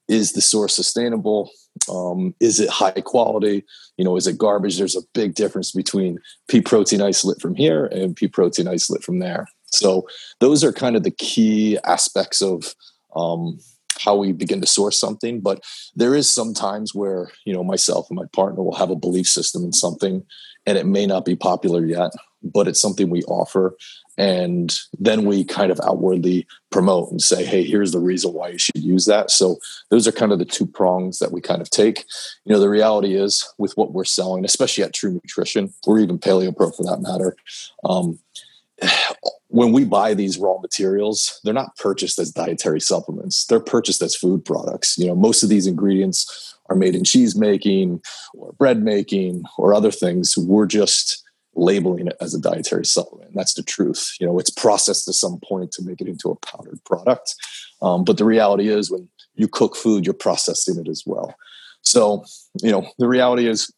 is 0.08 0.32
the 0.32 0.40
source 0.40 0.74
sustainable? 0.74 1.50
Um, 1.90 2.34
is 2.40 2.60
it 2.60 2.70
high 2.70 2.92
quality? 2.92 3.64
You 3.96 4.04
know 4.04 4.16
is 4.16 4.26
it 4.26 4.38
garbage? 4.38 4.78
There's 4.78 4.96
a 4.96 5.02
big 5.14 5.34
difference 5.34 5.72
between 5.72 6.18
pea 6.48 6.60
protein 6.60 7.02
isolate 7.02 7.40
from 7.40 7.54
here 7.54 7.86
and 7.86 8.14
pea 8.14 8.28
protein 8.28 8.68
isolate 8.68 9.02
from 9.02 9.18
there. 9.18 9.48
So 9.66 10.06
those 10.40 10.62
are 10.62 10.72
kind 10.72 10.96
of 10.96 11.02
the 11.02 11.10
key 11.10 11.78
aspects 11.84 12.40
of 12.40 12.74
um, 13.16 13.58
how 13.98 14.14
we 14.14 14.32
begin 14.32 14.60
to 14.60 14.66
source 14.66 14.98
something. 14.98 15.40
But 15.40 15.64
there 15.96 16.14
is 16.14 16.32
some 16.32 16.54
times 16.54 16.94
where 16.94 17.30
you 17.44 17.52
know 17.52 17.64
myself 17.64 18.06
and 18.08 18.16
my 18.16 18.26
partner 18.32 18.62
will 18.62 18.76
have 18.76 18.90
a 18.90 18.96
belief 18.96 19.26
system 19.26 19.64
in 19.64 19.72
something 19.72 20.24
and 20.66 20.78
it 20.78 20.86
may 20.86 21.06
not 21.06 21.24
be 21.24 21.36
popular 21.36 21.84
yet 21.84 22.12
but 22.52 22.68
it's 22.68 22.80
something 22.80 23.10
we 23.10 23.22
offer 23.24 23.76
and 24.18 24.78
then 24.98 25.24
we 25.24 25.44
kind 25.44 25.70
of 25.70 25.80
outwardly 25.80 26.46
promote 26.70 27.10
and 27.10 27.22
say 27.22 27.44
hey 27.44 27.62
here's 27.62 27.92
the 27.92 28.00
reason 28.00 28.32
why 28.32 28.48
you 28.48 28.58
should 28.58 28.82
use 28.82 29.06
that. 29.06 29.30
So 29.30 29.56
those 29.90 30.06
are 30.06 30.12
kind 30.12 30.32
of 30.32 30.38
the 30.38 30.44
two 30.44 30.66
prongs 30.66 31.18
that 31.18 31.32
we 31.32 31.40
kind 31.40 31.60
of 31.60 31.70
take. 31.70 32.04
You 32.44 32.52
know 32.52 32.60
the 32.60 32.68
reality 32.68 33.14
is 33.14 33.46
with 33.58 33.76
what 33.76 33.92
we're 33.92 34.04
selling 34.04 34.44
especially 34.44 34.84
at 34.84 34.94
true 34.94 35.12
nutrition 35.12 35.72
or 35.86 35.98
even 35.98 36.18
paleo 36.18 36.56
pro 36.56 36.70
for 36.70 36.84
that 36.84 37.00
matter 37.00 37.36
um, 37.84 38.18
when 39.48 39.72
we 39.72 39.84
buy 39.84 40.12
these 40.12 40.38
raw 40.38 40.58
materials 40.58 41.40
they're 41.44 41.54
not 41.54 41.76
purchased 41.76 42.18
as 42.18 42.32
dietary 42.32 42.80
supplements. 42.80 43.46
They're 43.46 43.60
purchased 43.60 44.02
as 44.02 44.16
food 44.16 44.44
products. 44.44 44.98
You 44.98 45.06
know 45.06 45.16
most 45.16 45.42
of 45.42 45.48
these 45.48 45.66
ingredients 45.66 46.54
are 46.68 46.76
made 46.76 46.94
in 46.94 47.04
cheese 47.04 47.36
making 47.36 48.02
or 48.34 48.52
bread 48.54 48.82
making 48.82 49.44
or 49.56 49.74
other 49.74 49.90
things. 49.90 50.36
We're 50.36 50.66
just 50.66 51.22
labeling 51.56 52.06
it 52.06 52.16
as 52.20 52.34
a 52.34 52.40
dietary 52.40 52.84
supplement. 52.84 53.34
That's 53.34 53.54
the 53.54 53.62
truth. 53.62 54.16
You 54.20 54.26
know, 54.26 54.38
it's 54.38 54.50
processed 54.50 55.06
to 55.06 55.12
some 55.12 55.40
point 55.40 55.72
to 55.72 55.82
make 55.82 56.00
it 56.00 56.08
into 56.08 56.30
a 56.30 56.36
powdered 56.36 56.82
product. 56.84 57.34
Um, 57.82 58.04
but 58.04 58.18
the 58.18 58.24
reality 58.24 58.68
is, 58.68 58.90
when 58.90 59.08
you 59.34 59.48
cook 59.48 59.76
food, 59.76 60.04
you're 60.06 60.14
processing 60.14 60.78
it 60.78 60.88
as 60.88 61.02
well. 61.06 61.34
So, 61.82 62.24
you 62.62 62.70
know, 62.70 62.88
the 62.98 63.08
reality 63.08 63.48
is, 63.48 63.72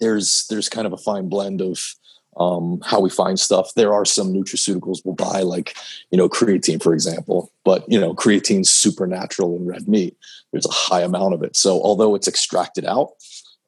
there's 0.00 0.46
there's 0.48 0.68
kind 0.68 0.86
of 0.86 0.92
a 0.92 0.98
fine 0.98 1.28
blend 1.28 1.60
of 1.60 1.94
um, 2.38 2.80
how 2.84 3.00
we 3.00 3.10
find 3.10 3.38
stuff. 3.38 3.74
There 3.74 3.92
are 3.92 4.04
some 4.04 4.32
nutraceuticals 4.32 5.00
we'll 5.04 5.14
buy, 5.14 5.40
like 5.42 5.76
you 6.10 6.18
know 6.18 6.28
creatine, 6.28 6.82
for 6.82 6.92
example. 6.94 7.52
But 7.64 7.88
you 7.90 8.00
know 8.00 8.14
creatine's 8.14 8.70
super 8.70 9.06
natural 9.06 9.56
in 9.56 9.66
red 9.66 9.88
meat. 9.88 10.16
There's 10.50 10.66
a 10.66 10.72
high 10.72 11.02
amount 11.02 11.34
of 11.34 11.42
it. 11.42 11.56
So 11.56 11.80
although 11.82 12.14
it's 12.14 12.28
extracted 12.28 12.84
out, 12.84 13.10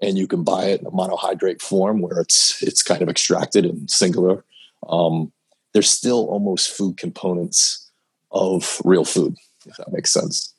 and 0.01 0.19
you 0.19 0.27
can 0.27 0.45
buy 0.45 0.67
it 0.67 0.81
in 0.81 0.87
a 0.87 0.91
monohydrate 0.91 1.63
form 1.63 2.01
where 2.01 2.21
it's 2.21 2.63
it's 2.63 2.83
kind 2.83 3.03
of 3.03 3.09
extracted 3.09 3.65
and 3.65 3.91
singular, 3.91 4.45
um, 4.89 5.33
there's 5.73 5.91
still 5.91 6.27
almost 6.29 6.71
food 6.71 6.97
components 6.97 7.91
of 8.31 8.81
real 8.85 9.05
food, 9.05 9.37
if 9.67 9.77
that 9.77 9.93
makes 9.93 10.13
sense. 10.13 10.55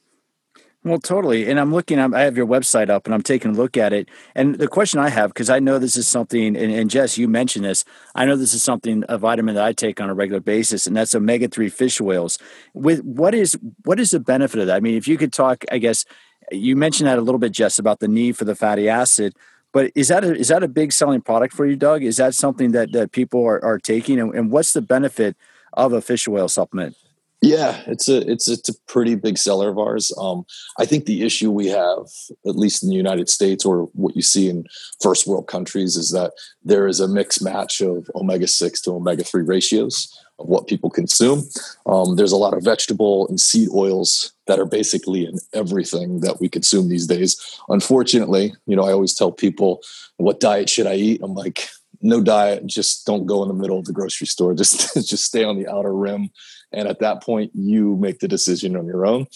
Well, 0.86 1.00
totally. 1.00 1.50
And 1.50 1.60
I'm 1.60 1.74
looking, 1.74 1.98
I 1.98 2.22
have 2.22 2.38
your 2.38 2.46
website 2.46 2.92
up 2.92 3.08
and 3.08 3.16
I'm 3.16 3.24
taking 3.24 3.52
a 3.52 3.54
look 3.56 3.76
at 3.76 3.92
it. 3.92 4.08
And 4.36 4.54
the 4.54 4.68
question 4.68 5.00
I 5.00 5.10
have, 5.10 5.32
because 5.32 5.50
I 5.50 5.58
know 5.58 5.80
this 5.80 5.98
is 5.98 6.08
something, 6.08 6.56
and, 6.56 6.72
and, 6.72 6.92
Jess, 6.92 7.18
you 7.18 7.28
mentioned 7.28 7.66
this, 7.66 7.84
I 8.14 8.26
know 8.26 8.36
this 8.36 8.54
is 8.54 8.62
something, 8.62 9.04
a 9.10 9.18
vitamin 9.18 9.56
that 9.56 9.64
I 9.64 9.74
take 9.74 10.00
on 10.00 10.12
a 10.12 10.14
regular 10.14 10.42
basis, 10.42 10.86
and 10.86 10.96
that's 10.96 11.16
omega 11.16 11.48
3 11.48 11.70
fish 11.70 12.00
oils. 12.00 12.38
With 12.76 13.04
what 13.04 13.34
is 13.34 13.58
what 13.84 14.00
is 14.00 14.12
the 14.12 14.20
benefit 14.20 14.60
of 14.60 14.68
that? 14.68 14.76
I 14.76 14.80
mean, 14.80 14.94
if 14.94 15.08
you 15.08 15.18
could 15.18 15.34
talk, 15.34 15.66
I 15.72 15.80
guess 15.80 16.06
you 16.52 16.76
mentioned 16.76 17.08
that 17.08 17.18
a 17.18 17.22
little 17.22 17.40
bit, 17.40 17.52
Jess, 17.52 17.80
about 17.80 18.00
the 18.00 18.08
need 18.08 18.38
for 18.38 18.46
the 18.46 18.56
fatty 18.56 18.90
acid. 18.90 19.36
But 19.74 19.92
is 19.94 20.08
that 20.08 20.24
a, 20.24 20.34
is 20.34 20.48
that 20.48 20.64
a 20.64 20.68
big 20.68 20.94
selling 20.94 21.22
product 21.22 21.54
for 21.54 21.66
you, 21.66 21.76
Doug? 21.76 22.02
Is 22.04 22.18
that 22.18 22.34
something 22.34 22.72
that, 22.72 22.94
that 22.94 23.12
people 23.12 23.46
are, 23.46 23.64
are 23.64 23.78
taking? 23.78 24.20
And, 24.20 24.34
and 24.34 24.50
what's 24.50 24.74
the 24.74 24.82
benefit 24.82 25.36
of 25.74 25.92
a 25.92 26.02
fish 26.02 26.28
oil 26.28 26.48
supplement? 26.48 26.96
Yeah, 27.42 27.84
it's 27.86 28.08
a 28.08 28.28
it's 28.32 28.48
it's 28.48 28.70
a 28.70 28.74
pretty 28.88 29.14
big 29.16 29.38
seller 29.38 29.70
of 29.70 29.78
ours. 29.78 30.12
Um, 30.18 30.46
I 30.80 30.86
think 30.86 31.06
the 31.06 31.22
issue 31.22 31.52
we 31.52 31.68
have, 31.68 32.08
at 32.48 32.56
least 32.56 32.82
in 32.82 32.90
the 32.90 32.96
United 32.96 33.30
States, 33.30 33.66
or 33.66 33.84
what 33.94 34.16
you 34.16 34.22
see 34.22 34.50
in 34.50 34.66
first 35.02 35.28
world 35.28 35.48
countries, 35.48 35.96
is 35.96 36.10
that 36.12 36.32
there 36.64 36.88
is 36.88 37.00
a 37.00 37.08
mixed 37.08 37.44
match 37.44 37.82
of 37.82 38.10
omega 38.16 38.48
six 38.48 38.82
to 38.82 38.92
omega 38.92 39.24
three 39.24 39.44
ratios 39.44 40.12
of 40.40 40.48
what 40.48 40.68
people 40.68 40.90
consume. 40.90 41.44
Um, 41.86 42.16
there's 42.16 42.32
a 42.32 42.38
lot 42.38 42.56
of 42.56 42.64
vegetable 42.64 43.28
and 43.28 43.40
seed 43.40 43.70
oils 43.74 44.34
that 44.48 44.60
are 44.60 44.66
basically 44.66 45.26
in 45.26 45.38
everything 45.54 46.20
that 46.22 46.40
we 46.40 46.50
consume 46.50 46.90
these 46.90 47.08
days. 47.08 47.38
Unfortunately, 47.70 48.54
you 48.66 48.76
know, 48.76 48.84
I 48.84 48.92
always 48.92 49.14
tell 49.14 49.32
people, 49.32 49.82
"What 50.18 50.40
diet 50.40 50.70
should 50.70 50.88
I 50.88 50.96
eat?" 50.96 51.22
I'm 51.24 51.34
like, 51.34 51.70
"No 52.02 52.22
diet. 52.22 52.66
Just 52.66 53.06
don't 53.06 53.26
go 53.26 53.42
in 53.44 53.50
the 53.50 53.56
middle 53.56 53.80
of 53.80 53.86
the 53.86 53.94
grocery 53.94 54.28
store. 54.28 54.54
Just 54.62 54.94
just 55.08 55.26
stay 55.26 55.44
on 55.44 55.58
the 55.58 55.68
outer 55.68 55.94
rim." 55.94 56.30
And 56.72 56.88
at 56.88 57.00
that 57.00 57.24
point, 57.24 57.52
you 57.54 57.96
make 57.96 58.20
the 58.20 58.28
decision 58.28 58.76
on 58.76 58.86
your 58.86 59.06
own. 59.06 59.28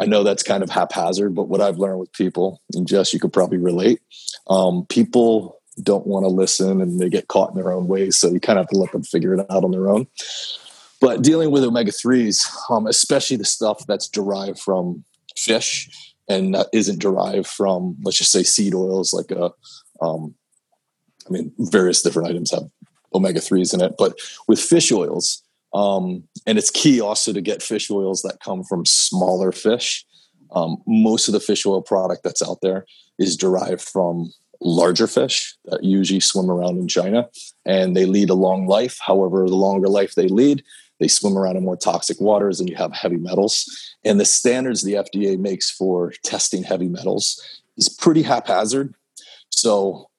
I 0.00 0.06
know 0.06 0.24
that's 0.24 0.42
kind 0.42 0.62
of 0.62 0.70
haphazard, 0.70 1.34
but 1.34 1.48
what 1.48 1.60
I've 1.60 1.78
learned 1.78 2.00
with 2.00 2.12
people, 2.12 2.60
and 2.74 2.88
Jess, 2.88 3.12
you 3.14 3.20
could 3.20 3.32
probably 3.32 3.58
relate, 3.58 4.00
um, 4.48 4.84
people 4.88 5.60
don't 5.82 6.06
want 6.06 6.24
to 6.24 6.28
listen 6.28 6.80
and 6.80 6.98
they 6.98 7.08
get 7.08 7.28
caught 7.28 7.50
in 7.50 7.56
their 7.56 7.72
own 7.72 7.86
ways. 7.86 8.16
So 8.16 8.28
you 8.28 8.40
kind 8.40 8.58
of 8.58 8.64
have 8.64 8.70
to 8.70 8.78
let 8.78 8.92
them 8.92 9.02
figure 9.02 9.34
it 9.34 9.46
out 9.50 9.64
on 9.64 9.70
their 9.70 9.88
own. 9.88 10.06
But 11.00 11.22
dealing 11.22 11.50
with 11.50 11.64
omega 11.64 11.92
3s, 11.92 12.48
um, 12.70 12.86
especially 12.86 13.36
the 13.36 13.44
stuff 13.44 13.84
that's 13.86 14.08
derived 14.08 14.58
from 14.58 15.04
fish 15.36 16.14
and 16.28 16.54
that 16.54 16.66
isn't 16.72 17.00
derived 17.00 17.46
from, 17.46 17.96
let's 18.02 18.18
just 18.18 18.32
say, 18.32 18.42
seed 18.42 18.74
oils, 18.74 19.14
like 19.14 19.30
a, 19.30 19.52
um, 20.00 20.34
I 21.26 21.30
mean, 21.30 21.52
various 21.58 22.02
different 22.02 22.28
items 22.28 22.50
have 22.50 22.64
omega 23.14 23.40
3s 23.40 23.74
in 23.74 23.80
it. 23.80 23.94
But 23.96 24.18
with 24.48 24.60
fish 24.60 24.90
oils, 24.90 25.42
um, 25.72 26.24
and 26.46 26.58
it's 26.58 26.70
key 26.70 27.00
also 27.00 27.32
to 27.32 27.40
get 27.40 27.62
fish 27.62 27.90
oils 27.90 28.22
that 28.22 28.40
come 28.42 28.64
from 28.64 28.86
smaller 28.86 29.52
fish. 29.52 30.04
Um, 30.52 30.82
most 30.86 31.28
of 31.28 31.32
the 31.32 31.40
fish 31.40 31.66
oil 31.66 31.82
product 31.82 32.22
that's 32.24 32.42
out 32.42 32.58
there 32.62 32.86
is 33.18 33.36
derived 33.36 33.82
from 33.82 34.32
larger 34.60 35.06
fish 35.06 35.56
that 35.66 35.84
usually 35.84 36.20
swim 36.20 36.50
around 36.50 36.78
in 36.78 36.88
China 36.88 37.28
and 37.64 37.96
they 37.96 38.06
lead 38.06 38.30
a 38.30 38.34
long 38.34 38.66
life. 38.66 38.98
However, 39.04 39.46
the 39.46 39.54
longer 39.54 39.88
life 39.88 40.14
they 40.14 40.28
lead, 40.28 40.64
they 41.00 41.08
swim 41.08 41.36
around 41.36 41.56
in 41.56 41.64
more 41.64 41.76
toxic 41.76 42.20
waters 42.20 42.60
and 42.60 42.68
you 42.68 42.76
have 42.76 42.92
heavy 42.92 43.16
metals. 43.16 43.96
And 44.04 44.18
the 44.18 44.24
standards 44.24 44.82
the 44.82 44.94
FDA 44.94 45.38
makes 45.38 45.70
for 45.70 46.12
testing 46.22 46.62
heavy 46.62 46.88
metals 46.88 47.40
is 47.76 47.88
pretty 47.88 48.22
haphazard. 48.22 48.94
So, 49.50 50.10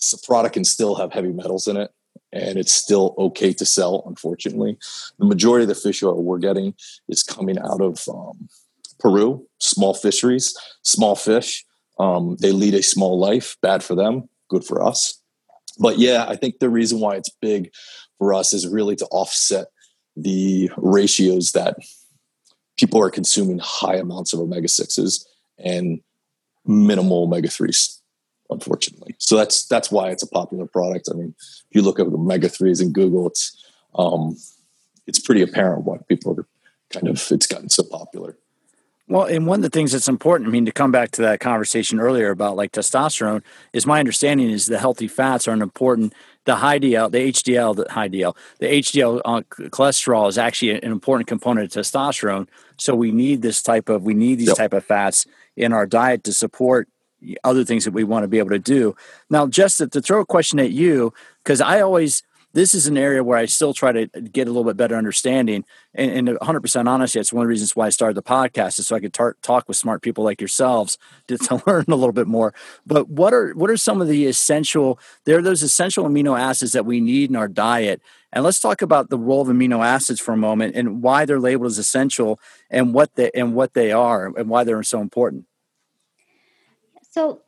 the 0.00 0.48
can 0.50 0.64
still 0.64 0.96
have 0.96 1.12
heavy 1.12 1.32
metals 1.32 1.68
in 1.68 1.76
it 1.76 1.92
and 2.32 2.58
it's 2.58 2.72
still 2.72 3.14
okay 3.18 3.52
to 3.52 3.64
sell. 3.64 4.02
Unfortunately, 4.06 4.78
the 5.18 5.24
majority 5.24 5.64
of 5.64 5.68
the 5.68 5.74
fish 5.74 6.02
oil 6.02 6.22
we're 6.22 6.38
getting 6.38 6.74
is 7.08 7.22
coming 7.22 7.58
out 7.58 7.80
of 7.80 8.02
um, 8.08 8.48
Peru, 8.98 9.46
small 9.58 9.94
fisheries, 9.94 10.56
small 10.82 11.14
fish. 11.14 11.64
Um, 11.98 12.36
they 12.40 12.52
lead 12.52 12.74
a 12.74 12.82
small 12.82 13.18
life. 13.18 13.56
Bad 13.60 13.82
for 13.82 13.94
them, 13.94 14.28
good 14.48 14.64
for 14.64 14.82
us. 14.82 15.20
But 15.78 15.98
yeah, 15.98 16.24
I 16.28 16.36
think 16.36 16.58
the 16.58 16.70
reason 16.70 17.00
why 17.00 17.16
it's 17.16 17.30
big 17.40 17.70
for 18.18 18.32
us 18.32 18.52
is 18.52 18.66
really 18.66 18.96
to 18.96 19.06
offset 19.06 19.66
the 20.16 20.70
ratios 20.76 21.52
that 21.52 21.76
people 22.76 23.00
are 23.00 23.10
consuming 23.10 23.58
high 23.58 23.96
amounts 23.96 24.32
of 24.32 24.40
omega 24.40 24.68
6s 24.68 25.24
and 25.58 26.00
minimal 26.66 27.24
omega 27.24 27.48
3s 27.48 27.98
unfortunately. 28.52 29.14
So 29.18 29.36
that's 29.36 29.66
that's 29.66 29.90
why 29.90 30.10
it's 30.10 30.22
a 30.22 30.28
popular 30.28 30.66
product. 30.66 31.08
I 31.10 31.14
mean, 31.14 31.34
if 31.38 31.74
you 31.74 31.82
look 31.82 31.98
at 31.98 32.06
omega 32.06 32.48
threes 32.48 32.80
in 32.80 32.92
Google, 32.92 33.26
it's 33.26 33.56
um, 33.94 34.36
it's 35.06 35.18
pretty 35.18 35.42
apparent 35.42 35.84
why 35.84 35.98
people 36.08 36.38
are 36.38 36.46
kind 36.90 37.08
of 37.08 37.26
it's 37.30 37.46
gotten 37.46 37.68
so 37.68 37.82
popular. 37.82 38.36
Well, 39.08 39.24
and 39.24 39.46
one 39.46 39.58
of 39.58 39.62
the 39.62 39.70
things 39.70 39.92
that's 39.92 40.08
important, 40.08 40.48
I 40.48 40.52
mean, 40.52 40.64
to 40.64 40.72
come 40.72 40.92
back 40.92 41.10
to 41.12 41.22
that 41.22 41.40
conversation 41.40 41.98
earlier 41.98 42.30
about 42.30 42.56
like 42.56 42.72
testosterone, 42.72 43.42
is 43.72 43.84
my 43.84 43.98
understanding 43.98 44.48
is 44.48 44.66
the 44.66 44.78
healthy 44.78 45.08
fats 45.08 45.48
are 45.48 45.52
an 45.52 45.60
important. 45.60 46.14
The 46.44 46.56
high 46.56 46.80
DL, 46.80 47.10
the 47.10 47.18
HDL, 47.18 47.76
the 47.76 47.92
high 47.92 48.08
DL, 48.08 48.36
the 48.58 48.66
HDL 48.66 49.20
uh, 49.24 49.42
cholesterol 49.68 50.28
is 50.28 50.38
actually 50.38 50.72
an 50.72 50.90
important 50.90 51.28
component 51.28 51.76
of 51.76 51.82
testosterone. 51.82 52.48
So 52.78 52.94
we 52.94 53.12
need 53.12 53.42
this 53.42 53.62
type 53.62 53.88
of 53.88 54.02
we 54.02 54.14
need 54.14 54.38
these 54.38 54.48
yep. 54.48 54.56
type 54.56 54.72
of 54.72 54.84
fats 54.84 55.26
in 55.56 55.72
our 55.72 55.86
diet 55.86 56.24
to 56.24 56.32
support 56.32 56.88
other 57.44 57.64
things 57.64 57.84
that 57.84 57.92
we 57.92 58.04
want 58.04 58.24
to 58.24 58.28
be 58.28 58.38
able 58.38 58.50
to 58.50 58.58
do. 58.58 58.96
Now, 59.30 59.46
just 59.46 59.78
to, 59.78 59.86
to 59.88 60.00
throw 60.00 60.20
a 60.20 60.26
question 60.26 60.58
at 60.58 60.72
you, 60.72 61.12
because 61.44 61.60
I 61.60 61.80
always 61.80 62.22
this 62.52 62.74
is 62.74 62.86
an 62.86 62.98
area 62.98 63.24
where 63.24 63.38
I 63.38 63.46
still 63.46 63.72
try 63.72 63.92
to 63.92 64.06
get 64.06 64.46
a 64.46 64.50
little 64.50 64.64
bit 64.64 64.76
better 64.76 64.96
understanding. 64.96 65.64
And, 65.94 66.28
and 66.28 66.38
100% 66.38 66.88
honestly, 66.88 67.20
it's 67.20 67.32
one 67.32 67.42
of 67.42 67.46
the 67.46 67.50
reasons 67.50 67.74
why 67.74 67.86
I 67.86 67.90
started 67.90 68.16
the 68.16 68.22
podcast 68.22 68.78
is 68.78 68.86
so 68.86 68.96
I 68.96 69.00
could 69.00 69.14
tar- 69.14 69.36
talk 69.42 69.68
with 69.68 69.76
smart 69.76 70.02
people 70.02 70.24
like 70.24 70.40
yourselves 70.40 70.98
to, 71.28 71.38
to, 71.38 71.62
learn 71.66 71.84
a 71.88 71.94
little 71.94 72.12
bit 72.12 72.26
more. 72.26 72.54
But 72.86 73.08
what 73.08 73.32
are 73.32 73.52
what 73.52 73.70
are 73.70 73.76
some 73.76 74.00
of 74.00 74.08
the 74.08 74.26
essential? 74.26 74.98
There 75.24 75.38
are 75.38 75.42
those 75.42 75.62
essential 75.62 76.04
amino 76.04 76.38
acids 76.38 76.72
that 76.72 76.86
we 76.86 77.00
need 77.00 77.30
in 77.30 77.36
our 77.36 77.48
diet. 77.48 78.02
And 78.32 78.44
let's 78.44 78.60
talk 78.60 78.80
about 78.80 79.10
the 79.10 79.18
role 79.18 79.42
of 79.42 79.48
amino 79.48 79.84
acids 79.84 80.20
for 80.20 80.32
a 80.32 80.38
moment 80.38 80.74
and 80.74 81.02
why 81.02 81.24
they're 81.24 81.38
labeled 81.38 81.70
as 81.70 81.78
essential 81.78 82.40
and 82.70 82.94
what 82.94 83.14
they 83.14 83.30
and 83.34 83.54
what 83.54 83.74
they 83.74 83.92
are 83.92 84.32
and 84.36 84.48
why 84.48 84.64
they're 84.64 84.82
so 84.82 85.00
important. 85.00 85.46
So, 87.12 87.42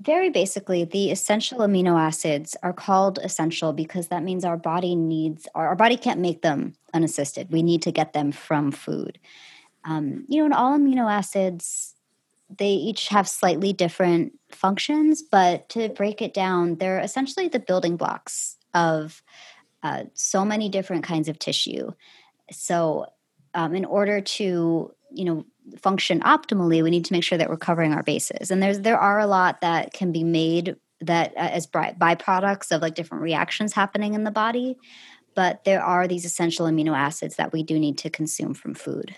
very 0.00 0.30
basically, 0.30 0.84
the 0.84 1.10
essential 1.10 1.58
amino 1.58 1.98
acids 1.98 2.56
are 2.62 2.72
called 2.72 3.18
essential 3.18 3.72
because 3.72 4.08
that 4.08 4.22
means 4.22 4.44
our 4.44 4.56
body 4.56 4.94
needs, 4.94 5.48
our, 5.56 5.66
our 5.66 5.74
body 5.74 5.96
can't 5.96 6.20
make 6.20 6.42
them 6.42 6.74
unassisted. 6.94 7.50
We 7.50 7.64
need 7.64 7.82
to 7.82 7.90
get 7.90 8.12
them 8.12 8.30
from 8.30 8.70
food. 8.70 9.18
Um, 9.84 10.24
you 10.28 10.38
know, 10.38 10.44
and 10.44 10.54
all 10.54 10.78
amino 10.78 11.12
acids, 11.12 11.96
they 12.58 12.70
each 12.70 13.08
have 13.08 13.28
slightly 13.28 13.72
different 13.72 14.38
functions, 14.52 15.20
but 15.20 15.68
to 15.70 15.88
break 15.88 16.22
it 16.22 16.32
down, 16.32 16.76
they're 16.76 17.00
essentially 17.00 17.48
the 17.48 17.58
building 17.58 17.96
blocks 17.96 18.56
of 18.72 19.20
uh, 19.82 20.04
so 20.14 20.44
many 20.44 20.68
different 20.68 21.02
kinds 21.02 21.28
of 21.28 21.40
tissue. 21.40 21.90
So, 22.52 23.06
um, 23.54 23.74
in 23.74 23.84
order 23.84 24.20
to, 24.20 24.94
you 25.10 25.24
know, 25.24 25.44
function 25.80 26.20
optimally, 26.20 26.82
we 26.82 26.90
need 26.90 27.04
to 27.04 27.12
make 27.12 27.24
sure 27.24 27.38
that 27.38 27.48
we're 27.48 27.56
covering 27.56 27.92
our 27.92 28.02
bases. 28.02 28.50
And 28.50 28.62
there's 28.62 28.80
there 28.80 28.98
are 28.98 29.18
a 29.18 29.26
lot 29.26 29.60
that 29.60 29.92
can 29.92 30.12
be 30.12 30.24
made 30.24 30.76
that 31.00 31.32
uh, 31.36 31.50
as 31.52 31.66
byproducts 31.66 32.72
of 32.72 32.82
like 32.82 32.94
different 32.94 33.22
reactions 33.22 33.72
happening 33.72 34.14
in 34.14 34.24
the 34.24 34.30
body, 34.30 34.76
but 35.34 35.64
there 35.64 35.82
are 35.82 36.08
these 36.08 36.24
essential 36.24 36.66
amino 36.66 36.96
acids 36.96 37.36
that 37.36 37.52
we 37.52 37.62
do 37.62 37.78
need 37.78 37.98
to 37.98 38.10
consume 38.10 38.54
from 38.54 38.74
food. 38.74 39.16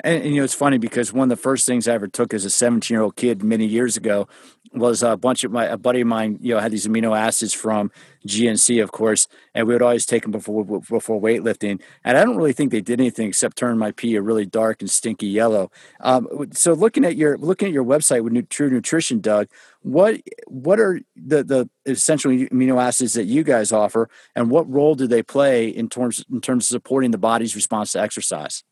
And, 0.00 0.22
and, 0.22 0.34
you 0.34 0.40
know, 0.40 0.44
it's 0.44 0.54
funny 0.54 0.78
because 0.78 1.12
one 1.12 1.30
of 1.30 1.36
the 1.36 1.42
first 1.42 1.66
things 1.66 1.88
I 1.88 1.94
ever 1.94 2.08
took 2.08 2.34
as 2.34 2.44
a 2.44 2.50
17 2.50 2.94
year 2.94 3.02
old 3.02 3.16
kid 3.16 3.42
many 3.42 3.66
years 3.66 3.96
ago 3.96 4.28
was 4.74 5.02
a 5.02 5.16
bunch 5.16 5.44
of 5.44 5.52
my, 5.52 5.66
a 5.66 5.76
buddy 5.76 6.00
of 6.00 6.06
mine, 6.06 6.38
you 6.40 6.52
know, 6.52 6.60
had 6.60 6.72
these 6.72 6.86
amino 6.86 7.16
acids 7.16 7.52
from 7.54 7.90
GNC, 8.26 8.82
of 8.82 8.90
course, 8.90 9.28
and 9.54 9.66
we 9.66 9.74
would 9.74 9.82
always 9.82 10.04
take 10.04 10.22
them 10.22 10.32
before, 10.32 10.64
before 10.64 11.20
weightlifting. 11.20 11.80
And 12.02 12.18
I 12.18 12.24
don't 12.24 12.36
really 12.36 12.52
think 12.52 12.72
they 12.72 12.80
did 12.80 13.00
anything 13.00 13.28
except 13.28 13.56
turn 13.56 13.78
my 13.78 13.92
pee 13.92 14.16
a 14.16 14.22
really 14.22 14.46
dark 14.46 14.80
and 14.80 14.90
stinky 14.90 15.26
yellow. 15.26 15.70
Um, 16.00 16.28
so 16.52 16.72
looking 16.72 17.04
at 17.04 17.16
your, 17.16 17.38
looking 17.38 17.68
at 17.68 17.74
your 17.74 17.84
website 17.84 18.22
with 18.22 18.48
True 18.48 18.70
Nutrition, 18.70 19.20
Doug, 19.20 19.48
what, 19.82 20.20
what 20.48 20.80
are 20.80 21.00
the, 21.14 21.44
the 21.44 21.70
essential 21.86 22.32
amino 22.32 22.82
acids 22.82 23.14
that 23.14 23.24
you 23.24 23.44
guys 23.44 23.70
offer 23.70 24.08
and 24.34 24.50
what 24.50 24.68
role 24.68 24.96
do 24.96 25.06
they 25.06 25.22
play 25.22 25.68
in 25.68 25.88
terms, 25.88 26.24
in 26.30 26.40
terms 26.40 26.64
of 26.64 26.74
supporting 26.74 27.12
the 27.12 27.18
body's 27.18 27.54
response 27.54 27.92
to 27.92 28.00
exercise? 28.00 28.64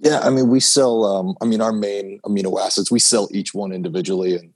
Yeah, 0.00 0.20
I 0.20 0.30
mean, 0.30 0.48
we 0.48 0.60
sell. 0.60 1.04
Um, 1.04 1.34
I 1.40 1.44
mean, 1.44 1.60
our 1.60 1.72
main 1.72 2.20
amino 2.24 2.60
acids 2.60 2.90
we 2.90 3.00
sell 3.00 3.28
each 3.32 3.52
one 3.52 3.72
individually, 3.72 4.36
and 4.36 4.52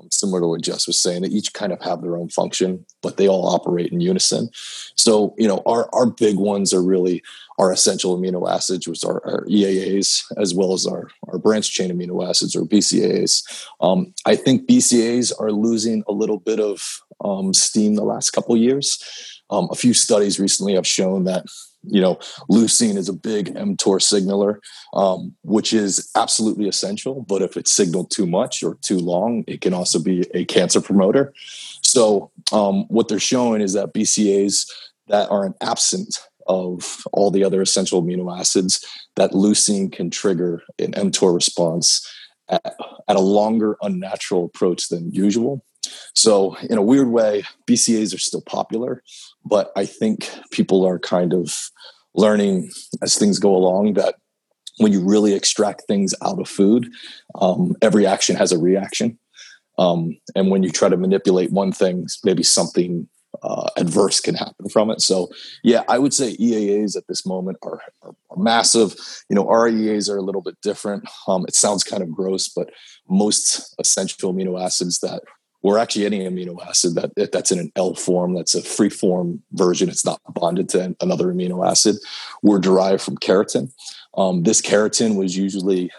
um, 0.00 0.08
similar 0.10 0.40
to 0.40 0.46
what 0.48 0.62
Jess 0.62 0.86
was 0.86 0.98
saying, 0.98 1.22
they 1.22 1.28
each 1.28 1.52
kind 1.52 1.72
of 1.72 1.80
have 1.82 2.02
their 2.02 2.16
own 2.16 2.28
function, 2.28 2.84
but 3.02 3.16
they 3.16 3.28
all 3.28 3.46
operate 3.46 3.92
in 3.92 4.00
unison. 4.00 4.50
So, 4.96 5.34
you 5.38 5.46
know, 5.46 5.62
our, 5.66 5.88
our 5.92 6.06
big 6.06 6.36
ones 6.36 6.72
are 6.72 6.82
really 6.82 7.22
our 7.58 7.70
essential 7.70 8.16
amino 8.18 8.50
acids, 8.50 8.88
which 8.88 9.04
are 9.04 9.24
our 9.26 9.44
EAAs, 9.44 10.24
as 10.38 10.54
well 10.54 10.72
as 10.72 10.86
our, 10.86 11.08
our 11.28 11.38
branch 11.38 11.70
chain 11.72 11.90
amino 11.90 12.26
acids 12.26 12.56
or 12.56 12.62
BCAAs. 12.62 13.66
Um, 13.80 14.14
I 14.26 14.36
think 14.36 14.66
BCAAs 14.68 15.32
are 15.38 15.52
losing 15.52 16.02
a 16.08 16.12
little 16.12 16.38
bit 16.38 16.60
of 16.60 17.00
um, 17.22 17.52
steam 17.52 17.94
the 17.94 18.04
last 18.04 18.30
couple 18.30 18.56
years. 18.56 19.02
Um, 19.50 19.68
a 19.70 19.74
few 19.74 19.92
studies 19.92 20.40
recently 20.40 20.74
have 20.74 20.86
shown 20.86 21.24
that 21.24 21.44
you 21.82 22.00
know, 22.00 22.16
leucine 22.50 22.96
is 22.96 23.08
a 23.08 23.14
big 23.14 23.54
mTOR 23.54 24.02
signaler, 24.02 24.60
um, 24.92 25.34
which 25.42 25.72
is 25.72 26.10
absolutely 26.14 26.68
essential. 26.68 27.22
But 27.22 27.42
if 27.42 27.56
it's 27.56 27.72
signaled 27.72 28.10
too 28.10 28.26
much 28.26 28.62
or 28.62 28.76
too 28.82 28.98
long, 28.98 29.44
it 29.46 29.60
can 29.60 29.72
also 29.72 29.98
be 29.98 30.26
a 30.34 30.44
cancer 30.44 30.80
promoter. 30.80 31.32
So, 31.82 32.30
um, 32.52 32.84
what 32.88 33.08
they're 33.08 33.18
showing 33.18 33.62
is 33.62 33.72
that 33.72 33.94
BCAs 33.94 34.66
that 35.08 35.30
are 35.30 35.54
absent 35.60 36.18
of 36.46 37.04
all 37.12 37.30
the 37.30 37.44
other 37.44 37.62
essential 37.62 38.02
amino 38.02 38.36
acids, 38.38 38.84
that 39.16 39.32
leucine 39.32 39.92
can 39.92 40.10
trigger 40.10 40.62
an 40.78 40.92
mTOR 40.92 41.34
response 41.34 42.06
at, 42.48 42.74
at 43.08 43.16
a 43.16 43.20
longer, 43.20 43.76
unnatural 43.82 44.44
approach 44.44 44.88
than 44.88 45.12
usual. 45.12 45.64
So, 46.14 46.56
in 46.68 46.76
a 46.76 46.82
weird 46.82 47.08
way, 47.08 47.44
BCAs 47.66 48.14
are 48.14 48.18
still 48.18 48.42
popular, 48.42 49.02
but 49.44 49.72
I 49.76 49.86
think 49.86 50.28
people 50.50 50.86
are 50.86 50.98
kind 50.98 51.32
of 51.32 51.70
learning 52.14 52.70
as 53.02 53.16
things 53.16 53.38
go 53.38 53.54
along 53.54 53.94
that 53.94 54.16
when 54.78 54.92
you 54.92 55.04
really 55.04 55.34
extract 55.34 55.82
things 55.86 56.14
out 56.22 56.40
of 56.40 56.48
food, 56.48 56.90
um, 57.36 57.74
every 57.82 58.06
action 58.06 58.36
has 58.36 58.52
a 58.52 58.58
reaction. 58.58 59.18
Um, 59.78 60.18
and 60.34 60.50
when 60.50 60.62
you 60.62 60.70
try 60.70 60.88
to 60.88 60.96
manipulate 60.96 61.52
one 61.52 61.72
thing, 61.72 62.06
maybe 62.24 62.42
something 62.42 63.08
uh, 63.42 63.68
adverse 63.76 64.20
can 64.20 64.34
happen 64.34 64.68
from 64.68 64.90
it. 64.90 65.00
So, 65.00 65.30
yeah, 65.62 65.82
I 65.88 65.98
would 65.98 66.12
say 66.12 66.36
EAAs 66.36 66.96
at 66.96 67.06
this 67.08 67.24
moment 67.24 67.58
are, 67.62 67.80
are, 68.02 68.14
are 68.30 68.36
massive. 68.36 68.94
You 69.28 69.36
know, 69.36 69.46
REAs 69.46 70.10
are 70.10 70.18
a 70.18 70.22
little 70.22 70.42
bit 70.42 70.56
different. 70.62 71.08
Um, 71.28 71.44
it 71.46 71.54
sounds 71.54 71.84
kind 71.84 72.02
of 72.02 72.10
gross, 72.10 72.48
but 72.48 72.70
most 73.08 73.74
essential 73.78 74.32
amino 74.34 74.60
acids 74.60 74.98
that 75.00 75.22
or 75.62 75.78
actually 75.78 76.06
any 76.06 76.20
amino 76.20 76.64
acid 76.66 76.94
that 76.94 77.32
that's 77.32 77.50
in 77.50 77.58
an 77.58 77.72
L 77.76 77.94
form, 77.94 78.34
that's 78.34 78.54
a 78.54 78.62
free 78.62 78.88
form 78.88 79.42
version. 79.52 79.88
It's 79.88 80.04
not 80.04 80.20
bonded 80.34 80.68
to 80.70 80.96
another 81.00 81.26
amino 81.26 81.68
acid. 81.68 81.96
Were 82.42 82.58
derived 82.58 83.02
from 83.02 83.18
keratin. 83.18 83.72
Um, 84.16 84.42
this 84.42 84.60
keratin 84.60 85.16
was 85.16 85.36
usually 85.36 85.90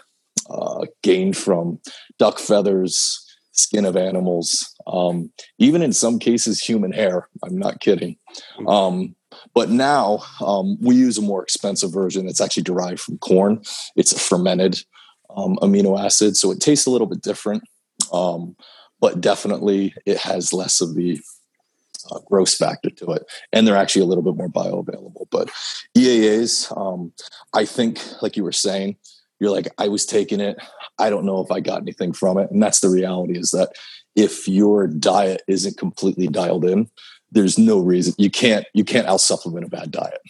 uh, 0.50 0.86
gained 1.02 1.36
from 1.36 1.78
duck 2.18 2.38
feathers, 2.38 3.24
skin 3.52 3.84
of 3.84 3.96
animals, 3.96 4.74
um, 4.86 5.30
even 5.58 5.82
in 5.82 5.92
some 5.92 6.18
cases 6.18 6.60
human 6.60 6.92
hair. 6.92 7.28
I'm 7.44 7.56
not 7.56 7.80
kidding. 7.80 8.16
Um, 8.66 9.14
but 9.54 9.70
now 9.70 10.22
um, 10.40 10.78
we 10.80 10.94
use 10.94 11.18
a 11.18 11.22
more 11.22 11.42
expensive 11.42 11.92
version 11.92 12.26
that's 12.26 12.40
actually 12.40 12.64
derived 12.64 13.00
from 13.00 13.18
corn. 13.18 13.62
It's 13.96 14.12
a 14.12 14.18
fermented 14.18 14.82
um, 15.34 15.56
amino 15.62 15.98
acid, 15.98 16.36
so 16.36 16.50
it 16.50 16.60
tastes 16.60 16.86
a 16.86 16.90
little 16.90 17.06
bit 17.06 17.22
different. 17.22 17.62
But 19.02 19.20
definitely 19.20 19.94
it 20.06 20.16
has 20.16 20.54
less 20.54 20.80
of 20.80 20.94
the 20.94 21.20
uh, 22.10 22.20
gross 22.20 22.56
factor 22.56 22.88
to 22.88 23.12
it, 23.12 23.24
and 23.52 23.66
they're 23.66 23.76
actually 23.76 24.02
a 24.02 24.06
little 24.06 24.24
bit 24.24 24.36
more 24.36 24.48
bioavailable. 24.48 25.26
But 25.30 25.50
EAAs, 25.94 26.74
um, 26.76 27.12
I 27.52 27.66
think, 27.66 28.00
like 28.22 28.36
you 28.36 28.44
were 28.44 28.52
saying, 28.52 28.96
you're 29.40 29.50
like, 29.50 29.68
I 29.76 29.88
was 29.88 30.06
taking 30.06 30.40
it. 30.40 30.56
I 30.98 31.10
don't 31.10 31.26
know 31.26 31.40
if 31.40 31.50
I 31.50 31.60
got 31.60 31.82
anything 31.82 32.12
from 32.12 32.38
it, 32.38 32.50
and 32.50 32.62
that's 32.62 32.80
the 32.80 32.88
reality. 32.88 33.38
Is 33.38 33.50
that 33.50 33.72
if 34.14 34.46
your 34.48 34.86
diet 34.86 35.42
isn't 35.48 35.78
completely 35.78 36.28
dialed 36.28 36.64
in, 36.64 36.88
there's 37.32 37.58
no 37.58 37.78
reason 37.80 38.14
you 38.18 38.30
can't 38.30 38.66
you 38.72 38.84
can't 38.84 39.08
out 39.08 39.20
supplement 39.20 39.66
a 39.66 39.68
bad 39.68 39.90
diet. 39.90 40.20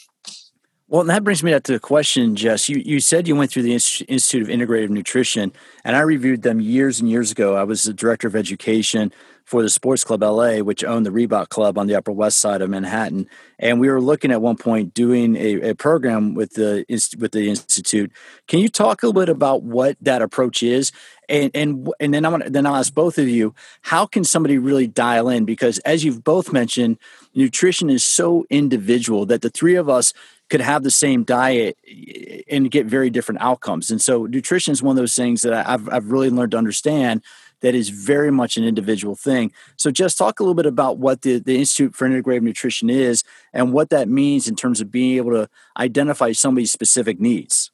Well, 0.93 1.01
and 1.01 1.09
that 1.09 1.25
brings 1.25 1.43
me 1.43 1.59
to 1.59 1.73
the 1.73 1.81
question, 1.81 2.37
Jess. 2.37 2.69
You, 2.69 2.77
you 2.85 3.01
said 3.01 3.27
you 3.27 3.35
went 3.35 3.51
through 3.51 3.63
the 3.63 3.73
Institute 3.73 4.43
of 4.43 4.49
Integrative 4.49 4.91
Nutrition, 4.91 5.51
and 5.87 5.97
I 5.97 6.01
reviewed 6.01 6.43
them 6.43 6.61
years 6.61 7.01
and 7.01 7.09
years 7.09 7.33
ago. 7.33 7.57
I 7.57 7.65
was 7.65 7.85
the 7.85 7.95
director 7.95 8.29
of 8.29 8.37
education 8.37 9.11
for 9.47 9.63
the 9.63 9.71
Sports 9.71 10.05
Club 10.05 10.23
LA, 10.23 10.59
which 10.59 10.85
owned 10.85 11.07
the 11.07 11.11
Reebok 11.11 11.49
Club 11.49 11.79
on 11.79 11.87
the 11.87 11.95
Upper 11.95 12.13
West 12.13 12.43
Side 12.43 12.61
of 12.61 12.69
Manhattan. 12.69 13.27
And 13.59 13.81
we 13.81 13.89
were 13.89 14.03
looking 14.03 14.31
at 14.31 14.43
one 14.43 14.57
point 14.57 14.93
doing 14.93 15.35
a, 15.37 15.71
a 15.71 15.75
program 15.75 16.35
with 16.35 16.53
the 16.55 16.85
with 17.19 17.33
the 17.33 17.49
institute. 17.49 18.13
Can 18.47 18.59
you 18.59 18.69
talk 18.69 19.03
a 19.03 19.07
little 19.07 19.19
bit 19.19 19.31
about 19.31 19.63
what 19.63 19.97
that 20.03 20.21
approach 20.21 20.63
is? 20.63 20.93
And 21.33 21.51
and 21.55 21.89
and 21.99 22.13
then 22.13 22.27
I'm 22.27 22.33
gonna, 22.33 22.51
then 22.51 22.67
I'll 22.67 22.77
ask 22.77 22.93
both 22.93 23.19
of 23.19 23.27
you, 23.27 23.55
how 23.81 24.05
can 24.05 24.23
somebody 24.23 24.59
really 24.59 24.87
dial 24.87 25.31
in? 25.31 25.47
Because 25.47 25.79
as 25.81 26.05
you've 26.05 26.23
both 26.23 26.53
mentioned, 26.53 26.99
nutrition 27.35 27.89
is 27.89 28.05
so 28.05 28.45
individual 28.51 29.25
that 29.27 29.41
the 29.41 29.51
three 29.51 29.77
of 29.77 29.89
us 29.89 30.13
could 30.51 30.61
have 30.61 30.83
the 30.83 30.91
same 30.91 31.25
diet 31.25 31.79
eh, 31.89 32.13
eh, 32.15 32.43
and 32.51 32.71
get 32.71 32.85
very 32.85 33.09
different 33.09 33.41
outcomes. 33.41 33.91
And 33.91 34.01
so 34.01 34.27
nutrition 34.27 34.73
is 34.73 34.83
one 34.83 34.99
of 34.99 35.03
those 35.03 35.17
things 35.17 35.41
that 35.41 35.67
I've, 35.67 35.89
I've 35.89 36.13
really 36.13 36.29
learned 36.29 36.53
to 36.53 36.59
understand 36.59 37.23
that 37.63 37.75
is 37.75 37.89
very 37.89 38.31
much 38.31 38.59
an 38.59 38.65
individual 38.65 39.15
thing. 39.15 39.53
So 39.77 39.91
just 39.91 40.19
talk 40.19 40.39
a 40.39 40.43
little 40.43 40.55
bit 40.55 40.67
about 40.67 40.99
what 40.99 41.23
the, 41.23 41.39
the 41.39 41.57
Institute 41.57 41.95
for 41.95 42.07
Integrative 42.07 42.43
Nutrition 42.43 42.91
is 42.91 43.25
and 43.55 43.73
what 43.73 43.89
that 43.89 44.09
means 44.09 44.47
in 44.47 44.55
terms 44.55 44.83
of 44.83 44.91
being 44.91 45.17
able 45.17 45.31
to 45.31 45.49
identify 45.79 46.33
somebody's 46.33 46.73
specific 46.73 47.19
needs. 47.19 47.72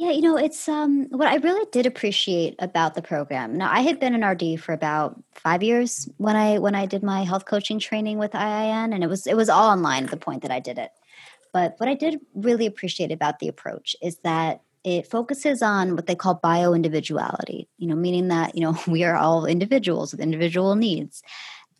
Yeah, 0.00 0.12
you 0.12 0.20
know, 0.22 0.36
it's 0.36 0.68
um 0.68 1.06
what 1.10 1.26
I 1.26 1.36
really 1.36 1.66
did 1.72 1.84
appreciate 1.84 2.54
about 2.60 2.94
the 2.94 3.02
program. 3.02 3.56
Now, 3.58 3.68
I 3.72 3.80
had 3.80 3.98
been 3.98 4.14
an 4.14 4.24
RD 4.24 4.60
for 4.60 4.72
about 4.72 5.20
5 5.34 5.60
years 5.62 6.08
when 6.18 6.36
I 6.36 6.58
when 6.58 6.76
I 6.76 6.86
did 6.86 7.02
my 7.02 7.24
health 7.24 7.46
coaching 7.46 7.80
training 7.80 8.16
with 8.18 8.32
IIN 8.32 8.94
and 8.94 9.02
it 9.02 9.08
was 9.08 9.26
it 9.26 9.36
was 9.36 9.48
all 9.48 9.68
online 9.70 10.04
at 10.04 10.10
the 10.12 10.16
point 10.16 10.42
that 10.42 10.52
I 10.52 10.60
did 10.60 10.78
it. 10.78 10.90
But 11.52 11.74
what 11.78 11.88
I 11.88 11.94
did 11.94 12.20
really 12.34 12.66
appreciate 12.66 13.10
about 13.12 13.40
the 13.40 13.48
approach 13.48 13.96
is 14.02 14.18
that 14.24 14.60
it 14.84 15.08
focuses 15.08 15.62
on 15.62 15.96
what 15.96 16.06
they 16.06 16.14
call 16.14 16.34
bio 16.34 16.74
individuality, 16.74 17.68
you 17.78 17.88
know, 17.88 17.96
meaning 17.96 18.28
that, 18.28 18.54
you 18.54 18.62
know, 18.62 18.78
we 18.86 19.02
are 19.04 19.16
all 19.16 19.46
individuals 19.46 20.12
with 20.12 20.20
individual 20.20 20.76
needs 20.76 21.22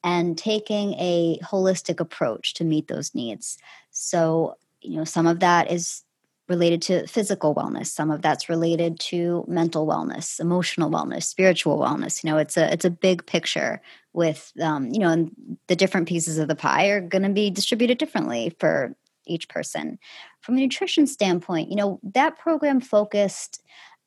and 0.05 0.39
taking 0.39 0.95
a 0.95 1.39
holistic 1.45 2.01
approach 2.01 2.55
to 2.55 2.65
meet 2.65 2.89
those 2.89 3.15
needs. 3.15 3.59
So, 3.91 4.55
you 4.81 4.97
know, 4.99 5.05
some 5.05 5.27
of 5.27 5.41
that 5.41 5.71
is 5.73 6.05
related 6.49 6.81
to 6.83 7.07
physical 7.07 7.55
wellness. 7.55 7.87
Some 7.87 8.11
of 8.11 8.23
that's 8.23 8.49
related 8.49 8.99
to 9.01 9.45
mental 9.47 9.87
wellness 9.87 10.41
emotional 10.41 10.91
wellness 10.91 11.25
spiritual 11.25 11.79
wellness. 11.79 12.23
You 12.23 12.31
know 12.31 12.39
it's 12.39 12.57
a 12.57 12.73
it's 12.73 12.85
a 12.85 12.91
big 12.91 13.27
picture 13.27 13.81
with 14.13 14.53
um, 14.61 14.91
you 14.91 14.99
know 14.99 15.11
and 15.11 15.31
the 15.67 15.77
different 15.77 16.09
pieces 16.09 16.39
of 16.39 16.49
the 16.49 16.57
pie 16.57 16.89
are 16.89 17.01
going 17.01 17.23
to 17.23 17.29
be 17.29 17.51
distributed 17.51 17.99
differently 17.99 18.57
for 18.59 18.95
each 19.27 19.49
person. 19.49 19.99
From 20.41 20.57
a 20.57 20.61
nutrition 20.61 21.07
standpoint, 21.07 21.69
you 21.69 21.77
know, 21.77 22.01
that 22.03 22.39
program 22.39 22.81
focused 22.81 23.63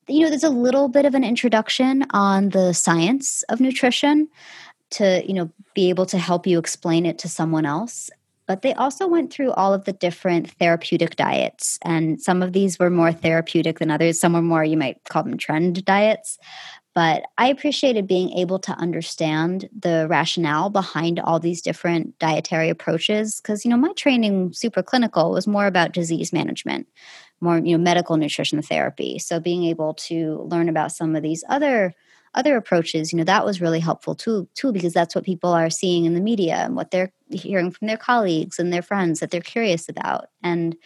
you 0.08 0.20
know 0.20 0.28
there's 0.28 0.44
a 0.44 0.50
little 0.50 0.88
bit 0.88 1.04
of 1.04 1.14
an 1.14 1.24
introduction 1.24 2.04
on 2.10 2.48
the 2.50 2.72
science 2.72 3.42
of 3.44 3.60
nutrition 3.60 4.28
to 4.90 5.22
you 5.26 5.34
know 5.34 5.50
be 5.74 5.88
able 5.88 6.06
to 6.06 6.18
help 6.18 6.46
you 6.46 6.58
explain 6.58 7.06
it 7.06 7.18
to 7.18 7.28
someone 7.28 7.64
else 7.64 8.10
but 8.52 8.60
they 8.60 8.74
also 8.74 9.06
went 9.06 9.32
through 9.32 9.50
all 9.52 9.72
of 9.72 9.86
the 9.86 9.94
different 9.94 10.50
therapeutic 10.58 11.16
diets 11.16 11.78
and 11.82 12.20
some 12.20 12.42
of 12.42 12.52
these 12.52 12.78
were 12.78 12.90
more 12.90 13.10
therapeutic 13.10 13.78
than 13.78 13.90
others 13.90 14.20
some 14.20 14.34
were 14.34 14.42
more 14.42 14.62
you 14.62 14.76
might 14.76 14.98
call 15.08 15.22
them 15.22 15.38
trend 15.38 15.82
diets 15.86 16.36
but 16.94 17.22
I 17.38 17.48
appreciated 17.48 18.06
being 18.06 18.30
able 18.32 18.58
to 18.58 18.72
understand 18.72 19.70
the 19.78 20.06
rationale 20.10 20.68
behind 20.68 21.20
all 21.20 21.40
these 21.40 21.62
different 21.62 22.18
dietary 22.18 22.68
approaches 22.68 23.40
because, 23.40 23.64
you 23.64 23.70
know, 23.70 23.78
my 23.78 23.94
training, 23.94 24.52
super 24.52 24.82
clinical, 24.82 25.30
was 25.30 25.46
more 25.46 25.64
about 25.64 25.94
disease 25.94 26.34
management, 26.34 26.86
more, 27.40 27.56
you 27.56 27.78
know, 27.78 27.82
medical 27.82 28.18
nutrition 28.18 28.60
therapy. 28.60 29.18
So 29.18 29.40
being 29.40 29.64
able 29.64 29.94
to 29.94 30.46
learn 30.50 30.68
about 30.68 30.92
some 30.92 31.16
of 31.16 31.22
these 31.22 31.42
other 31.48 31.94
other 32.34 32.56
approaches, 32.56 33.12
you 33.12 33.18
know, 33.18 33.24
that 33.24 33.44
was 33.44 33.60
really 33.60 33.80
helpful 33.80 34.14
too, 34.14 34.48
too, 34.54 34.72
because 34.72 34.92
that's 34.92 35.14
what 35.14 35.24
people 35.24 35.50
are 35.50 35.70
seeing 35.70 36.04
in 36.04 36.14
the 36.14 36.20
media 36.20 36.56
and 36.56 36.76
what 36.76 36.90
they're 36.90 37.12
hearing 37.30 37.70
from 37.70 37.88
their 37.88 37.96
colleagues 37.96 38.58
and 38.58 38.72
their 38.72 38.82
friends 38.82 39.20
that 39.20 39.30
they're 39.30 39.40
curious 39.40 39.88
about. 39.88 40.26
And 40.42 40.76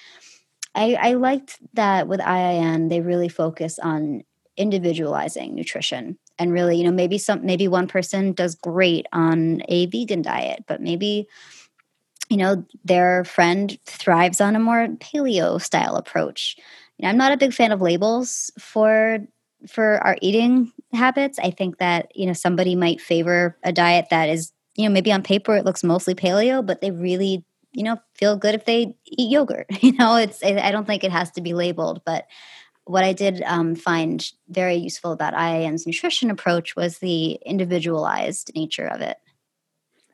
I, 0.75 0.95
I 0.95 1.13
liked 1.15 1.59
that 1.75 2.09
with 2.09 2.21
IIN, 2.21 2.91
they 2.91 3.01
really 3.01 3.29
focus 3.29 3.79
on 3.79 4.23
individualizing 4.57 5.55
nutrition 5.55 6.19
and 6.39 6.53
really 6.53 6.79
you 6.79 6.85
know 6.85 6.91
maybe 6.91 7.19
some 7.19 7.45
maybe 7.45 7.69
one 7.69 7.87
person 7.87 8.33
does 8.33 8.55
great 8.55 9.07
on 9.13 9.61
a 9.69 9.87
vegan 9.87 10.23
diet 10.23 10.65
but 10.67 10.81
maybe 10.81 11.29
you 12.31 12.37
know 12.37 12.65
their 12.85 13.25
friend 13.25 13.79
thrives 13.85 14.41
on 14.41 14.57
a 14.57 14.61
more 14.61 14.89
paleo 14.99 15.61
style 15.61 15.97
approach 15.97 16.57
you 16.97 17.03
know 17.03 17.11
i'm 17.11 17.19
not 17.19 17.33
a 17.33 17.37
big 17.37 17.53
fan 17.53 17.71
of 17.71 17.83
labels 17.83 18.51
for 18.59 19.19
for 19.69 19.99
our 20.05 20.17
eating 20.21 20.73
habits 20.93 21.39
i 21.39 21.51
think 21.51 21.79
that 21.79 22.11
you 22.15 22.27
know 22.27 22.33
somebody 22.33 22.75
might 22.75 23.01
favor 23.01 23.57
a 23.63 23.73
diet 23.73 24.07
that 24.11 24.29
is 24.29 24.53
you 24.77 24.89
know 24.89 24.93
maybe 24.93 25.13
on 25.13 25.23
paper 25.23 25.57
it 25.57 25.65
looks 25.65 25.85
mostly 25.85 26.15
paleo 26.15 26.65
but 26.65 26.81
they 26.81 26.91
really 26.91 27.45
you 27.73 27.83
know 27.83 27.99
feel 28.15 28.37
good 28.37 28.55
if 28.55 28.65
they 28.65 28.95
eat 29.07 29.31
yogurt 29.31 29.67
you 29.83 29.93
know 29.93 30.17
it's 30.17 30.43
i 30.43 30.71
don't 30.71 30.87
think 30.87 31.05
it 31.05 31.13
has 31.13 31.31
to 31.31 31.41
be 31.41 31.55
labeled 31.55 32.01
but 32.05 32.27
what 32.87 33.03
I 33.03 33.13
did 33.13 33.43
um, 33.43 33.75
find 33.75 34.25
very 34.49 34.77
useful 34.77 35.13
about 35.13 35.35
IIN's 35.35 35.87
nutrition 35.87 36.31
approach 36.31 36.77
was 36.77 36.99
the 36.99 37.33
individualized 37.45 38.53
nature 38.55 38.87
of 38.87 39.01
it. 39.01 39.19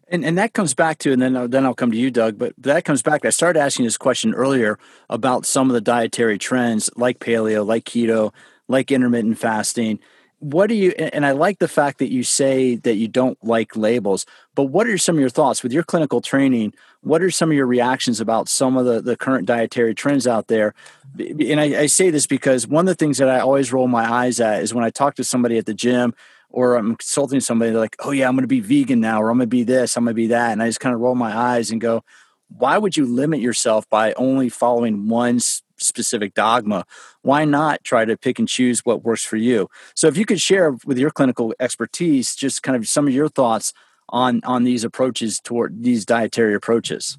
And, 0.09 0.25
and 0.25 0.37
that 0.37 0.53
comes 0.53 0.75
back 0.75 0.99
to, 0.99 1.13
and 1.13 1.23
then, 1.23 1.51
then 1.51 1.65
I'll 1.65 1.75
come 1.75 1.91
to 1.91 1.97
you, 1.97 2.11
Doug, 2.11 2.39
but 2.39 2.55
that 2.59 2.85
comes 2.85 3.03
back. 3.03 3.25
I 3.25 3.31
started 3.31 3.61
asking 3.61 3.85
this 3.85 3.97
question 3.97 4.35
earlier 4.35 4.79
about 5.09 5.47
some 5.47 5.69
of 5.71 5.75
the 5.75 5.81
dietary 5.81 6.39
trends 6.39 6.91
like 6.97 7.19
paleo, 7.19 7.65
like 7.65 7.85
keto, 7.85 8.33
like 8.73 8.91
intermittent 8.91 9.39
fasting. 9.39 10.01
What 10.39 10.67
do 10.67 10.75
you 10.75 10.91
and 10.91 11.25
i 11.25 11.31
like 11.31 11.61
the 11.61 11.69
fact 11.69 12.01
that 12.01 12.11
you 12.11 12.25
say 12.25 12.75
that 12.75 12.97
you 12.97 13.07
don't 13.07 13.39
like 13.45 13.77
labels 13.77 14.27
but 14.57 14.65
what 14.65 14.89
are 14.89 14.99
some 14.99 15.15
of 15.15 15.21
your 15.21 15.31
thoughts? 15.31 15.63
With 15.63 15.73
your 15.73 15.85
clinical 15.85 16.21
training 16.21 16.75
what 17.03 17.23
are 17.23 17.31
some 17.31 17.51
of 17.51 17.57
your 17.57 17.67
reactions 17.67 18.21
about 18.21 18.49
some 18.49 18.77
of 18.77 18.85
the, 18.87 19.01
the 19.01 19.17
current 19.17 19.47
dietary 19.47 19.95
trends 19.95 20.27
out 20.27 20.47
there? 20.47 20.73
And 21.19 21.61
I, 21.61 21.83
I 21.83 21.87
say 21.87 22.11
this 22.11 22.27
because 22.27 22.67
one 22.67 22.89
of 22.89 22.93
the 22.93 22.97
things 22.97 23.19
that 23.19 23.29
i 23.29 23.39
always 23.39 23.73
roll 23.73 23.87
my 23.87 24.11
eyes 24.11 24.41
at 24.41 24.63
is 24.63 24.75
when 24.75 24.85
i 24.85 24.91
talk 24.91 25.15
to 25.17 25.25
somebody 25.25 25.59
at 25.59 25.67
the 25.67 25.75
gym 25.75 26.15
or 26.51 26.75
i'm 26.75 26.97
consulting 26.97 27.41
somebody 27.41 27.71
they're 27.71 27.81
like 27.81 27.97
oh 28.01 28.11
yeah 28.11 28.27
i'm 28.27 28.35
going 28.35 28.43
to 28.43 28.49
be 28.49 28.61
vegan 28.61 29.01
now 29.01 29.21
or 29.23 29.31
i'm 29.31 29.39
going 29.39 29.49
to 29.49 29.57
be 29.57 29.65
this 29.65 29.97
i'm 29.97 30.05
going 30.05 30.15
to 30.15 30.17
be 30.17 30.29
that 30.29 30.53
and 30.53 30.63
i 30.63 30.67
just 30.69 30.81
kind 30.81 30.95
of 30.95 31.01
roll 31.01 31.15
my 31.15 31.37
eyes 31.37 31.71
and 31.71 31.81
go 31.81 32.03
why 32.49 32.79
would 32.79 32.97
you 32.97 33.07
limit 33.07 33.41
yourself 33.41 33.89
by 33.89 34.13
only 34.15 34.49
following 34.49 35.09
one 35.09 35.39
specific 35.83 36.35
dogma 36.35 36.85
why 37.23 37.45
not 37.45 37.83
try 37.85 38.05
to 38.05 38.17
pick 38.17 38.39
and 38.39 38.49
choose 38.49 38.81
what 38.85 39.05
works 39.05 39.25
for 39.25 39.37
you? 39.37 39.69
So 39.95 40.09
if 40.09 40.17
you 40.17 40.27
could 40.27 40.41
share 40.41 40.77
with 40.85 40.99
your 40.99 41.11
clinical 41.11 41.55
expertise 41.61 42.35
just 42.35 42.63
kind 42.63 42.77
of 42.77 42.89
some 42.89 43.07
of 43.07 43.15
your 43.15 43.29
thoughts 43.29 43.73
on 44.09 44.41
on 44.45 44.65
these 44.65 44.85
approaches 44.85 45.41
toward 45.41 45.83
these 45.83 46.05
dietary 46.05 46.55
approaches. 46.55 47.19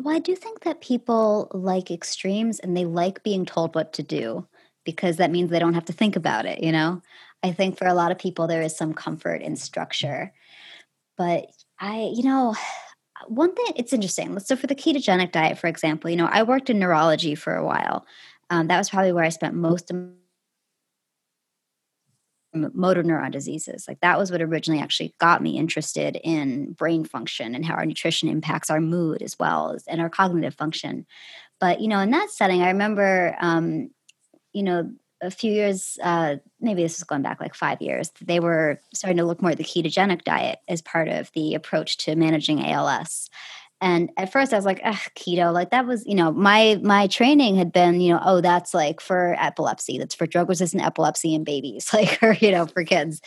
Well 0.00 0.14
i 0.14 0.18
do 0.18 0.36
think 0.36 0.60
that 0.60 0.80
people 0.80 1.48
like 1.52 1.90
extremes 1.90 2.60
and 2.60 2.76
they 2.76 2.84
like 2.84 3.22
being 3.22 3.46
told 3.46 3.74
what 3.74 3.92
to 3.94 4.02
do 4.02 4.46
because 4.84 5.16
that 5.16 5.30
means 5.30 5.50
they 5.50 5.58
don't 5.58 5.74
have 5.74 5.86
to 5.86 5.92
think 5.92 6.16
about 6.16 6.46
it 6.46 6.62
you 6.62 6.72
know? 6.72 7.02
I 7.42 7.52
think 7.52 7.78
for 7.78 7.86
a 7.86 7.94
lot 7.94 8.10
of 8.10 8.18
people 8.18 8.46
there 8.46 8.62
is 8.62 8.76
some 8.76 8.94
comfort 8.94 9.42
in 9.42 9.56
structure. 9.56 10.32
But 11.16 11.46
i 11.80 12.10
you 12.14 12.24
know 12.24 12.54
one 13.26 13.54
thing 13.54 13.66
it's 13.76 13.92
interesting. 13.92 14.38
So 14.38 14.56
for 14.56 14.66
the 14.66 14.74
ketogenic 14.74 15.32
diet 15.32 15.58
for 15.58 15.66
example 15.66 16.10
you 16.10 16.16
know 16.16 16.28
i 16.30 16.42
worked 16.42 16.70
in 16.70 16.78
neurology 16.78 17.34
for 17.34 17.54
a 17.54 17.64
while. 17.64 18.06
Um, 18.50 18.68
that 18.68 18.78
was 18.78 18.90
probably 18.90 19.12
where 19.12 19.24
i 19.24 19.28
spent 19.28 19.54
most 19.54 19.90
of 19.90 19.96
motor 22.54 23.02
neuron 23.02 23.30
diseases. 23.30 23.86
Like 23.86 24.00
that 24.00 24.18
was 24.18 24.30
what 24.30 24.42
originally 24.42 24.80
actually 24.80 25.14
got 25.20 25.42
me 25.42 25.58
interested 25.58 26.18
in 26.24 26.72
brain 26.72 27.04
function 27.04 27.54
and 27.54 27.64
how 27.64 27.74
our 27.74 27.86
nutrition 27.86 28.28
impacts 28.28 28.70
our 28.70 28.80
mood 28.80 29.22
as 29.22 29.38
well 29.38 29.72
as 29.72 29.84
and 29.86 30.00
our 30.00 30.08
cognitive 30.10 30.54
function. 30.54 31.06
But 31.60 31.80
you 31.80 31.88
know 31.88 31.98
in 32.00 32.10
that 32.12 32.30
setting 32.30 32.62
i 32.62 32.68
remember 32.68 33.36
um, 33.40 33.90
you 34.52 34.62
know 34.62 34.90
a 35.20 35.30
few 35.30 35.52
years, 35.52 35.98
uh, 36.02 36.36
maybe 36.60 36.82
this 36.82 36.96
is 36.96 37.04
going 37.04 37.22
back 37.22 37.40
like 37.40 37.54
five 37.54 37.80
years, 37.82 38.10
they 38.20 38.40
were 38.40 38.80
starting 38.94 39.18
to 39.18 39.24
look 39.24 39.42
more 39.42 39.52
at 39.52 39.58
the 39.58 39.64
ketogenic 39.64 40.22
diet 40.24 40.60
as 40.68 40.82
part 40.82 41.08
of 41.08 41.30
the 41.32 41.54
approach 41.54 41.96
to 41.98 42.16
managing 42.16 42.64
ALS. 42.64 43.28
And 43.80 44.10
at 44.16 44.32
first 44.32 44.52
I 44.52 44.56
was 44.56 44.64
like, 44.64 44.82
keto, 44.82 45.52
like 45.52 45.70
that 45.70 45.86
was, 45.86 46.04
you 46.04 46.16
know, 46.16 46.32
my 46.32 46.80
my 46.82 47.06
training 47.06 47.56
had 47.56 47.72
been, 47.72 48.00
you 48.00 48.12
know, 48.12 48.20
oh, 48.24 48.40
that's 48.40 48.74
like 48.74 49.00
for 49.00 49.36
epilepsy, 49.38 49.98
that's 49.98 50.16
for 50.16 50.26
drug 50.26 50.48
resistant 50.48 50.84
epilepsy 50.84 51.32
in 51.34 51.44
babies, 51.44 51.90
like 51.94 52.20
or, 52.22 52.32
you 52.32 52.50
know, 52.50 52.66
for 52.66 52.84
kids. 52.84 53.20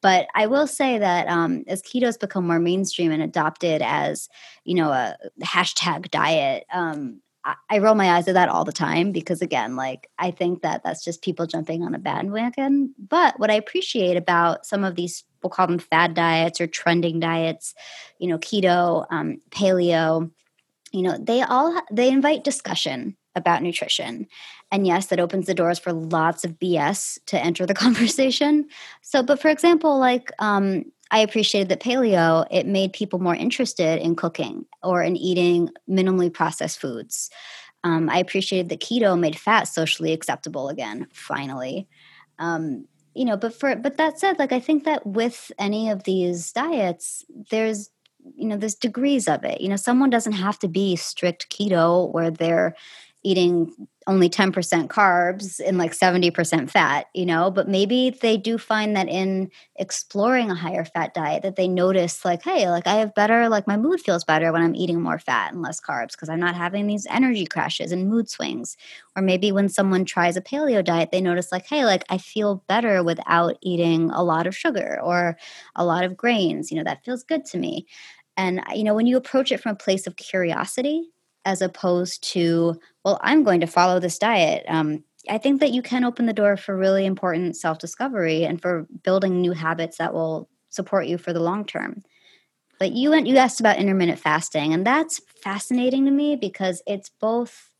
But 0.00 0.28
I 0.34 0.46
will 0.46 0.66
say 0.66 0.98
that 0.98 1.28
um, 1.28 1.64
as 1.66 1.82
keto's 1.82 2.16
become 2.16 2.46
more 2.46 2.60
mainstream 2.60 3.10
and 3.10 3.22
adopted 3.22 3.82
as, 3.82 4.28
you 4.64 4.74
know, 4.76 4.90
a 4.90 5.16
hashtag 5.42 6.10
diet, 6.10 6.64
um, 6.72 7.20
I 7.70 7.78
roll 7.78 7.94
my 7.94 8.10
eyes 8.12 8.28
at 8.28 8.34
that 8.34 8.48
all 8.48 8.64
the 8.64 8.72
time 8.72 9.12
because 9.12 9.42
again, 9.42 9.76
like 9.76 10.08
I 10.18 10.30
think 10.30 10.62
that 10.62 10.82
that's 10.82 11.04
just 11.04 11.22
people 11.22 11.46
jumping 11.46 11.82
on 11.82 11.94
a 11.94 11.98
bandwagon. 11.98 12.94
But 12.98 13.38
what 13.38 13.50
I 13.50 13.54
appreciate 13.54 14.16
about 14.16 14.66
some 14.66 14.84
of 14.84 14.94
these, 14.94 15.24
we'll 15.42 15.50
call 15.50 15.66
them 15.66 15.78
fad 15.78 16.14
diets 16.14 16.60
or 16.60 16.66
trending 16.66 17.20
diets, 17.20 17.74
you 18.18 18.28
know, 18.28 18.38
keto, 18.38 19.06
um, 19.10 19.40
paleo, 19.50 20.30
you 20.92 21.02
know, 21.02 21.16
they 21.18 21.42
all 21.42 21.80
they 21.90 22.08
invite 22.08 22.44
discussion 22.44 23.16
about 23.34 23.62
nutrition. 23.62 24.26
And 24.70 24.86
yes, 24.86 25.06
that 25.06 25.20
opens 25.20 25.46
the 25.46 25.54
doors 25.54 25.78
for 25.78 25.92
lots 25.92 26.44
of 26.44 26.58
BS 26.58 27.18
to 27.26 27.42
enter 27.42 27.64
the 27.64 27.74
conversation. 27.86 28.68
So, 29.02 29.22
but 29.22 29.40
for 29.40 29.48
example, 29.48 29.98
like 29.98 30.30
um, 30.38 30.84
I 31.10 31.20
appreciated 31.20 31.68
that 31.70 31.80
paleo, 31.80 32.46
it 32.50 32.66
made 32.66 32.92
people 32.92 33.18
more 33.18 33.34
interested 33.34 34.00
in 34.00 34.16
cooking 34.16 34.66
or 34.82 35.02
in 35.02 35.16
eating 35.16 35.70
minimally 35.88 36.32
processed 36.32 36.80
foods. 36.80 37.30
Um, 37.84 38.10
I 38.10 38.18
appreciated 38.18 38.68
that 38.68 38.80
keto 38.80 39.18
made 39.18 39.38
fat 39.38 39.64
socially 39.64 40.12
acceptable 40.12 40.68
again, 40.68 41.06
finally. 41.12 41.88
Um, 42.38 42.86
you 43.14 43.24
know, 43.24 43.36
but 43.36 43.54
for 43.54 43.74
but 43.76 43.96
that 43.96 44.18
said, 44.18 44.38
like 44.38 44.52
I 44.52 44.60
think 44.60 44.84
that 44.84 45.06
with 45.06 45.50
any 45.58 45.90
of 45.90 46.04
these 46.04 46.52
diets, 46.52 47.24
there's 47.50 47.90
you 48.36 48.46
know, 48.46 48.56
there's 48.56 48.74
degrees 48.74 49.28
of 49.28 49.44
it. 49.44 49.60
You 49.60 49.68
know, 49.68 49.76
someone 49.76 50.10
doesn't 50.10 50.32
have 50.32 50.58
to 50.60 50.68
be 50.68 50.96
strict 50.96 51.50
keto 51.50 52.12
where 52.12 52.30
they're 52.30 52.74
eating 53.22 53.72
only 54.08 54.28
10% 54.28 54.90
carbs 54.90 55.60
and 55.64 55.78
like 55.78 55.94
70% 55.94 56.70
fat, 56.70 57.06
you 57.14 57.26
know, 57.26 57.50
but 57.52 57.68
maybe 57.68 58.10
they 58.22 58.36
do 58.36 58.58
find 58.58 58.96
that 58.96 59.08
in 59.08 59.50
exploring 59.76 60.50
a 60.50 60.56
higher 60.56 60.84
fat 60.84 61.14
diet 61.14 61.42
that 61.44 61.56
they 61.56 61.68
notice 61.68 62.24
like, 62.24 62.42
hey, 62.42 62.68
like 62.70 62.88
I 62.88 62.94
have 62.96 63.14
better, 63.14 63.48
like 63.48 63.68
my 63.68 63.76
mood 63.76 64.00
feels 64.00 64.24
better 64.24 64.52
when 64.52 64.62
I'm 64.62 64.74
eating 64.74 65.00
more 65.00 65.20
fat 65.20 65.52
and 65.52 65.62
less 65.62 65.80
carbs 65.80 66.12
because 66.12 66.28
I'm 66.30 66.40
not 66.40 66.56
having 66.56 66.88
these 66.88 67.06
energy 67.10 67.46
crashes 67.46 67.92
and 67.92 68.08
mood 68.08 68.28
swings. 68.30 68.76
Or 69.16 69.22
maybe 69.22 69.52
when 69.52 69.68
someone 69.68 70.04
tries 70.04 70.36
a 70.36 70.40
paleo 70.42 70.82
diet, 70.84 71.10
they 71.12 71.20
notice 71.20 71.52
like, 71.52 71.66
hey, 71.66 71.84
like 71.84 72.04
I 72.08 72.18
feel 72.18 72.64
better 72.68 73.02
without 73.04 73.56
eating 73.62 74.10
a 74.10 74.22
lot 74.24 74.46
of 74.46 74.56
sugar 74.56 74.98
or 75.02 75.36
a 75.76 75.84
lot 75.84 76.04
of 76.04 76.16
grains, 76.16 76.70
you 76.70 76.78
know, 76.78 76.84
that 76.84 77.04
feels 77.04 77.22
good 77.24 77.44
to 77.46 77.58
me. 77.58 77.86
And, 78.36 78.62
you 78.74 78.84
know, 78.84 78.94
when 78.94 79.06
you 79.06 79.16
approach 79.16 79.50
it 79.52 79.60
from 79.60 79.72
a 79.72 79.76
place 79.76 80.06
of 80.06 80.16
curiosity, 80.16 81.10
as 81.48 81.62
opposed 81.62 82.22
to, 82.22 82.78
well, 83.06 83.18
I'm 83.22 83.42
going 83.42 83.60
to 83.60 83.66
follow 83.66 83.98
this 83.98 84.18
diet. 84.18 84.66
Um, 84.68 85.02
I 85.30 85.38
think 85.38 85.60
that 85.60 85.72
you 85.72 85.80
can 85.80 86.04
open 86.04 86.26
the 86.26 86.34
door 86.34 86.58
for 86.58 86.76
really 86.76 87.06
important 87.06 87.56
self 87.56 87.78
discovery 87.78 88.44
and 88.44 88.60
for 88.60 88.86
building 89.02 89.40
new 89.40 89.52
habits 89.52 89.96
that 89.96 90.12
will 90.12 90.46
support 90.68 91.06
you 91.06 91.16
for 91.16 91.32
the 91.32 91.40
long 91.40 91.64
term. 91.64 92.02
But 92.78 92.92
you 92.92 93.10
went, 93.10 93.26
you 93.26 93.38
asked 93.38 93.60
about 93.60 93.78
intermittent 93.78 94.18
fasting, 94.18 94.74
and 94.74 94.86
that's 94.86 95.22
fascinating 95.42 96.04
to 96.04 96.10
me 96.10 96.36
because 96.36 96.82
it's 96.86 97.08
both. 97.08 97.70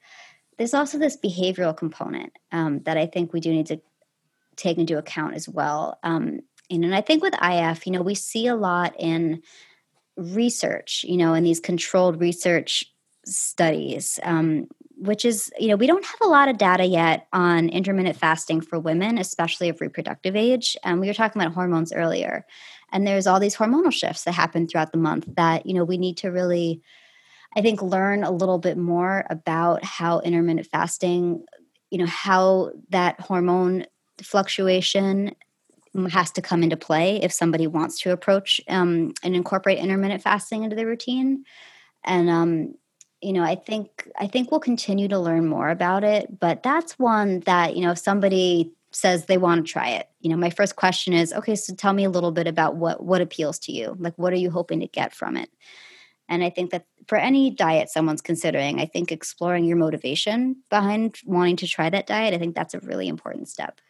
There's 0.57 0.75
also 0.75 0.99
this 0.99 1.16
behavioral 1.16 1.77
component 1.77 2.33
um, 2.51 2.81
that 2.81 2.97
I 2.97 3.07
think 3.07 3.35
we 3.35 3.41
do 3.41 3.53
need 3.53 3.66
to 3.66 3.81
take 4.57 4.79
into 4.79 4.97
account 4.97 5.35
as 5.35 5.47
well. 5.47 5.99
Um, 6.03 6.41
and, 6.71 6.85
and 6.85 6.95
I 6.95 7.03
think 7.03 7.23
with 7.23 7.35
IF, 7.35 7.87
you 7.87 7.93
know, 7.93 8.03
we 8.03 8.14
see 8.14 8.47
a 8.47 8.57
lot 8.57 8.95
in 8.99 9.43
research, 10.16 11.05
you 11.07 11.19
know, 11.19 11.35
in 11.35 11.45
these 11.45 11.61
controlled 11.61 12.21
research 12.21 12.87
studies, 13.29 14.18
um, 14.22 14.66
which 14.97 15.24
is, 15.24 15.51
you 15.59 15.68
know, 15.68 15.76
we 15.76 15.87
don't 15.87 16.05
have 16.05 16.20
a 16.22 16.29
lot 16.29 16.49
of 16.49 16.59
data 16.59 16.85
yet 16.85 17.29
on 17.33 17.68
intermittent 17.68 18.16
fasting 18.16 18.61
for 18.61 18.81
women, 18.81 19.18
especially 19.18 19.68
of 19.68 19.81
reproductive 19.81 20.35
age. 20.35 20.76
And 20.83 21.01
we 21.01 21.07
were 21.07 21.14
talking 21.14 21.41
about 21.41 21.55
hormones 21.55 21.93
earlier. 21.93 22.45
And 22.93 23.07
there's 23.07 23.26
all 23.26 23.39
these 23.39 23.57
hormonal 23.57 23.93
shifts 23.93 24.24
that 24.24 24.33
happen 24.33 24.66
throughout 24.66 24.93
the 24.93 24.99
month 24.99 25.29
that, 25.37 25.66
you 25.66 25.74
know, 25.74 25.85
we 25.85 25.99
need 25.99 26.16
to 26.18 26.31
really, 26.31 26.83
I 27.55 27.61
think, 27.61 27.81
learn 27.81 28.24
a 28.24 28.31
little 28.31 28.59
bit 28.59 28.76
more 28.76 29.24
about 29.31 29.85
how 29.85 30.20
intermittent 30.20 30.66
fasting, 30.66 31.45
you 31.91 31.99
know, 31.99 32.07
how 32.07 32.72
that 32.89 33.20
hormone 33.20 33.87
fluctuation 34.20 35.35
has 36.11 36.31
to 36.33 36.43
come 36.43 36.62
into 36.62 36.76
play 36.76 37.22
if 37.22 37.33
somebody 37.33 37.66
wants 37.66 38.01
to 38.01 38.12
approach 38.12 38.61
um, 38.68 39.12
and 39.22 39.35
incorporate 39.35 39.79
intermittent 39.79 40.22
fasting 40.22 40.62
into 40.64 40.76
their 40.76 40.87
routine. 40.87 41.45
And 42.05 42.29
um, 42.31 42.74
you 43.21 43.33
know 43.33 43.43
i 43.43 43.55
think 43.55 44.09
i 44.19 44.27
think 44.27 44.51
we'll 44.51 44.61
continue 44.61 45.09
to 45.09 45.19
learn 45.19 45.47
more 45.47 45.71
about 45.71 46.05
it 46.05 46.39
but 46.39 46.62
that's 46.62 46.99
one 46.99 47.41
that 47.41 47.77
you 47.77 47.83
know 47.83 47.93
if 47.93 47.99
somebody 47.99 48.73
says 48.91 49.27
they 49.27 49.39
want 49.39 49.64
to 49.64 49.73
try 49.73 49.89
it 49.91 50.09
you 50.21 50.31
know 50.31 50.37
my 50.37 50.51
first 50.51 50.77
question 50.77 51.12
is 51.12 51.33
okay 51.33 51.55
so 51.55 51.75
tell 51.75 51.93
me 51.93 52.05
a 52.05 52.11
little 52.11 52.33
bit 52.33 52.47
about 52.47 52.77
what 52.77 53.03
what 53.03 53.21
appeals 53.21 53.59
to 53.59 53.73
you? 53.73 53.95
Like 53.99 54.14
what 54.16 54.33
are 54.33 54.37
you 54.37 54.51
hoping 54.51 54.81
to 54.81 54.87
get 54.87 55.14
from 55.14 55.37
it? 55.37 55.51
And 56.29 56.45
i 56.45 56.51
think 56.51 56.71
that 56.71 56.87
for 57.07 57.16
any 57.16 57.51
diet 57.51 57.89
someone's 57.89 58.21
considering 58.21 58.81
i 58.81 58.87
think 58.87 59.11
exploring 59.11 59.64
your 59.64 59.77
motivation 59.77 60.57
behind 60.71 61.16
wanting 61.25 61.57
to 61.57 61.66
try 61.66 61.89
that 61.89 62.07
diet 62.07 62.35
i 62.35 62.39
think 62.39 62.55
that's 62.55 62.75
a 62.75 62.81
really 62.81 63.09
important 63.09 63.49
step. 63.49 63.81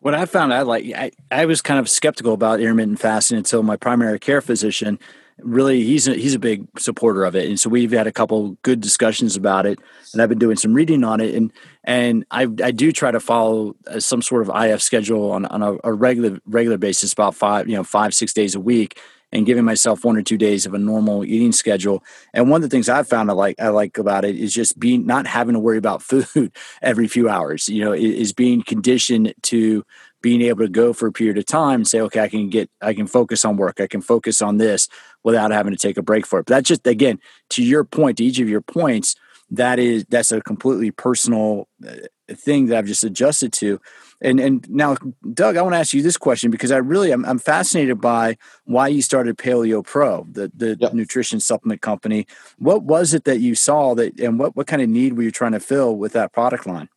What 0.00 0.14
I 0.14 0.26
found, 0.26 0.52
I 0.52 0.60
like, 0.62 0.84
I, 0.94 1.12
I 1.30 1.46
was 1.46 1.62
kind 1.62 1.80
of 1.80 1.88
skeptical 1.88 2.34
about 2.34 2.60
intermittent 2.60 3.00
fasting 3.00 3.38
until 3.38 3.62
my 3.62 3.76
primary 3.76 4.18
care 4.18 4.42
physician 4.42 4.98
really 5.38 5.82
he's 5.82 6.06
a, 6.06 6.14
he's 6.14 6.34
a 6.34 6.38
big 6.38 6.66
supporter 6.78 7.24
of 7.24 7.34
it 7.34 7.48
and 7.48 7.58
so 7.58 7.68
we've 7.68 7.90
had 7.90 8.06
a 8.06 8.12
couple 8.12 8.56
good 8.62 8.80
discussions 8.80 9.36
about 9.36 9.66
it 9.66 9.78
and 10.12 10.22
i've 10.22 10.28
been 10.28 10.38
doing 10.38 10.56
some 10.56 10.72
reading 10.72 11.02
on 11.02 11.20
it 11.20 11.34
and 11.34 11.52
and 11.82 12.24
i, 12.30 12.42
I 12.42 12.70
do 12.70 12.92
try 12.92 13.10
to 13.10 13.20
follow 13.20 13.74
uh, 13.86 14.00
some 14.00 14.22
sort 14.22 14.48
of 14.48 14.50
if 14.54 14.80
schedule 14.80 15.32
on, 15.32 15.44
on 15.46 15.62
a, 15.62 15.76
a 15.84 15.92
regular 15.92 16.38
regular 16.46 16.78
basis 16.78 17.12
about 17.12 17.34
five 17.34 17.68
you 17.68 17.74
know 17.74 17.84
five 17.84 18.14
six 18.14 18.32
days 18.32 18.54
a 18.54 18.60
week 18.60 18.98
and 19.34 19.44
giving 19.44 19.64
myself 19.64 20.04
one 20.04 20.16
or 20.16 20.22
two 20.22 20.38
days 20.38 20.64
of 20.64 20.74
a 20.74 20.78
normal 20.78 21.24
eating 21.24 21.50
schedule. 21.50 22.04
And 22.32 22.48
one 22.48 22.58
of 22.58 22.62
the 22.62 22.72
things 22.72 22.88
I've 22.88 23.08
found 23.08 23.30
I 23.30 23.34
like 23.34 23.60
I 23.60 23.68
like 23.68 23.98
about 23.98 24.24
it 24.24 24.36
is 24.36 24.54
just 24.54 24.78
being 24.78 25.04
not 25.04 25.26
having 25.26 25.54
to 25.54 25.58
worry 25.58 25.76
about 25.76 26.02
food 26.04 26.52
every 26.80 27.08
few 27.08 27.28
hours. 27.28 27.68
You 27.68 27.84
know, 27.84 27.92
is 27.92 28.32
being 28.32 28.62
conditioned 28.62 29.34
to 29.42 29.84
being 30.24 30.40
able 30.40 30.64
to 30.64 30.70
go 30.70 30.94
for 30.94 31.06
a 31.06 31.12
period 31.12 31.36
of 31.36 31.44
time 31.44 31.80
and 31.80 31.86
say, 31.86 32.00
okay, 32.00 32.20
I 32.20 32.28
can 32.28 32.48
get, 32.48 32.70
I 32.80 32.94
can 32.94 33.06
focus 33.06 33.44
on 33.44 33.58
work, 33.58 33.78
I 33.78 33.86
can 33.86 34.00
focus 34.00 34.40
on 34.40 34.56
this 34.56 34.88
without 35.22 35.50
having 35.50 35.74
to 35.74 35.78
take 35.78 35.98
a 35.98 36.02
break 36.02 36.24
for 36.26 36.38
it. 36.38 36.46
But 36.46 36.54
that's 36.54 36.68
just 36.68 36.86
again 36.86 37.20
to 37.50 37.62
your 37.62 37.84
point, 37.84 38.16
to 38.16 38.24
each 38.24 38.40
of 38.40 38.48
your 38.48 38.62
points. 38.62 39.16
That 39.50 39.78
is 39.78 40.06
that's 40.08 40.32
a 40.32 40.40
completely 40.40 40.90
personal 40.90 41.68
uh, 41.86 41.96
thing 42.30 42.66
that 42.66 42.78
I've 42.78 42.86
just 42.86 43.04
adjusted 43.04 43.52
to. 43.54 43.78
And 44.22 44.40
and 44.40 44.66
now, 44.70 44.96
Doug, 45.34 45.58
I 45.58 45.62
want 45.62 45.74
to 45.74 45.78
ask 45.78 45.92
you 45.92 46.00
this 46.00 46.16
question 46.16 46.50
because 46.50 46.72
I 46.72 46.78
really 46.78 47.10
I'm, 47.10 47.26
I'm 47.26 47.38
fascinated 47.38 48.00
by 48.00 48.38
why 48.64 48.88
you 48.88 49.02
started 49.02 49.36
Paleo 49.36 49.84
Pro, 49.84 50.26
the 50.30 50.50
the 50.56 50.78
yep. 50.80 50.94
nutrition 50.94 51.38
supplement 51.38 51.82
company. 51.82 52.26
What 52.56 52.82
was 52.84 53.12
it 53.12 53.24
that 53.24 53.40
you 53.40 53.54
saw 53.54 53.94
that, 53.96 54.18
and 54.18 54.38
what 54.38 54.56
what 54.56 54.66
kind 54.66 54.80
of 54.80 54.88
need 54.88 55.12
were 55.12 55.22
you 55.22 55.30
trying 55.30 55.52
to 55.52 55.60
fill 55.60 55.94
with 55.94 56.14
that 56.14 56.32
product 56.32 56.66
line? 56.66 56.88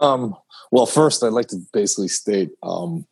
Um, 0.00 0.34
well, 0.70 0.86
first, 0.86 1.22
I'd 1.22 1.32
like 1.32 1.48
to 1.48 1.58
basically 1.72 2.08
state 2.08 2.50
um, 2.62 3.06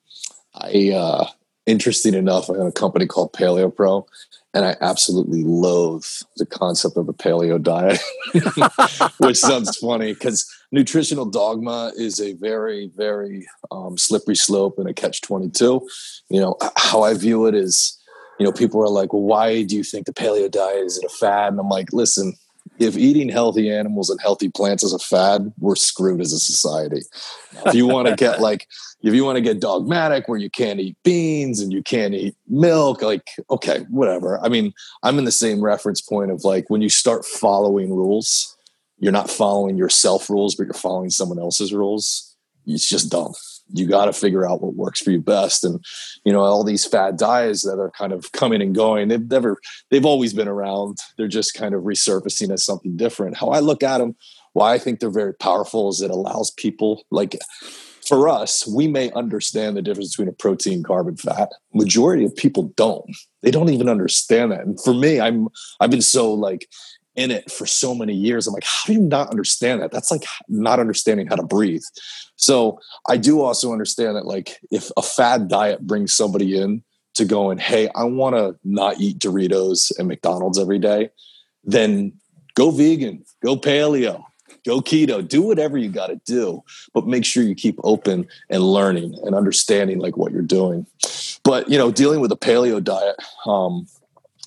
I, 0.55 0.93
uh, 0.95 1.27
interesting 1.67 2.15
enough, 2.15 2.51
I 2.51 2.57
have 2.59 2.67
a 2.67 2.73
company 2.73 3.07
called 3.07 3.33
Paleo 3.33 3.75
Pro, 3.75 4.07
and 4.55 4.65
I 4.65 4.77
absolutely 4.81 5.45
loathe 5.45 6.07
the 6.37 6.47
concept 6.47 6.97
of 6.97 7.09
a 7.09 7.13
paleo 7.13 7.63
diet, 7.63 8.01
which 9.19 9.37
sounds 9.37 9.77
funny 9.77 10.15
because 10.15 10.51
nutritional 10.73 11.27
dogma 11.27 11.93
is 11.97 12.21
a 12.21 12.33
very, 12.35 12.91
very 12.97 13.47
um, 13.71 13.99
slippery 13.99 14.35
slope 14.35 14.79
and 14.79 14.89
a 14.89 14.95
catch 14.95 15.21
22. 15.21 15.87
You 16.31 16.41
know, 16.41 16.57
how 16.77 17.03
I 17.03 17.15
view 17.15 17.47
it 17.47 17.55
is, 17.55 17.99
you 18.39 18.47
know, 18.47 18.53
people 18.53 18.81
are 18.81 18.89
like, 18.89 19.13
well, 19.13 19.23
why 19.23 19.63
do 19.65 19.77
you 19.77 19.85
think 19.85 20.07
the 20.07 20.15
paleo 20.15 20.51
diet 20.51 20.87
is 20.87 20.99
it 20.99 21.05
a 21.05 21.09
fad? 21.09 21.53
And 21.53 21.61
I'm 21.61 21.69
like, 21.69 21.93
listen, 21.93 22.35
if 22.79 22.97
eating 22.97 23.29
healthy 23.29 23.71
animals 23.71 24.11
and 24.11 24.21
healthy 24.21 24.49
plants 24.49 24.83
is 24.83 24.93
a 24.93 24.99
fad, 24.99 25.53
we're 25.59 25.77
screwed 25.77 26.21
as 26.21 26.33
a 26.33 26.39
society. 26.39 27.03
If 27.67 27.75
you 27.75 27.87
want 27.87 28.09
to 28.09 28.17
get 28.17 28.41
like, 28.41 28.67
if 29.03 29.15
you 29.15 29.25
want 29.25 29.37
to 29.37 29.43
get 29.43 29.61
dogmatic 29.61 30.29
where 30.29 30.39
you 30.39 30.51
can't 30.51 30.81
eat 30.81 30.97
beans 31.05 31.61
and 31.61 31.73
you 31.73 31.83
can't 31.83 32.15
eat 32.15 32.35
milk, 32.49 33.03
like, 33.03 33.29
okay, 33.51 33.87
whatever. 33.91 34.39
I 34.45 34.49
mean, 34.49 34.73
I'm 35.03 35.19
in 35.19 35.25
the 35.25 35.33
same 35.33 35.63
reference 35.63 36.01
point 36.01 36.31
of 36.31 36.45
like 36.45 36.69
when 36.69 36.83
you 36.83 36.89
start 36.89 37.25
following 37.25 37.95
rules, 37.95 38.57
you're 38.99 39.13
not 39.13 39.31
following 39.31 39.77
yourself 39.77 40.29
rules, 40.29 40.55
but 40.55 40.65
you're 40.65 40.75
following 40.75 41.11
someone 41.11 41.39
else's 41.39 41.73
rules. 41.73 42.37
It's 42.67 42.89
just 42.89 43.11
dumb 43.11 43.35
you 43.73 43.87
got 43.87 44.07
to 44.07 44.13
figure 44.13 44.49
out 44.49 44.63
what 44.63 44.75
works 44.75 45.01
for 45.01 45.11
you 45.11 45.21
best. 45.21 45.65
And 45.65 45.85
you 46.25 46.33
know 46.33 46.41
all 46.41 46.65
these 46.65 46.85
fad 46.85 47.17
diets 47.17 47.63
that 47.63 47.79
are 47.79 47.91
kind 47.91 48.13
of 48.13 48.33
coming 48.33 48.63
and 48.63 48.75
going 48.75 49.09
they've 49.09 49.31
never 49.31 49.59
they've 49.91 50.07
always 50.07 50.33
been 50.33 50.49
around. 50.49 50.99
They're 51.17 51.29
just 51.29 51.55
kind 51.55 51.75
of 51.75 51.83
resurfacing 51.83 52.53
as 52.53 52.65
something 52.65 52.97
different. 52.97 53.37
How 53.37 53.49
i 53.49 53.61
look 53.61 53.83
at 53.83 53.99
them 53.99 54.17
why 54.53 54.75
i 54.75 54.79
think 54.79 55.01
they're 55.01 55.11
very 55.11 55.35
powerful 55.35 55.89
is 55.89 56.01
it 56.01 56.11
allows 56.11 56.51
people 56.53 57.05
like 57.11 57.37
for 58.07 58.29
us 58.29 58.67
we 58.67 58.89
may 58.89 59.11
understand 59.13 59.77
the 59.77 59.83
difference 59.83 60.11
between 60.11 60.29
a 60.29 60.33
protein 60.33 60.83
carb 60.83 61.09
and 61.09 61.21
fat. 61.21 61.51
Majority 61.75 62.25
of 62.25 62.35
people 62.35 62.73
don't. 62.75 63.15
They 63.43 63.51
don't 63.51 63.69
even 63.69 63.89
understand 63.89 64.53
that. 64.53 64.63
And 64.63 64.81
for 64.81 64.95
me 64.95 65.21
i'm 65.21 65.49
i've 65.81 65.91
been 65.91 66.03
so 66.03 66.33
like 66.33 66.69
in 67.19 67.33
it 67.33 67.51
for 67.51 67.67
so 67.67 67.95
many 67.95 68.15
years. 68.15 68.47
I'm 68.47 68.55
like, 68.55 68.65
how 68.65 68.87
do 68.87 68.93
you 68.93 69.01
not 69.01 69.31
understand 69.31 69.83
that? 69.83 69.91
That's 69.91 70.11
like 70.11 70.25
not 70.49 70.79
understanding 70.79 71.27
how 71.27 71.35
to 71.35 71.43
breathe. 71.43 71.83
So 72.37 72.79
I 73.09 73.17
do 73.17 73.43
also 73.43 73.73
understand 73.73 74.17
that, 74.17 74.25
like, 74.25 74.59
if 74.71 74.93
a 74.97 75.03
fad 75.03 75.49
diet 75.49 75.85
brings 75.85 76.15
somebody 76.15 76.57
in 76.57 76.85
to 77.15 77.25
going, 77.25 77.59
hey, 77.59 77.89
I 77.97 78.05
want 78.05 78.37
to 78.37 78.57
not 78.63 79.01
eat 79.01 79.19
Doritos 79.19 79.91
and 79.99 80.07
McDonald's 80.07 80.59
every 80.59 80.79
day, 80.79 81.11
then 81.65 82.13
go 82.55 82.71
vegan, 82.71 83.25
go 83.43 83.57
paleo, 83.57 84.25
go 84.65 84.81
keto, 84.81 85.27
do 85.27 85.43
whatever 85.43 85.77
you 85.77 85.89
got 85.89 86.07
to 86.07 86.21
do, 86.25 86.63
but 86.95 87.09
make 87.09 87.25
sure 87.25 87.43
you 87.43 87.57
keep 87.57 87.81
open 87.83 88.29
and 88.49 88.63
learning 88.63 89.19
and 89.25 89.35
understanding 89.35 89.99
like 89.99 90.17
what 90.17 90.31
you're 90.31 90.43
doing. 90.43 90.87
But 91.43 91.69
you 91.69 91.77
know, 91.77 91.91
dealing 91.91 92.21
with 92.21 92.31
a 92.31 92.37
paleo 92.37 92.83
diet, 92.83 93.17
um, 93.47 93.89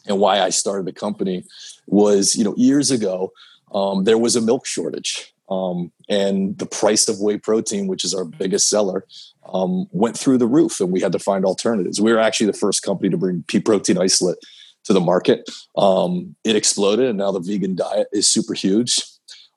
and 0.07 0.19
why 0.19 0.39
I 0.39 0.49
started 0.49 0.85
the 0.85 0.93
company 0.93 1.43
was, 1.87 2.35
you 2.35 2.43
know, 2.43 2.55
years 2.57 2.91
ago, 2.91 3.31
um, 3.73 4.03
there 4.03 4.17
was 4.17 4.35
a 4.35 4.41
milk 4.41 4.65
shortage. 4.65 5.33
Um, 5.49 5.91
and 6.07 6.57
the 6.57 6.65
price 6.65 7.09
of 7.09 7.19
whey 7.19 7.37
protein, 7.37 7.87
which 7.87 8.05
is 8.05 8.13
our 8.13 8.23
biggest 8.23 8.69
seller, 8.69 9.05
um, 9.53 9.87
went 9.91 10.17
through 10.17 10.37
the 10.37 10.47
roof, 10.47 10.79
and 10.79 10.91
we 10.91 11.01
had 11.01 11.11
to 11.11 11.19
find 11.19 11.43
alternatives. 11.43 11.99
We 11.99 12.13
were 12.13 12.19
actually 12.19 12.47
the 12.47 12.53
first 12.53 12.83
company 12.83 13.09
to 13.09 13.17
bring 13.17 13.43
pea 13.47 13.59
protein 13.59 13.97
isolate 13.97 14.37
to 14.85 14.93
the 14.93 15.01
market. 15.01 15.49
Um, 15.75 16.35
it 16.45 16.55
exploded, 16.55 17.09
and 17.09 17.17
now 17.17 17.31
the 17.31 17.39
vegan 17.39 17.75
diet 17.75 18.07
is 18.13 18.31
super 18.31 18.53
huge. 18.53 19.01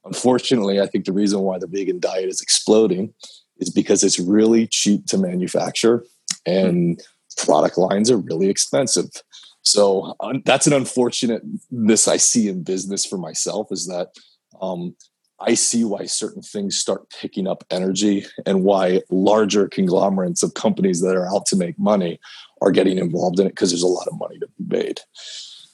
Unfortunately, 0.05 0.81
I 0.81 0.87
think 0.87 1.05
the 1.05 1.13
reason 1.13 1.41
why 1.41 1.59
the 1.59 1.69
vegan 1.69 2.01
diet 2.01 2.29
is 2.29 2.41
exploding 2.41 3.15
is 3.59 3.71
because 3.71 4.03
it's 4.03 4.19
really 4.19 4.67
cheap 4.67 5.07
to 5.07 5.19
manufacture, 5.19 6.05
and 6.45 7.01
product 7.37 7.79
lines 7.79 8.11
are 8.11 8.19
really 8.19 8.49
expensive. 8.49 9.11
So 9.65 10.15
um, 10.21 10.43
that's 10.45 10.67
an 10.67 10.73
unfortunate 10.73 11.43
this 11.71 12.07
I 12.07 12.19
see 12.19 12.49
in 12.49 12.63
business 12.63 13.05
for 13.05 13.19
myself 13.19 13.69
is 13.71 13.87
that 13.87 14.09
um, 14.61 14.95
I 15.41 15.55
see 15.55 15.85
why 15.85 16.07
certain 16.07 16.43
things 16.43 16.77
start 16.77 17.11
picking 17.11 17.47
up 17.47 17.65
energy 17.71 18.25
and 18.47 18.63
why 18.63 19.03
larger 19.11 19.69
conglomerates 19.69 20.43
of 20.43 20.55
companies 20.55 21.01
that 21.01 21.17
are 21.17 21.27
out 21.27 21.47
to 21.47 21.57
make 21.57 21.79
money 21.79 22.21
are 22.61 22.71
getting 22.71 22.99
involved 22.99 23.41
in 23.41 23.47
it 23.47 23.51
because 23.51 23.71
there's 23.71 23.83
a 23.83 23.87
lot 23.87 24.07
of 24.07 24.19
money 24.19 24.39
to 24.39 24.47
be 24.59 24.77
made. 24.77 25.01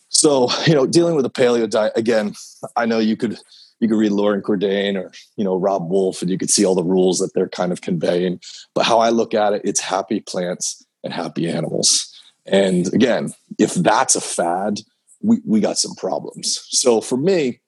So, 0.09 0.49
you 0.67 0.75
know, 0.75 0.87
dealing 0.87 1.15
with 1.15 1.27
a 1.27 1.31
paleo 1.31 1.69
diet, 1.69 1.93
again, 1.97 2.35
I 2.77 2.87
know 2.87 2.99
you 2.99 3.17
could 3.17 3.39
you 3.81 3.89
could 3.89 3.99
read 3.99 4.13
Loren 4.13 4.43
Cordain 4.43 4.97
or, 4.97 5.11
you 5.37 5.45
know, 5.45 5.57
Robb 5.57 5.91
Wolf 5.91 6.21
and 6.21 6.31
you 6.31 6.37
could 6.37 6.51
see 6.51 6.67
all 6.67 6.75
the 6.75 6.85
rules 6.85 7.19
that 7.19 7.33
they're 7.35 7.49
kind 7.49 7.73
of 7.73 7.81
conveying. 7.81 8.39
But 8.75 8.85
how 8.85 8.99
I 8.99 9.09
look 9.09 9.33
at 9.33 9.55
it, 9.55 9.63
it's 9.65 9.81
happy 9.81 10.21
plants 10.21 10.85
and 11.03 11.15
happy 11.15 11.49
animals. 11.49 12.15
And 12.51 12.93
again, 12.93 13.33
if 13.59 13.75
that's 13.75 14.17
a 14.17 14.21
fad, 14.21 14.81
we, 15.23 15.39
we 15.47 15.61
got 15.61 15.79
some 15.79 15.95
problems. 15.95 16.67
So 16.71 17.01
for 17.01 17.17
me, 17.17 17.61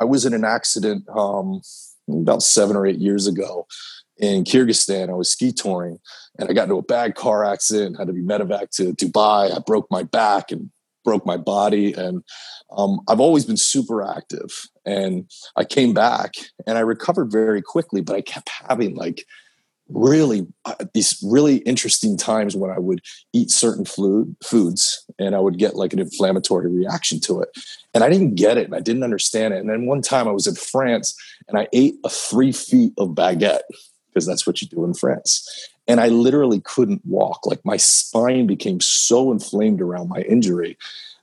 I 0.00 0.04
was 0.04 0.26
in 0.26 0.34
an 0.34 0.44
accident 0.44 1.04
um, 1.08 1.60
about 2.08 2.42
seven 2.42 2.76
or 2.76 2.86
eight 2.86 2.98
years 2.98 3.26
ago 3.26 3.66
in 4.18 4.44
Kyrgyzstan. 4.44 5.10
I 5.10 5.14
was 5.14 5.30
ski 5.30 5.52
touring 5.52 5.98
and 6.38 6.48
I 6.48 6.52
got 6.52 6.64
into 6.64 6.76
a 6.76 6.82
bad 6.82 7.14
car 7.14 7.44
accident, 7.44 7.98
had 7.98 8.08
to 8.08 8.12
be 8.12 8.22
medevac 8.22 8.70
to 8.76 8.94
Dubai. 8.94 9.54
I 9.54 9.58
broke 9.66 9.86
my 9.90 10.02
back 10.02 10.50
and 10.50 10.70
broke 11.04 11.24
my 11.24 11.36
body. 11.36 11.92
And 11.92 12.22
um, 12.76 13.00
I've 13.08 13.20
always 13.20 13.44
been 13.44 13.56
super 13.56 14.02
active. 14.02 14.68
And 14.84 15.30
I 15.56 15.64
came 15.64 15.94
back 15.94 16.34
and 16.66 16.76
I 16.76 16.80
recovered 16.80 17.30
very 17.30 17.62
quickly, 17.62 18.00
but 18.00 18.16
I 18.16 18.20
kept 18.20 18.50
having 18.68 18.96
like 18.96 19.24
really 19.88 20.46
uh, 20.64 20.74
these 20.94 21.22
really 21.24 21.58
interesting 21.58 22.16
times 22.16 22.56
when 22.56 22.70
I 22.70 22.78
would 22.78 23.00
eat 23.32 23.50
certain 23.50 23.84
food 23.84 24.36
foods 24.42 25.04
and 25.18 25.34
I 25.34 25.38
would 25.38 25.58
get 25.58 25.76
like 25.76 25.92
an 25.92 25.98
inflammatory 25.98 26.68
reaction 26.70 27.20
to 27.20 27.40
it. 27.40 27.50
And 27.94 28.02
I 28.02 28.08
didn't 28.08 28.34
get 28.34 28.58
it 28.58 28.66
and 28.66 28.74
I 28.74 28.80
didn't 28.80 29.04
understand 29.04 29.54
it. 29.54 29.58
And 29.58 29.70
then 29.70 29.86
one 29.86 30.02
time 30.02 30.28
I 30.28 30.32
was 30.32 30.46
in 30.46 30.54
France 30.54 31.16
and 31.48 31.58
I 31.58 31.68
ate 31.72 31.96
a 32.04 32.08
three 32.08 32.52
feet 32.52 32.92
of 32.98 33.10
baguette 33.10 33.62
because 34.08 34.26
that's 34.26 34.46
what 34.46 34.60
you 34.60 34.68
do 34.68 34.84
in 34.84 34.94
France. 34.94 35.68
And 35.88 36.00
I 36.00 36.08
literally 36.08 36.60
couldn't 36.60 37.02
walk. 37.04 37.46
Like 37.46 37.64
my 37.64 37.76
spine 37.76 38.46
became 38.46 38.80
so 38.80 39.30
inflamed 39.30 39.80
around 39.80 40.08
my 40.08 40.22
injury 40.22 40.76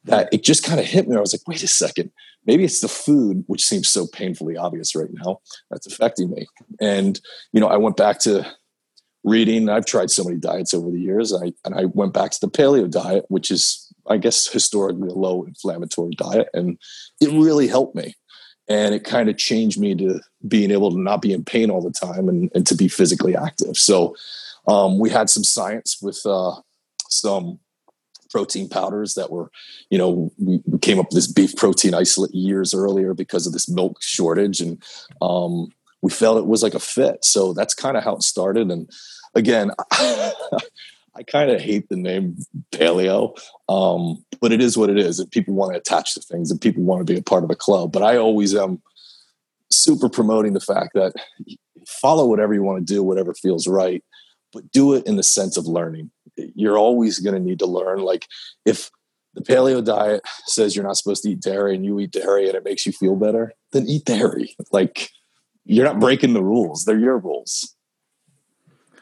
that 0.05 0.30
it 0.34 0.43
just 0.43 0.64
kind 0.64 0.80
of 0.80 0.86
hit 0.86 1.07
me. 1.07 1.18
I 1.18 1.20
was 1.20 1.34
like, 1.34 1.47
wait 1.47 1.64
a 1.64 1.68
second 1.68 2.11
maybe 2.45 2.63
it's 2.63 2.81
the 2.81 2.87
food 2.87 3.43
which 3.47 3.63
seems 3.63 3.87
so 3.87 4.07
painfully 4.07 4.57
obvious 4.57 4.95
right 4.95 5.09
now 5.11 5.39
that's 5.69 5.87
affecting 5.87 6.29
me. 6.31 6.47
And 6.79 7.19
you 7.51 7.59
know 7.59 7.67
i 7.67 7.77
went 7.77 7.97
back 7.97 8.19
to 8.19 8.45
reading. 9.25 9.69
I've 9.69 9.85
tried 9.85 10.11
so 10.11 10.25
many 10.25 10.37
diets 10.37 10.73
over 10.73 10.91
the 10.91 10.99
years 10.99 11.31
and 11.31 11.45
i, 11.45 11.53
and 11.65 11.75
I 11.79 11.85
went 11.85 12.13
back 12.13 12.31
to 12.31 12.39
the 12.41 12.49
paleo 12.49 12.89
diet 12.89 13.25
which 13.29 13.51
is 13.51 13.91
i 14.07 14.17
guess 14.17 14.47
historically 14.47 15.09
a 15.09 15.13
low 15.13 15.43
inflammatory 15.43 16.13
diet 16.17 16.49
and 16.53 16.77
it 17.21 17.29
really 17.29 17.67
helped 17.67 17.95
me. 17.95 18.15
And 18.69 18.95
it 18.95 19.03
kind 19.03 19.29
of 19.29 19.37
changed 19.37 19.77
me 19.77 19.93
to 19.95 20.21
being 20.47 20.71
able 20.71 20.89
to 20.91 20.99
not 20.99 21.21
be 21.21 21.33
in 21.33 21.43
pain 21.43 21.69
all 21.69 21.81
the 21.81 21.91
time 21.91 22.29
and, 22.29 22.49
and 22.55 22.65
to 22.67 22.75
be 22.75 22.87
physically 22.87 23.35
active. 23.35 23.77
So 23.77 24.15
um, 24.67 24.99
we 24.99 25.09
had 25.09 25.29
some 25.29 25.43
science 25.43 25.97
with 26.01 26.21
uh, 26.25 26.53
some 27.09 27.59
protein 28.34 28.67
powders 28.67 29.13
that 29.13 29.31
were, 29.31 29.51
you 29.91 29.97
know, 29.97 30.31
we, 30.39 30.59
came 30.79 30.99
up 30.99 31.05
with 31.09 31.15
this 31.15 31.31
beef 31.31 31.55
protein 31.55 31.93
isolate 31.93 32.34
years 32.34 32.73
earlier 32.73 33.13
because 33.13 33.45
of 33.45 33.53
this 33.53 33.69
milk 33.69 34.01
shortage. 34.01 34.59
And 34.59 34.84
um, 35.21 35.69
we 36.01 36.09
felt 36.09 36.39
it 36.39 36.47
was 36.47 36.63
like 36.63 36.73
a 36.73 36.79
fit. 36.79 37.23
So 37.23 37.53
that's 37.53 37.75
kind 37.75 37.95
of 37.95 38.03
how 38.03 38.15
it 38.15 38.23
started. 38.23 38.71
And 38.71 38.89
again, 39.36 39.71
I 39.91 41.21
kind 41.27 41.51
of 41.51 41.61
hate 41.61 41.88
the 41.89 41.95
name 41.95 42.38
paleo, 42.71 43.38
um, 43.69 44.25
but 44.41 44.51
it 44.51 44.61
is 44.61 44.75
what 44.75 44.89
it 44.89 44.97
is. 44.97 45.19
And 45.19 45.29
people 45.29 45.53
want 45.53 45.73
to 45.73 45.77
attach 45.77 46.15
to 46.15 46.21
things 46.21 46.49
and 46.49 46.59
people 46.59 46.81
want 46.81 47.05
to 47.05 47.13
be 47.13 47.19
a 47.19 47.23
part 47.23 47.43
of 47.43 47.51
a 47.51 47.55
club. 47.55 47.91
But 47.91 48.01
I 48.01 48.17
always 48.17 48.55
am 48.55 48.81
super 49.71 50.09
promoting 50.09 50.53
the 50.53 50.59
fact 50.59 50.95
that 50.95 51.13
follow 51.88 52.25
whatever 52.25 52.55
you 52.55 52.63
want 52.63 52.86
to 52.86 52.93
do, 52.93 53.03
whatever 53.03 53.34
feels 53.36 53.67
right, 53.67 54.03
but 54.51 54.71
do 54.71 54.93
it 54.93 55.05
in 55.05 55.17
the 55.17 55.23
sense 55.23 55.55
of 55.55 55.67
learning 55.67 56.09
you're 56.38 56.77
always 56.77 57.19
going 57.19 57.36
to 57.36 57.39
need 57.39 57.59
to 57.59 57.65
learn 57.65 57.99
like 57.99 58.27
if 58.65 58.89
the 59.34 59.41
paleo 59.41 59.84
diet 59.84 60.21
says 60.45 60.75
you're 60.75 60.86
not 60.86 60.97
supposed 60.97 61.23
to 61.23 61.31
eat 61.31 61.41
dairy 61.41 61.75
and 61.75 61.86
you 61.86 61.99
eat 61.99 62.11
dairy 62.11 62.47
and 62.47 62.55
it 62.55 62.63
makes 62.63 62.86
you 62.86 62.91
feel 62.91 63.15
better, 63.15 63.53
then 63.71 63.88
eat 63.88 64.05
dairy. 64.05 64.55
Like 64.71 65.09
you're 65.65 65.86
not 65.86 65.99
breaking 65.99 66.34
the 66.34 66.43
rules. 66.43 66.86
They're 66.86 66.99
your 66.99 67.17
rules. 67.17 67.75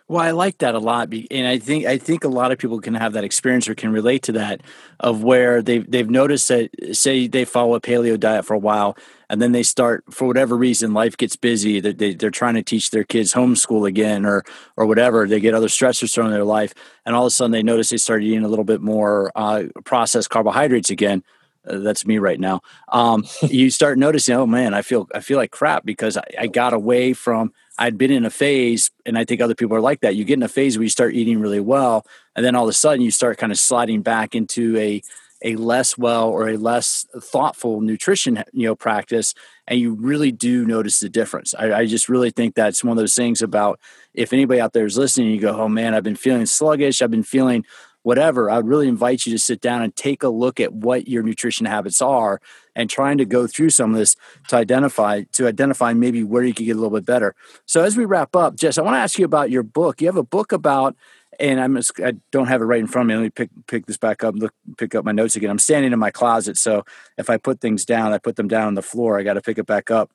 Well, 0.08 0.22
I 0.22 0.32
like 0.32 0.58
that 0.58 0.76
a 0.76 0.80
lot, 0.80 1.14
and 1.32 1.48
I 1.48 1.58
think 1.58 1.86
I 1.86 1.98
think 1.98 2.26
a 2.26 2.28
lot 2.28 2.52
of 2.52 2.58
people 2.58 2.82
can 2.82 2.96
have 2.96 3.14
that 3.14 3.24
experience 3.24 3.70
or 3.70 3.76
can 3.76 3.94
relate 3.94 4.24
to 4.24 4.34
that 4.34 4.60
of 5.00 5.24
where 5.24 5.62
they've 5.62 5.90
they've 5.90 6.10
noticed 6.10 6.50
that 6.50 6.70
say 6.92 7.28
they 7.28 7.46
follow 7.46 7.76
a 7.76 7.80
paleo 7.80 8.20
diet 8.20 8.44
for 8.44 8.54
a 8.54 8.60
while, 8.60 8.98
and 9.32 9.42
then 9.42 9.54
they 9.54 9.64
start 9.64 10.04
for 10.12 10.28
whatever 10.28 10.58
reason 10.58 10.94
life 10.94 11.16
gets 11.16 11.38
busy 11.38 11.80
that 11.80 11.98
they, 11.98 12.14
they're 12.14 12.30
trying 12.30 12.56
to 12.56 12.62
teach 12.62 12.92
their 12.92 13.06
kids 13.06 13.34
homeschool 13.34 13.88
again 13.88 14.26
or 14.26 14.44
or 14.76 14.86
whatever 14.86 15.26
they 15.26 15.40
get 15.40 15.54
other 15.54 15.70
stressors 15.70 16.14
thrown 16.14 16.28
in 16.28 16.34
their 16.34 16.44
life, 16.44 16.74
and 17.06 17.16
all 17.16 17.24
of 17.24 17.28
a 17.28 17.32
sudden 17.32 17.52
they 17.52 17.64
notice 17.64 17.90
they 17.90 17.98
start 17.98 18.24
eating 18.24 18.44
a 18.44 18.50
little 18.50 18.66
bit 18.66 18.82
more 18.82 19.32
uh, 19.34 19.64
processed 19.86 20.30
carbohydrates 20.30 20.90
again. 20.90 21.24
Uh, 21.66 21.78
that's 21.78 22.06
me 22.06 22.18
right 22.18 22.42
now. 22.42 22.60
Um, 22.90 23.24
you 23.42 23.70
start 23.70 23.98
noticing, 23.98 24.36
oh 24.36 24.46
man, 24.46 24.74
I 24.74 24.82
feel 24.82 25.08
I 25.16 25.22
feel 25.22 25.38
like 25.38 25.52
crap 25.52 25.86
because 25.86 26.18
I, 26.18 26.26
I 26.38 26.48
got 26.48 26.74
away 26.74 27.14
from 27.14 27.54
I'd 27.80 27.98
been 27.98 28.12
in 28.12 28.26
a 28.26 28.30
phase, 28.30 28.92
and 29.06 29.18
I 29.18 29.24
think 29.24 29.40
other 29.40 29.56
people 29.56 29.78
are 29.78 29.82
like 29.82 30.02
that. 30.02 30.16
You 30.16 30.26
get 30.26 30.34
in 30.34 30.44
a 30.44 30.50
phase 30.50 30.78
where 30.78 30.84
you 30.84 30.90
start 30.90 31.14
eating 31.14 31.40
really 31.40 31.62
well, 31.62 32.06
and 32.36 32.46
then 32.46 32.54
all 32.54 32.66
of 32.66 32.70
a 32.70 32.74
sudden 32.74 33.00
you 33.00 33.12
start 33.12 33.38
kind 33.38 33.54
of 33.54 33.58
sliding 33.58 34.02
back 34.02 34.36
into 34.36 34.76
a 34.78 35.02
a 35.44 35.56
less 35.56 35.98
well 35.98 36.30
or 36.30 36.50
a 36.50 36.58
less 36.58 37.06
thoughtful 37.20 37.82
nutrition 37.82 38.44
you 38.54 38.68
know 38.68 38.76
practice 38.76 39.34
and 39.68 39.80
you 39.80 39.94
really 39.94 40.32
do 40.32 40.66
notice 40.66 41.00
the 41.00 41.10
difference 41.10 41.54
I, 41.58 41.80
I, 41.80 41.86
just 41.86 42.10
really 42.10 42.30
think 42.30 42.56
that's 42.56 42.84
one 42.84 42.92
of 42.92 43.02
those 43.02 43.16
things 43.16 43.42
about 43.42 43.80
if 44.14 44.34
anybody 44.34 44.60
out 44.60 44.74
there 44.74 44.86
is 44.86 44.98
listening 44.98 45.32
you 45.32 45.40
go 45.40 45.60
oh 45.60 45.68
man 45.70 45.94
i've 45.94 46.04
been 46.04 46.16
feeling 46.16 46.46
sluggish 46.46 47.02
i've 47.02 47.12
been 47.12 47.24
feeling 47.24 47.66
whatever, 48.04 48.50
I 48.50 48.58
would 48.58 48.68
really 48.68 48.88
invite 48.88 49.26
you 49.26 49.32
to 49.34 49.40
sit 49.40 49.62
down 49.62 49.82
and 49.82 49.96
take 49.96 50.24
a 50.24 50.30
look 50.30 50.60
at 50.60 50.74
what 50.74 51.08
your 51.08 51.24
nutrition 51.24 51.66
habits 51.66 52.02
are 52.02 52.42
and 52.76 52.90
trying 52.90 53.18
to 53.20 53.26
go 53.26 53.48
through 53.48 53.70
some 53.70 53.92
of 53.92 53.98
this 53.98 54.16
to 54.48 54.56
identify 54.56 55.24
to 55.34 55.48
identify 55.48 55.94
maybe 55.94 56.24
where 56.24 56.44
you 56.44 56.54
could 56.54 56.66
get 56.66 56.72
a 56.72 56.80
little 56.80 56.98
bit 56.98 57.06
better. 57.06 57.36
So 57.66 57.84
as 57.84 57.98
we 57.98 58.06
wrap 58.06 58.36
up, 58.36 58.56
Jess, 58.56 58.78
I 58.78 58.82
want 58.82 58.96
to 58.96 59.00
ask 59.00 59.20
you 59.20 59.26
about 59.26 59.52
your 59.52 59.64
book. 59.64 60.02
You 60.02 60.08
have 60.08 60.18
a 60.18 60.24
book 60.24 60.52
about 60.52 60.96
and 61.42 61.60
I'm 61.60 61.76
just, 61.76 62.00
I 62.00 62.14
don't 62.32 62.48
have 62.48 62.62
it 62.62 62.66
right 62.66 62.80
in 62.80 62.88
front 62.88 63.10
of 63.10 63.16
me. 63.16 63.16
Let 63.16 63.24
me 63.24 63.30
pick 63.32 63.50
pick 63.68 63.86
this 63.88 63.98
back 63.98 64.24
up, 64.24 64.36
look 64.36 64.54
pick 64.78 64.96
up 64.96 65.04
my 65.04 65.12
notes 65.12 65.36
again. 65.36 65.50
I'm 65.50 65.60
standing 65.60 65.92
in 65.92 66.00
my 66.00 66.12
closet, 66.12 66.58
so 66.58 66.86
if 67.18 67.30
I 67.30 67.38
put 67.38 67.60
things 67.60 67.84
down, 67.84 68.14
I 68.14 68.20
put 68.20 68.36
them 68.36 68.48
down 68.48 68.68
on 68.68 68.76
the 68.76 68.82
floor. 68.82 69.20
I 69.20 69.24
got 69.24 69.34
to 69.34 69.42
pick 69.42 69.58
it 69.58 69.66
back 69.66 69.92
up. 69.92 70.12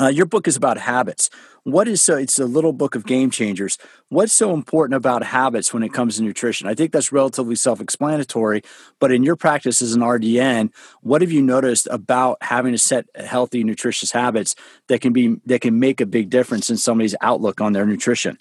Uh, 0.00 0.06
your 0.06 0.26
book 0.26 0.46
is 0.46 0.56
about 0.56 0.78
habits. 0.78 1.28
What 1.64 1.88
is 1.88 2.00
so? 2.00 2.16
It's 2.16 2.38
a 2.38 2.44
little 2.44 2.72
book 2.72 2.94
of 2.94 3.04
game 3.04 3.30
changers. 3.30 3.78
What's 4.10 4.32
so 4.32 4.54
important 4.54 4.96
about 4.96 5.24
habits 5.24 5.74
when 5.74 5.82
it 5.82 5.92
comes 5.92 6.16
to 6.16 6.22
nutrition? 6.22 6.68
I 6.68 6.74
think 6.74 6.92
that's 6.92 7.10
relatively 7.10 7.56
self-explanatory. 7.56 8.62
But 9.00 9.10
in 9.10 9.24
your 9.24 9.34
practice 9.34 9.82
as 9.82 9.94
an 9.94 10.00
RDN, 10.00 10.72
what 11.02 11.20
have 11.20 11.32
you 11.32 11.42
noticed 11.42 11.88
about 11.90 12.38
having 12.42 12.72
to 12.72 12.78
set 12.78 13.06
healthy, 13.16 13.64
nutritious 13.64 14.12
habits 14.12 14.54
that 14.86 15.00
can 15.00 15.12
be 15.12 15.40
that 15.46 15.62
can 15.62 15.80
make 15.80 16.00
a 16.00 16.06
big 16.06 16.30
difference 16.30 16.70
in 16.70 16.76
somebody's 16.76 17.16
outlook 17.20 17.60
on 17.60 17.72
their 17.72 17.84
nutrition? 17.84 18.38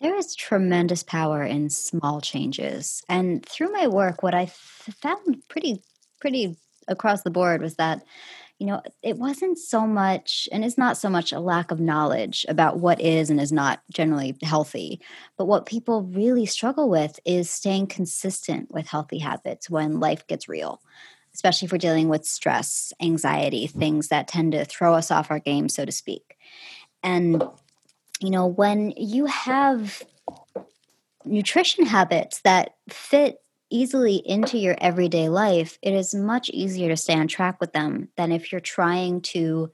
There 0.00 0.16
is 0.16 0.34
tremendous 0.34 1.02
power 1.02 1.42
in 1.42 1.68
small 1.68 2.22
changes, 2.22 3.02
and 3.08 3.44
through 3.44 3.70
my 3.72 3.86
work, 3.86 4.22
what 4.22 4.34
I 4.34 4.46
found 4.46 5.42
pretty 5.48 5.82
pretty 6.20 6.56
across 6.88 7.22
the 7.22 7.30
board 7.30 7.60
was 7.60 7.76
that 7.76 8.02
you 8.60 8.66
know, 8.68 8.82
it 9.02 9.18
wasn't 9.18 9.58
so 9.58 9.88
much, 9.88 10.48
and 10.52 10.64
it's 10.64 10.78
not 10.78 10.96
so 10.96 11.10
much 11.10 11.32
a 11.32 11.40
lack 11.40 11.72
of 11.72 11.80
knowledge 11.80 12.46
about 12.48 12.78
what 12.78 13.00
is 13.00 13.30
and 13.30 13.40
is 13.40 13.52
not 13.52 13.82
generally 13.92 14.36
healthy, 14.44 15.00
but 15.38 15.46
what 15.46 15.66
people 15.66 16.04
really 16.04 16.46
struggle 16.46 16.88
with 16.88 17.20
is 17.26 17.50
staying 17.50 17.88
consistent 17.88 18.70
with 18.70 18.86
healthy 18.88 19.18
habits 19.18 19.70
when 19.70 20.00
life 20.00 20.26
gets 20.28 20.48
real, 20.48 20.80
especially 21.34 21.66
if 21.66 21.72
we're 21.72 21.78
dealing 21.78 22.08
with 22.08 22.26
stress, 22.26 22.92
anxiety, 23.02 23.66
things 23.66 24.08
that 24.08 24.28
tend 24.28 24.52
to 24.52 24.64
throw 24.66 24.94
us 24.94 25.10
off 25.10 25.30
our 25.32 25.40
game, 25.40 25.68
so 25.68 25.84
to 25.86 25.92
speak. 25.92 26.36
And, 27.02 27.42
you 28.20 28.30
know, 28.30 28.46
when 28.46 28.92
you 28.96 29.26
have 29.26 30.02
nutrition 31.24 31.86
habits 31.86 32.40
that 32.42 32.76
fit 32.88 33.38
easily 33.70 34.16
into 34.16 34.58
your 34.58 34.76
everyday 34.78 35.28
life, 35.28 35.78
it 35.82 35.94
is 35.94 36.14
much 36.14 36.50
easier 36.50 36.88
to 36.88 36.96
stay 36.96 37.14
on 37.14 37.28
track 37.28 37.60
with 37.60 37.72
them 37.72 38.08
than 38.16 38.32
if 38.32 38.50
you're 38.50 38.60
trying 38.60 39.20
to 39.20 39.70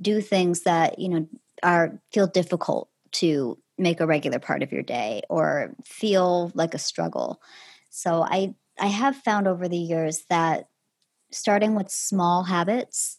do 0.00 0.20
things 0.20 0.62
that, 0.62 0.98
you 0.98 1.08
know, 1.08 1.28
are 1.62 2.00
feel 2.12 2.26
difficult 2.26 2.88
to 3.12 3.58
make 3.76 4.00
a 4.00 4.06
regular 4.06 4.38
part 4.38 4.62
of 4.62 4.72
your 4.72 4.82
day 4.82 5.22
or 5.28 5.74
feel 5.84 6.50
like 6.54 6.74
a 6.74 6.78
struggle. 6.78 7.40
So 7.90 8.22
I 8.22 8.54
I 8.78 8.86
have 8.86 9.16
found 9.16 9.46
over 9.46 9.68
the 9.68 9.76
years 9.76 10.24
that 10.30 10.68
starting 11.30 11.74
with 11.74 11.90
small 11.90 12.44
habits 12.44 13.18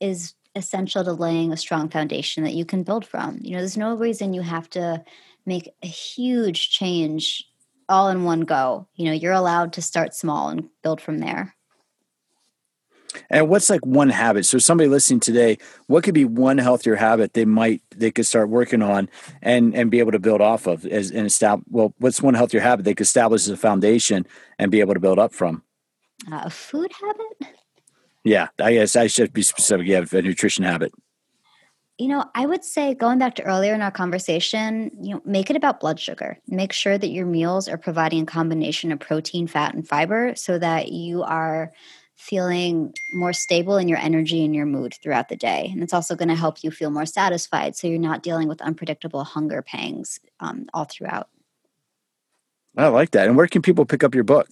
is 0.00 0.34
essential 0.58 1.04
to 1.04 1.12
laying 1.12 1.52
a 1.52 1.56
strong 1.56 1.88
foundation 1.88 2.44
that 2.44 2.54
you 2.54 2.64
can 2.64 2.82
build 2.82 3.06
from. 3.06 3.38
You 3.40 3.52
know, 3.52 3.58
there's 3.58 3.76
no 3.76 3.94
reason 3.94 4.34
you 4.34 4.42
have 4.42 4.68
to 4.70 5.02
make 5.46 5.70
a 5.82 5.86
huge 5.86 6.70
change 6.70 7.44
all 7.88 8.08
in 8.08 8.24
one 8.24 8.40
go. 8.40 8.86
You 8.94 9.06
know, 9.06 9.12
you're 9.12 9.32
allowed 9.32 9.72
to 9.74 9.82
start 9.82 10.14
small 10.14 10.50
and 10.50 10.68
build 10.82 11.00
from 11.00 11.18
there. 11.18 11.54
And 13.30 13.48
what's 13.48 13.70
like 13.70 13.84
one 13.84 14.10
habit? 14.10 14.44
So 14.44 14.58
somebody 14.58 14.88
listening 14.88 15.20
today, 15.20 15.58
what 15.86 16.04
could 16.04 16.14
be 16.14 16.24
one 16.24 16.58
healthier 16.58 16.94
habit 16.94 17.32
they 17.32 17.46
might 17.46 17.82
they 17.96 18.10
could 18.10 18.26
start 18.26 18.50
working 18.50 18.82
on 18.82 19.08
and 19.40 19.74
and 19.74 19.90
be 19.90 19.98
able 19.98 20.12
to 20.12 20.18
build 20.18 20.40
off 20.40 20.66
of 20.66 20.84
as 20.86 21.10
and 21.10 21.26
establish 21.26 21.66
well, 21.70 21.94
what's 21.98 22.20
one 22.20 22.34
healthier 22.34 22.60
habit 22.60 22.84
they 22.84 22.94
could 22.94 23.06
establish 23.06 23.42
as 23.42 23.50
a 23.50 23.56
foundation 23.56 24.26
and 24.58 24.70
be 24.70 24.80
able 24.80 24.94
to 24.94 25.00
build 25.00 25.18
up 25.18 25.32
from? 25.32 25.62
Uh, 26.30 26.42
a 26.44 26.50
food 26.50 26.92
habit? 27.00 27.57
Yeah, 28.24 28.48
I 28.58 28.74
guess 28.74 28.96
I 28.96 29.06
should 29.06 29.32
be 29.32 29.42
specific. 29.42 29.86
Yeah, 29.86 30.04
a 30.10 30.22
nutrition 30.22 30.64
habit. 30.64 30.92
You 31.98 32.06
know, 32.08 32.24
I 32.34 32.46
would 32.46 32.64
say 32.64 32.94
going 32.94 33.18
back 33.18 33.34
to 33.36 33.42
earlier 33.42 33.74
in 33.74 33.82
our 33.82 33.90
conversation, 33.90 34.90
you 35.00 35.14
know, 35.14 35.22
make 35.24 35.50
it 35.50 35.56
about 35.56 35.80
blood 35.80 35.98
sugar. 35.98 36.38
Make 36.46 36.72
sure 36.72 36.96
that 36.96 37.08
your 37.08 37.26
meals 37.26 37.68
are 37.68 37.78
providing 37.78 38.22
a 38.22 38.26
combination 38.26 38.92
of 38.92 39.00
protein, 39.00 39.48
fat, 39.48 39.74
and 39.74 39.86
fiber 39.86 40.34
so 40.36 40.58
that 40.58 40.92
you 40.92 41.24
are 41.24 41.72
feeling 42.14 42.92
more 43.12 43.32
stable 43.32 43.76
in 43.76 43.88
your 43.88 43.98
energy 43.98 44.44
and 44.44 44.54
your 44.54 44.66
mood 44.66 44.94
throughout 45.02 45.28
the 45.28 45.36
day. 45.36 45.70
And 45.72 45.82
it's 45.82 45.92
also 45.94 46.14
going 46.14 46.28
to 46.28 46.34
help 46.34 46.62
you 46.62 46.70
feel 46.70 46.90
more 46.90 47.06
satisfied 47.06 47.74
so 47.74 47.86
you're 47.86 47.98
not 47.98 48.22
dealing 48.22 48.48
with 48.48 48.60
unpredictable 48.60 49.24
hunger 49.24 49.62
pangs 49.62 50.20
um, 50.40 50.66
all 50.74 50.84
throughout. 50.84 51.28
I 52.76 52.88
like 52.88 53.12
that. 53.12 53.26
And 53.26 53.36
where 53.36 53.46
can 53.46 53.62
people 53.62 53.84
pick 53.84 54.04
up 54.04 54.14
your 54.14 54.24
book? 54.24 54.48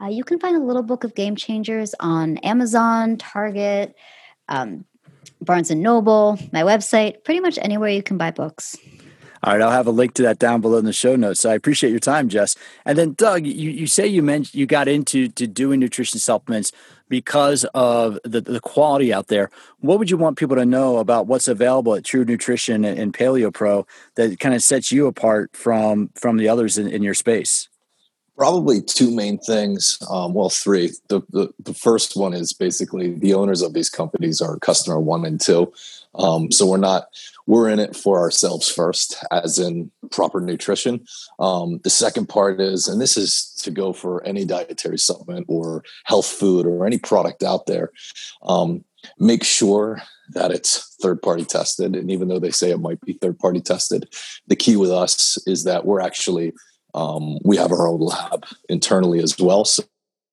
Uh, 0.00 0.06
you 0.06 0.24
can 0.24 0.38
find 0.38 0.56
a 0.56 0.60
little 0.60 0.82
book 0.82 1.04
of 1.04 1.14
game 1.14 1.36
changers 1.36 1.94
on 2.00 2.38
Amazon, 2.38 3.16
Target, 3.16 3.96
um, 4.48 4.84
Barnes 5.40 5.70
and 5.70 5.82
Noble, 5.82 6.38
my 6.52 6.62
website, 6.62 7.24
pretty 7.24 7.40
much 7.40 7.58
anywhere 7.60 7.90
you 7.90 8.02
can 8.02 8.16
buy 8.16 8.30
books. 8.30 8.76
All 9.42 9.52
right, 9.52 9.62
I'll 9.62 9.70
have 9.70 9.86
a 9.86 9.92
link 9.92 10.14
to 10.14 10.22
that 10.22 10.40
down 10.40 10.60
below 10.60 10.78
in 10.78 10.84
the 10.84 10.92
show 10.92 11.14
notes. 11.14 11.40
So 11.40 11.50
I 11.50 11.54
appreciate 11.54 11.90
your 11.90 12.00
time, 12.00 12.28
Jess. 12.28 12.56
And 12.84 12.98
then, 12.98 13.14
Doug, 13.14 13.46
you, 13.46 13.70
you 13.70 13.86
say 13.86 14.06
you 14.06 14.20
mentioned 14.20 14.58
you 14.58 14.66
got 14.66 14.88
into 14.88 15.28
to 15.28 15.46
doing 15.46 15.78
nutrition 15.78 16.18
supplements 16.18 16.72
because 17.08 17.64
of 17.72 18.18
the, 18.24 18.40
the 18.40 18.60
quality 18.60 19.12
out 19.12 19.28
there. 19.28 19.48
What 19.78 20.00
would 20.00 20.10
you 20.10 20.16
want 20.16 20.38
people 20.38 20.56
to 20.56 20.66
know 20.66 20.98
about 20.98 21.28
what's 21.28 21.46
available 21.46 21.94
at 21.94 22.04
True 22.04 22.24
Nutrition 22.24 22.84
and, 22.84 22.98
and 22.98 23.14
Paleo 23.14 23.54
Pro 23.54 23.86
that 24.16 24.40
kind 24.40 24.56
of 24.56 24.62
sets 24.62 24.90
you 24.90 25.06
apart 25.06 25.54
from 25.54 26.10
from 26.16 26.36
the 26.36 26.48
others 26.48 26.76
in, 26.76 26.88
in 26.88 27.04
your 27.04 27.14
space? 27.14 27.68
Probably 28.38 28.80
two 28.80 29.10
main 29.10 29.38
things. 29.38 29.98
Um, 30.08 30.32
well, 30.32 30.48
three. 30.48 30.92
The, 31.08 31.20
the, 31.30 31.52
the 31.58 31.74
first 31.74 32.16
one 32.16 32.32
is 32.32 32.52
basically 32.52 33.14
the 33.14 33.34
owners 33.34 33.62
of 33.62 33.74
these 33.74 33.90
companies 33.90 34.40
are 34.40 34.60
customer 34.60 35.00
one 35.00 35.24
and 35.24 35.40
two. 35.40 35.72
Um, 36.14 36.52
so 36.52 36.64
we're 36.64 36.76
not 36.76 37.08
we're 37.48 37.68
in 37.68 37.80
it 37.80 37.96
for 37.96 38.20
ourselves 38.20 38.68
first, 38.68 39.16
as 39.32 39.58
in 39.58 39.90
proper 40.12 40.40
nutrition. 40.40 41.04
Um, 41.40 41.80
the 41.82 41.90
second 41.90 42.28
part 42.28 42.60
is, 42.60 42.86
and 42.86 43.00
this 43.00 43.16
is 43.16 43.54
to 43.62 43.70
go 43.70 43.92
for 43.92 44.22
any 44.24 44.44
dietary 44.44 44.98
supplement 44.98 45.46
or 45.48 45.82
health 46.04 46.26
food 46.26 46.64
or 46.64 46.86
any 46.86 46.98
product 46.98 47.42
out 47.42 47.66
there. 47.66 47.90
Um, 48.42 48.84
make 49.18 49.44
sure 49.44 50.00
that 50.30 50.50
it's 50.50 50.96
third 51.00 51.22
party 51.22 51.44
tested, 51.44 51.96
and 51.96 52.10
even 52.10 52.28
though 52.28 52.38
they 52.38 52.50
say 52.50 52.70
it 52.70 52.80
might 52.80 53.00
be 53.00 53.14
third 53.14 53.38
party 53.38 53.60
tested, 53.60 54.12
the 54.46 54.56
key 54.56 54.76
with 54.76 54.90
us 54.90 55.38
is 55.46 55.64
that 55.64 55.86
we're 55.86 56.00
actually 56.00 56.52
um, 56.94 57.38
we 57.44 57.56
have 57.56 57.72
our 57.72 57.86
own 57.88 58.00
lab 58.00 58.46
internally 58.68 59.20
as 59.20 59.38
well. 59.38 59.64
So 59.64 59.84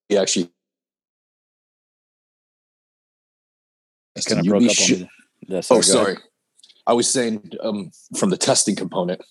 we 0.10 0.18
actually 0.18 0.50
kind 4.26 4.40
of 4.40 4.46
broke 4.46 4.64
up 4.64 4.70
on 4.70 4.92
me. 4.92 5.10
oh, 5.70 5.82
sorry. 5.82 6.18
I 6.88 6.94
was 6.94 7.10
saying 7.10 7.52
um, 7.62 7.92
from 8.18 8.30
the 8.30 8.38
testing 8.38 8.76
component, 8.76 9.22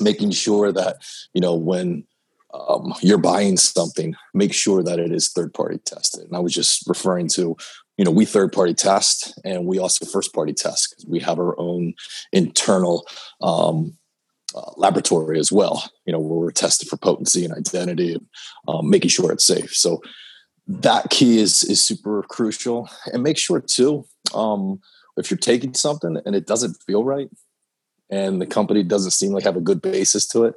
making 0.00 0.30
sure 0.30 0.72
that 0.72 0.96
you 1.34 1.40
know 1.40 1.54
when 1.54 2.04
um, 2.54 2.94
you're 3.00 3.18
buying 3.18 3.56
something, 3.56 4.14
make 4.34 4.52
sure 4.52 4.82
that 4.82 4.98
it 4.98 5.12
is 5.12 5.28
third 5.28 5.52
party 5.52 5.78
tested. 5.84 6.24
And 6.24 6.36
I 6.36 6.40
was 6.40 6.54
just 6.54 6.88
referring 6.88 7.28
to, 7.30 7.56
you 7.96 8.04
know, 8.04 8.10
we 8.10 8.24
third 8.24 8.52
party 8.52 8.74
test 8.74 9.38
and 9.44 9.66
we 9.66 9.78
also 9.78 10.06
first 10.06 10.32
party 10.32 10.52
test 10.52 10.90
because 10.90 11.06
we 11.06 11.20
have 11.20 11.38
our 11.38 11.58
own 11.58 11.94
internal 12.32 13.06
um, 13.42 13.96
uh, 14.56 14.72
laboratory 14.76 15.38
as 15.38 15.52
well. 15.52 15.90
You 16.06 16.12
know, 16.12 16.18
where 16.18 16.38
we're 16.38 16.50
tested 16.50 16.88
for 16.88 16.96
potency 16.96 17.44
and 17.44 17.54
identity, 17.54 18.14
and 18.14 18.26
um, 18.66 18.88
making 18.88 19.10
sure 19.10 19.30
it's 19.30 19.44
safe. 19.44 19.74
So 19.74 20.00
that 20.66 21.10
key 21.10 21.38
is 21.38 21.62
is 21.64 21.82
super 21.82 22.22
crucial. 22.22 22.88
And 23.12 23.22
make 23.22 23.38
sure 23.38 23.60
too, 23.60 24.04
um, 24.34 24.80
if 25.16 25.30
you're 25.30 25.38
taking 25.38 25.74
something 25.74 26.18
and 26.24 26.34
it 26.34 26.46
doesn't 26.46 26.76
feel 26.86 27.04
right, 27.04 27.28
and 28.10 28.40
the 28.40 28.46
company 28.46 28.82
doesn't 28.82 29.12
seem 29.12 29.32
like 29.32 29.44
have 29.44 29.56
a 29.56 29.60
good 29.60 29.82
basis 29.82 30.26
to 30.28 30.44
it, 30.44 30.54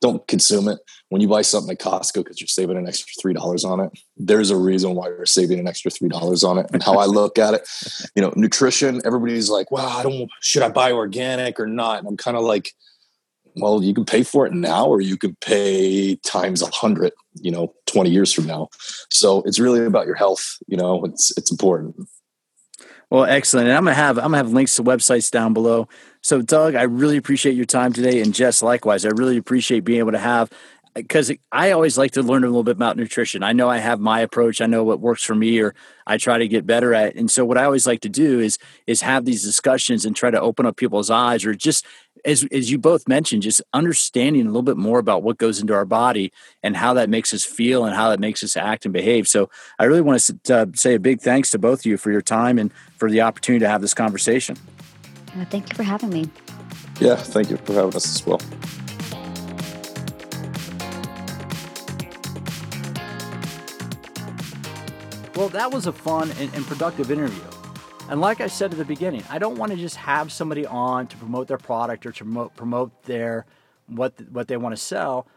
don't 0.00 0.26
consume 0.28 0.68
it. 0.68 0.78
When 1.10 1.20
you 1.20 1.28
buy 1.28 1.42
something 1.42 1.72
at 1.72 1.80
Costco 1.80 2.24
because 2.24 2.40
you're 2.40 2.48
saving 2.48 2.76
an 2.76 2.86
extra 2.86 3.12
three 3.20 3.34
dollars 3.34 3.64
on 3.64 3.80
it, 3.80 3.90
there's 4.16 4.50
a 4.50 4.56
reason 4.56 4.94
why 4.94 5.08
you're 5.08 5.26
saving 5.26 5.58
an 5.58 5.68
extra 5.68 5.90
three 5.90 6.08
dollars 6.08 6.44
on 6.44 6.58
it. 6.58 6.66
And 6.72 6.82
how 6.82 6.94
I 6.94 7.06
look 7.06 7.38
at 7.38 7.54
it, 7.54 7.68
you 8.14 8.22
know, 8.22 8.32
nutrition. 8.36 9.02
Everybody's 9.04 9.50
like, 9.50 9.70
"Well, 9.70 9.86
I 9.86 10.02
don't. 10.02 10.30
Should 10.40 10.62
I 10.62 10.68
buy 10.68 10.92
organic 10.92 11.60
or 11.60 11.66
not?" 11.66 11.98
And 11.98 12.08
I'm 12.08 12.16
kind 12.16 12.36
of 12.36 12.44
like, 12.44 12.72
"Well, 13.56 13.82
you 13.82 13.94
can 13.94 14.04
pay 14.04 14.22
for 14.22 14.46
it 14.46 14.52
now, 14.52 14.86
or 14.86 15.00
you 15.00 15.16
can 15.16 15.36
pay 15.40 16.16
times 16.16 16.62
a 16.62 16.66
hundred. 16.66 17.12
You 17.34 17.52
know, 17.52 17.74
20 17.86 18.10
years 18.10 18.32
from 18.32 18.46
now. 18.46 18.68
So 19.10 19.42
it's 19.42 19.60
really 19.60 19.84
about 19.84 20.06
your 20.06 20.16
health. 20.16 20.56
You 20.66 20.76
know, 20.76 21.04
it's 21.04 21.36
it's 21.36 21.50
important." 21.50 21.96
Well, 23.10 23.24
excellent. 23.24 23.68
And 23.68 23.76
I'm 23.76 23.84
gonna 23.84 23.94
have 23.94 24.18
I'm 24.18 24.24
gonna 24.24 24.36
have 24.38 24.52
links 24.52 24.76
to 24.76 24.84
websites 24.84 25.30
down 25.30 25.52
below. 25.52 25.88
So, 26.22 26.42
Doug, 26.42 26.76
I 26.76 26.82
really 26.82 27.16
appreciate 27.16 27.56
your 27.56 27.64
time 27.64 27.92
today, 27.92 28.20
and 28.20 28.32
Jess, 28.32 28.62
likewise. 28.62 29.04
I 29.04 29.08
really 29.08 29.36
appreciate 29.36 29.80
being 29.80 29.98
able 29.98 30.12
to 30.12 30.18
have 30.18 30.52
uh, 30.94 31.00
because 31.00 31.32
I 31.50 31.72
always 31.72 31.98
like 31.98 32.12
to 32.12 32.22
learn 32.22 32.44
a 32.44 32.46
little 32.46 32.62
bit 32.62 32.76
about 32.76 32.96
nutrition. 32.96 33.42
I 33.42 33.52
know 33.52 33.68
I 33.68 33.78
have 33.78 33.98
my 33.98 34.20
approach. 34.20 34.60
I 34.60 34.66
know 34.66 34.84
what 34.84 35.00
works 35.00 35.24
for 35.24 35.34
me, 35.34 35.60
or 35.60 35.74
I 36.06 36.18
try 36.18 36.38
to 36.38 36.46
get 36.46 36.66
better 36.66 36.94
at. 36.94 37.16
And 37.16 37.28
so, 37.28 37.44
what 37.44 37.58
I 37.58 37.64
always 37.64 37.86
like 37.86 38.00
to 38.02 38.08
do 38.08 38.38
is 38.38 38.58
is 38.86 39.00
have 39.00 39.24
these 39.24 39.42
discussions 39.42 40.04
and 40.04 40.14
try 40.14 40.30
to 40.30 40.40
open 40.40 40.64
up 40.64 40.76
people's 40.76 41.10
eyes, 41.10 41.44
or 41.44 41.52
just 41.52 41.84
as 42.24 42.46
as 42.52 42.70
you 42.70 42.78
both 42.78 43.08
mentioned, 43.08 43.42
just 43.42 43.62
understanding 43.72 44.42
a 44.42 44.46
little 44.46 44.62
bit 44.62 44.76
more 44.76 44.98
about 44.98 45.22
what 45.22 45.38
goes 45.38 45.60
into 45.60 45.74
our 45.74 45.84
body 45.84 46.32
and 46.62 46.76
how 46.76 46.94
that 46.94 47.08
makes 47.08 47.32
us 47.32 47.44
feel 47.44 47.84
and 47.84 47.94
how 47.94 48.10
that 48.10 48.20
makes 48.20 48.42
us 48.42 48.56
act 48.56 48.84
and 48.84 48.92
behave. 48.92 49.28
So, 49.28 49.50
I 49.78 49.84
really 49.84 50.00
want 50.00 50.20
to 50.44 50.54
uh, 50.54 50.66
say 50.74 50.94
a 50.94 51.00
big 51.00 51.20
thanks 51.20 51.50
to 51.52 51.58
both 51.58 51.80
of 51.80 51.86
you 51.86 51.96
for 51.96 52.10
your 52.10 52.22
time 52.22 52.58
and 52.58 52.72
for 52.96 53.10
the 53.10 53.20
opportunity 53.20 53.64
to 53.64 53.68
have 53.68 53.80
this 53.80 53.94
conversation. 53.94 54.56
Uh, 55.38 55.44
thank 55.46 55.70
you 55.70 55.76
for 55.76 55.82
having 55.82 56.10
me. 56.10 56.28
Yeah, 57.00 57.16
thank 57.16 57.50
you 57.50 57.56
for 57.56 57.72
having 57.72 57.94
us 57.94 58.14
as 58.14 58.26
well. 58.26 58.40
Well, 65.40 65.48
that 65.48 65.72
was 65.72 65.86
a 65.86 65.92
fun 65.92 66.30
and, 66.32 66.52
and, 66.52 66.66
productive 66.66 67.10
interview. 67.10 67.59
And 68.10 68.20
like 68.20 68.40
I 68.40 68.48
said 68.48 68.72
at 68.72 68.78
the 68.78 68.84
beginning, 68.84 69.22
I 69.30 69.38
don't 69.38 69.56
want 69.56 69.70
to 69.70 69.78
just 69.78 69.94
have 69.94 70.32
somebody 70.32 70.66
on 70.66 71.06
to 71.06 71.16
promote 71.16 71.46
their 71.46 71.58
product 71.58 72.04
or 72.04 72.10
to 72.10 72.24
promote, 72.24 72.56
promote 72.56 73.04
their 73.04 73.46
what 73.86 74.14
what 74.32 74.48
they 74.48 74.56
want 74.56 74.74
to 74.74 74.82
sell, 74.82 75.28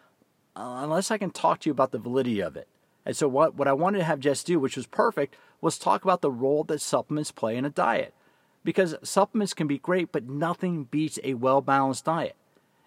uh, 0.55 0.80
unless 0.82 1.11
I 1.11 1.19
can 1.19 1.30
talk 1.30 1.59
to 1.59 1.69
you 1.69 1.71
about 1.71 1.91
the 1.91 1.99
validity 1.99 2.41
of 2.41 2.57
it. 2.57 2.67
And 3.05 3.15
so 3.15 3.28
what 3.28 3.53
what 3.53 3.67
I 3.67 3.74
wanted 3.74 3.99
to 3.99 4.05
have 4.05 4.19
Jess 4.19 4.43
do, 4.43 4.59
which 4.59 4.76
was 4.76 4.88
perfect, 4.88 5.36
was 5.61 5.78
talk 5.78 6.03
about 6.03 6.21
the 6.21 6.32
role 6.32 6.63
that 6.63 6.82
supplements 6.82 7.30
play 7.30 7.57
in 7.57 7.63
a 7.63 7.69
diet. 7.69 8.15
Because 8.63 8.95
supplements 9.03 9.53
can 9.53 9.67
be 9.67 9.78
great, 9.78 10.11
but 10.11 10.28
nothing 10.28 10.86
beats 10.86 11.19
a 11.24 11.36
well 11.36 11.61
balanced 11.61 12.05
diet. 12.05 12.36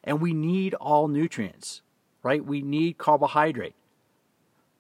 And 0.03 0.21
we 0.21 0.35
need 0.35 0.75
all 0.75 1.07
nutrients, 1.07 1.83
right? 2.25 2.45
We 2.45 2.61
need 2.61 2.99
carbohydrate. 2.99 3.77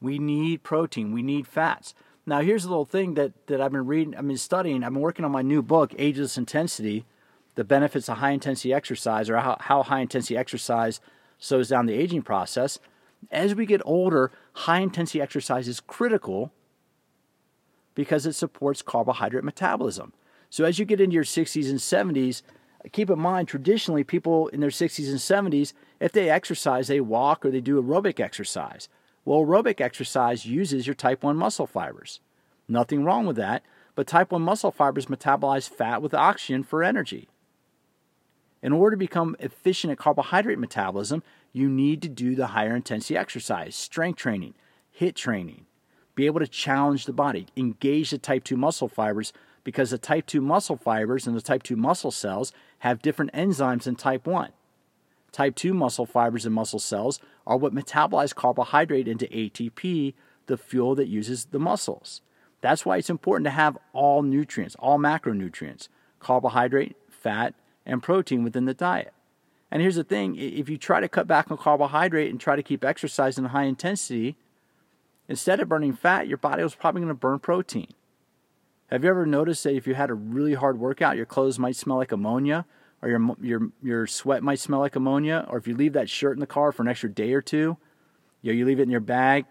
We 0.00 0.18
need 0.18 0.64
protein. 0.64 1.12
We 1.12 1.22
need 1.22 1.46
fats. 1.46 1.94
Now, 2.28 2.40
here's 2.40 2.64
a 2.64 2.68
little 2.68 2.84
thing 2.84 3.14
that, 3.14 3.46
that 3.46 3.60
I've 3.60 3.70
been 3.70 3.86
reading, 3.86 4.16
I've 4.16 4.26
been 4.26 4.36
studying. 4.36 4.82
I've 4.82 4.92
been 4.92 5.00
working 5.00 5.24
on 5.24 5.30
my 5.30 5.42
new 5.42 5.62
book, 5.62 5.94
Ageless 5.96 6.36
Intensity 6.36 7.06
The 7.54 7.62
Benefits 7.62 8.08
of 8.08 8.18
High 8.18 8.32
Intensity 8.32 8.72
Exercise, 8.74 9.30
or 9.30 9.36
how, 9.36 9.56
how 9.60 9.84
high 9.84 10.00
intensity 10.00 10.36
exercise 10.36 11.00
slows 11.38 11.68
down 11.68 11.86
the 11.86 11.94
aging 11.94 12.22
process. 12.22 12.80
As 13.30 13.54
we 13.54 13.64
get 13.64 13.80
older, 13.84 14.32
high 14.52 14.80
intensity 14.80 15.20
exercise 15.20 15.68
is 15.68 15.78
critical 15.78 16.52
because 17.94 18.26
it 18.26 18.34
supports 18.34 18.82
carbohydrate 18.82 19.44
metabolism. 19.44 20.12
So, 20.50 20.64
as 20.64 20.78
you 20.78 20.84
get 20.84 21.00
into 21.00 21.14
your 21.14 21.24
60s 21.24 21.70
and 21.70 21.78
70s, 21.78 22.42
keep 22.92 23.08
in 23.08 23.18
mind 23.18 23.46
traditionally, 23.48 24.04
people 24.04 24.48
in 24.48 24.60
their 24.60 24.70
60s 24.70 25.08
and 25.08 25.52
70s, 25.52 25.72
if 26.00 26.12
they 26.12 26.28
exercise, 26.28 26.88
they 26.88 27.00
walk 27.00 27.44
or 27.44 27.50
they 27.50 27.60
do 27.60 27.80
aerobic 27.80 28.20
exercise. 28.20 28.88
Well, 29.26 29.40
aerobic 29.40 29.80
exercise 29.80 30.46
uses 30.46 30.86
your 30.86 30.94
type 30.94 31.24
1 31.24 31.36
muscle 31.36 31.66
fibers. 31.66 32.20
Nothing 32.68 33.02
wrong 33.02 33.26
with 33.26 33.34
that, 33.36 33.64
but 33.96 34.06
type 34.06 34.30
1 34.30 34.40
muscle 34.40 34.70
fibers 34.70 35.06
metabolize 35.06 35.68
fat 35.68 36.00
with 36.00 36.14
oxygen 36.14 36.62
for 36.62 36.84
energy. 36.84 37.28
In 38.62 38.72
order 38.72 38.94
to 38.94 38.98
become 38.98 39.34
efficient 39.40 39.90
at 39.90 39.98
carbohydrate 39.98 40.60
metabolism, 40.60 41.24
you 41.52 41.68
need 41.68 42.02
to 42.02 42.08
do 42.08 42.36
the 42.36 42.48
higher 42.48 42.76
intensity 42.76 43.16
exercise, 43.16 43.74
strength 43.74 44.16
training, 44.16 44.54
HIIT 45.00 45.16
training, 45.16 45.66
be 46.14 46.26
able 46.26 46.40
to 46.40 46.46
challenge 46.46 47.04
the 47.04 47.12
body, 47.12 47.48
engage 47.56 48.10
the 48.10 48.18
type 48.18 48.44
2 48.44 48.56
muscle 48.56 48.88
fibers 48.88 49.32
because 49.64 49.90
the 49.90 49.98
type 49.98 50.26
2 50.26 50.40
muscle 50.40 50.76
fibers 50.76 51.26
and 51.26 51.36
the 51.36 51.42
type 51.42 51.64
2 51.64 51.74
muscle 51.74 52.12
cells 52.12 52.52
have 52.78 53.02
different 53.02 53.32
enzymes 53.32 53.82
than 53.82 53.96
type 53.96 54.24
1. 54.24 54.52
Type 55.36 55.54
2 55.54 55.74
muscle 55.74 56.06
fibers 56.06 56.46
and 56.46 56.54
muscle 56.54 56.78
cells 56.78 57.20
are 57.46 57.58
what 57.58 57.74
metabolize 57.74 58.34
carbohydrate 58.34 59.06
into 59.06 59.26
ATP, 59.26 60.14
the 60.46 60.56
fuel 60.56 60.94
that 60.94 61.08
uses 61.08 61.44
the 61.50 61.58
muscles. 61.58 62.22
That's 62.62 62.86
why 62.86 62.96
it's 62.96 63.10
important 63.10 63.44
to 63.44 63.50
have 63.50 63.76
all 63.92 64.22
nutrients, 64.22 64.76
all 64.78 64.98
macronutrients, 64.98 65.88
carbohydrate, 66.20 66.96
fat, 67.10 67.52
and 67.84 68.02
protein 68.02 68.44
within 68.44 68.64
the 68.64 68.72
diet. 68.72 69.12
And 69.70 69.82
here's 69.82 69.96
the 69.96 70.04
thing 70.04 70.36
if 70.36 70.70
you 70.70 70.78
try 70.78 71.00
to 71.00 71.08
cut 71.08 71.26
back 71.26 71.50
on 71.50 71.58
carbohydrate 71.58 72.30
and 72.30 72.40
try 72.40 72.56
to 72.56 72.62
keep 72.62 72.82
exercising 72.82 73.44
high 73.44 73.64
intensity, 73.64 74.38
instead 75.28 75.60
of 75.60 75.68
burning 75.68 75.92
fat, 75.92 76.28
your 76.28 76.38
body 76.38 76.62
was 76.62 76.74
probably 76.74 77.02
going 77.02 77.08
to 77.08 77.14
burn 77.14 77.40
protein. 77.40 77.92
Have 78.86 79.04
you 79.04 79.10
ever 79.10 79.26
noticed 79.26 79.64
that 79.64 79.76
if 79.76 79.86
you 79.86 79.96
had 79.96 80.08
a 80.08 80.14
really 80.14 80.54
hard 80.54 80.80
workout, 80.80 81.18
your 81.18 81.26
clothes 81.26 81.58
might 81.58 81.76
smell 81.76 81.98
like 81.98 82.10
ammonia? 82.10 82.64
Or 83.02 83.08
your 83.08 83.36
your 83.40 83.68
your 83.82 84.06
sweat 84.06 84.42
might 84.42 84.58
smell 84.58 84.80
like 84.80 84.96
ammonia, 84.96 85.46
or 85.48 85.58
if 85.58 85.68
you 85.68 85.76
leave 85.76 85.92
that 85.94 86.10
shirt 86.10 86.36
in 86.36 86.40
the 86.40 86.46
car 86.46 86.72
for 86.72 86.82
an 86.82 86.88
extra 86.88 87.10
day 87.10 87.32
or 87.32 87.42
two, 87.42 87.76
you 88.42 88.52
know, 88.52 88.58
you 88.58 88.64
leave 88.64 88.80
it 88.80 88.84
in 88.84 88.90
your 88.90 89.00
bag. 89.00 89.46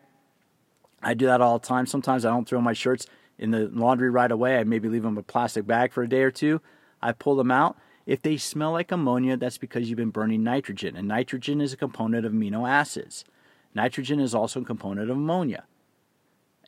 I 1.01 1.13
do 1.13 1.25
that 1.27 1.41
all 1.41 1.59
the 1.59 1.67
time. 1.67 1.85
Sometimes 1.85 2.25
I 2.25 2.29
don't 2.29 2.47
throw 2.47 2.61
my 2.61 2.73
shirts 2.73 3.05
in 3.37 3.51
the 3.51 3.69
laundry 3.71 4.09
right 4.09 4.31
away. 4.31 4.57
I 4.57 4.63
maybe 4.63 4.89
leave 4.89 5.03
them 5.03 5.13
in 5.13 5.19
a 5.19 5.23
plastic 5.23 5.67
bag 5.67 5.93
for 5.93 6.03
a 6.03 6.09
day 6.09 6.23
or 6.23 6.31
two. 6.31 6.61
I 7.01 7.11
pull 7.11 7.35
them 7.35 7.51
out. 7.51 7.77
If 8.05 8.21
they 8.21 8.37
smell 8.37 8.71
like 8.71 8.91
ammonia, 8.91 9.35
that's 9.37 9.57
because 9.57 9.89
you've 9.89 9.97
been 9.97 10.11
burning 10.11 10.43
nitrogen, 10.43 10.95
and 10.95 11.07
nitrogen 11.07 11.59
is 11.59 11.73
a 11.73 11.77
component 11.77 12.25
of 12.25 12.33
amino 12.33 12.69
acids. 12.69 13.25
Nitrogen 13.73 14.19
is 14.19 14.35
also 14.35 14.61
a 14.61 14.65
component 14.65 15.09
of 15.09 15.17
ammonia. 15.17 15.65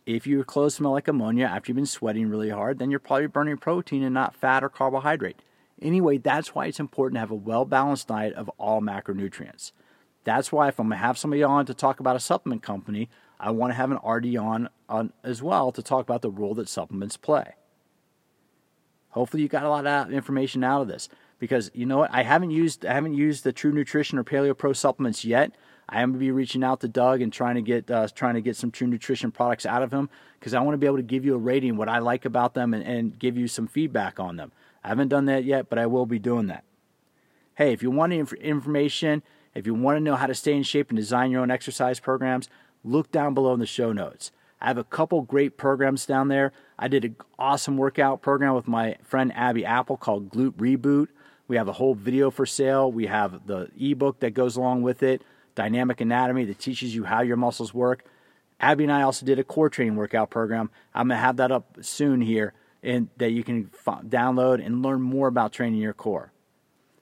If 0.05 0.25
your 0.25 0.43
clothes 0.43 0.75
smell 0.75 0.93
like 0.93 1.07
ammonia 1.07 1.45
after 1.45 1.69
you've 1.69 1.75
been 1.75 1.85
sweating 1.85 2.29
really 2.29 2.49
hard, 2.49 2.79
then 2.79 2.89
you're 2.89 2.99
probably 2.99 3.27
burning 3.27 3.57
protein 3.57 4.03
and 4.03 4.13
not 4.13 4.35
fat 4.35 4.63
or 4.63 4.69
carbohydrate. 4.69 5.41
Anyway, 5.81 6.17
that's 6.17 6.55
why 6.55 6.65
it's 6.65 6.79
important 6.79 7.15
to 7.15 7.19
have 7.19 7.31
a 7.31 7.35
well 7.35 7.65
balanced 7.65 8.07
diet 8.07 8.33
of 8.33 8.49
all 8.57 8.81
macronutrients. 8.81 9.71
That's 10.23 10.51
why 10.51 10.67
if 10.67 10.79
I'm 10.79 10.87
gonna 10.87 10.97
have 10.97 11.17
somebody 11.17 11.43
on 11.43 11.65
to 11.67 11.73
talk 11.73 11.99
about 11.99 12.15
a 12.15 12.19
supplement 12.19 12.63
company, 12.63 13.09
I 13.39 13.51
want 13.51 13.71
to 13.71 13.75
have 13.75 13.91
an 13.91 13.99
RD 14.03 14.35
on, 14.37 14.69
on 14.89 15.13
as 15.23 15.41
well 15.41 15.71
to 15.71 15.83
talk 15.83 16.03
about 16.03 16.21
the 16.21 16.31
role 16.31 16.55
that 16.55 16.67
supplements 16.67 17.17
play. 17.17 17.53
Hopefully, 19.11 19.43
you 19.43 19.49
got 19.49 19.63
a 19.63 19.69
lot 19.69 19.85
of 19.85 20.11
information 20.11 20.63
out 20.63 20.81
of 20.81 20.87
this 20.87 21.09
because 21.39 21.71
you 21.73 21.85
know 21.85 21.99
what 21.99 22.13
I 22.13 22.23
haven't 22.23 22.51
used 22.51 22.85
I 22.85 22.93
haven't 22.93 23.13
used 23.13 23.43
the 23.43 23.53
True 23.53 23.71
Nutrition 23.71 24.17
or 24.17 24.23
Paleo 24.23 24.57
Pro 24.57 24.73
supplements 24.73 25.23
yet. 25.23 25.51
I 25.89 26.01
am 26.01 26.11
to 26.11 26.19
be 26.19 26.31
reaching 26.31 26.63
out 26.63 26.81
to 26.81 26.87
Doug 26.87 27.21
and 27.21 27.31
trying 27.31 27.55
to 27.55 27.61
get 27.61 27.89
uh, 27.89 28.07
trying 28.13 28.35
to 28.35 28.41
get 28.41 28.55
some 28.55 28.71
True 28.71 28.87
Nutrition 28.87 29.31
products 29.31 29.65
out 29.65 29.83
of 29.83 29.91
him 29.91 30.09
because 30.39 30.53
I 30.53 30.59
want 30.59 30.73
to 30.73 30.77
be 30.77 30.85
able 30.85 30.97
to 30.97 31.03
give 31.03 31.25
you 31.25 31.35
a 31.35 31.39
rating, 31.39 31.77
what 31.77 31.89
I 31.89 31.99
like 31.99 32.25
about 32.25 32.53
them, 32.53 32.73
and, 32.73 32.83
and 32.83 33.17
give 33.17 33.37
you 33.37 33.47
some 33.47 33.67
feedback 33.67 34.19
on 34.19 34.35
them. 34.35 34.51
I 34.87 34.91
haven't 34.91 35.09
done 35.09 35.25
that 35.25 35.43
yet, 35.43 35.69
but 35.69 35.77
I 35.77 35.85
will 35.85 36.05
be 36.05 36.17
doing 36.17 36.47
that. 36.47 36.63
Hey, 37.55 37.73
if 37.73 37.83
you 37.83 37.91
want 37.91 38.13
inf- 38.13 38.31
information, 38.31 39.21
if 39.53 39.67
you 39.67 39.73
want 39.73 39.97
to 39.97 39.99
know 39.99 40.15
how 40.15 40.27
to 40.27 40.33
stay 40.33 40.53
in 40.53 40.63
shape 40.63 40.89
and 40.89 40.97
design 40.97 41.29
your 41.29 41.41
own 41.41 41.51
exercise 41.51 41.99
programs, 41.99 42.47
look 42.85 43.11
down 43.11 43.33
below 43.33 43.53
in 43.53 43.59
the 43.59 43.65
show 43.65 43.91
notes. 43.91 44.31
I 44.61 44.67
have 44.67 44.77
a 44.77 44.85
couple 44.85 45.23
great 45.23 45.57
programs 45.57 46.05
down 46.05 46.29
there. 46.29 46.53
I 46.79 46.87
did 46.87 47.03
an 47.03 47.17
awesome 47.37 47.75
workout 47.75 48.21
program 48.21 48.55
with 48.55 48.65
my 48.65 48.95
friend 49.03 49.33
Abby 49.35 49.65
Appel 49.65 49.97
called 49.97 50.29
Glute 50.29 50.53
Reboot. 50.53 51.09
We 51.49 51.57
have 51.57 51.67
a 51.67 51.73
whole 51.73 51.93
video 51.93 52.31
for 52.31 52.45
sale. 52.45 52.89
We 52.89 53.07
have 53.07 53.45
the 53.45 53.69
ebook 53.77 54.21
that 54.21 54.33
goes 54.33 54.55
along 54.55 54.83
with 54.83 55.03
it, 55.03 55.21
Dynamic 55.53 55.99
Anatomy, 55.99 56.45
that 56.45 56.59
teaches 56.59 56.95
you 56.95 57.03
how 57.03 57.23
your 57.23 57.35
muscles 57.35 57.73
work. 57.73 58.05
Abby 58.61 58.85
and 58.85 58.93
I 58.93 59.01
also 59.01 59.25
did 59.25 59.37
a 59.37 59.43
core 59.43 59.69
training 59.69 59.97
workout 59.97 60.29
program. 60.29 60.69
I'm 60.93 61.09
going 61.09 61.17
to 61.17 61.21
have 61.21 61.35
that 61.35 61.51
up 61.51 61.75
soon 61.81 62.21
here 62.21 62.53
and 62.83 63.09
that 63.17 63.31
you 63.31 63.43
can 63.43 63.71
f- 63.73 64.03
download 64.03 64.65
and 64.65 64.83
learn 64.83 65.01
more 65.01 65.27
about 65.27 65.51
training 65.53 65.79
your 65.79 65.93
core. 65.93 66.31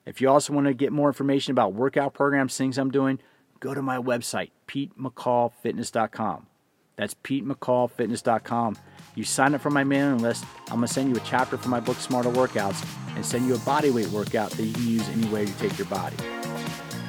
If 0.06 0.22
you 0.22 0.30
also 0.30 0.54
want 0.54 0.68
to 0.68 0.74
get 0.74 0.92
more 0.92 1.08
information 1.08 1.52
about 1.52 1.74
workout 1.74 2.14
programs, 2.14 2.56
things 2.58 2.78
I'm 2.78 2.92
doing, 2.92 3.20
go 3.60 3.74
to 3.74 3.82
my 3.82 3.98
website, 3.98 4.52
PeteMcCallFitness.com. 4.68 6.48
That's 6.96 7.14
PeteMcCallFitness.com. 7.16 8.78
You 9.16 9.24
sign 9.24 9.56
up 9.56 9.62
for 9.62 9.70
my 9.70 9.84
mailing 9.84 10.20
list, 10.20 10.46
I'm 10.68 10.78
going 10.78 10.88
to 10.88 10.94
send 10.94 11.10
you 11.10 11.16
a 11.16 11.26
chapter 11.26 11.58
from 11.58 11.72
my 11.72 11.80
book, 11.80 11.98
Smarter 11.98 12.30
Workouts, 12.30 12.86
and 13.16 13.26
send 13.26 13.48
you 13.48 13.56
a 13.56 13.60
bodyweight 13.60 14.10
workout 14.10 14.52
that 14.52 14.64
you 14.64 14.74
can 14.74 14.88
use 14.88 15.08
anywhere 15.10 15.46
to 15.46 15.54
take 15.58 15.78
your 15.78 15.88
body. 15.88 16.18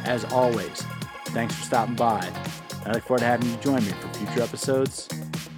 as 0.05 0.25
always, 0.27 0.85
thanks 1.27 1.55
for 1.55 1.65
stopping 1.65 1.97
by. 1.97 2.33
I 2.85 2.93
look 2.93 3.03
forward 3.03 3.21
to 3.21 3.27
having 3.27 3.51
you 3.51 3.57
join 3.57 3.85
me 3.85 3.91
for 3.91 4.09
future 4.15 4.43
episodes 4.43 5.09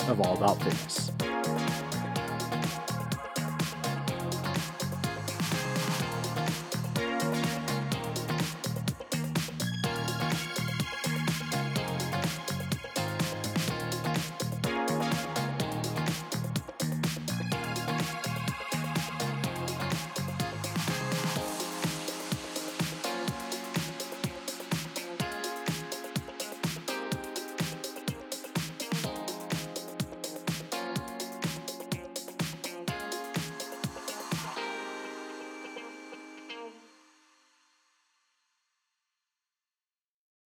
of 0.08 0.20
All 0.22 0.36
About 0.38 0.62
Fitness. 0.62 1.10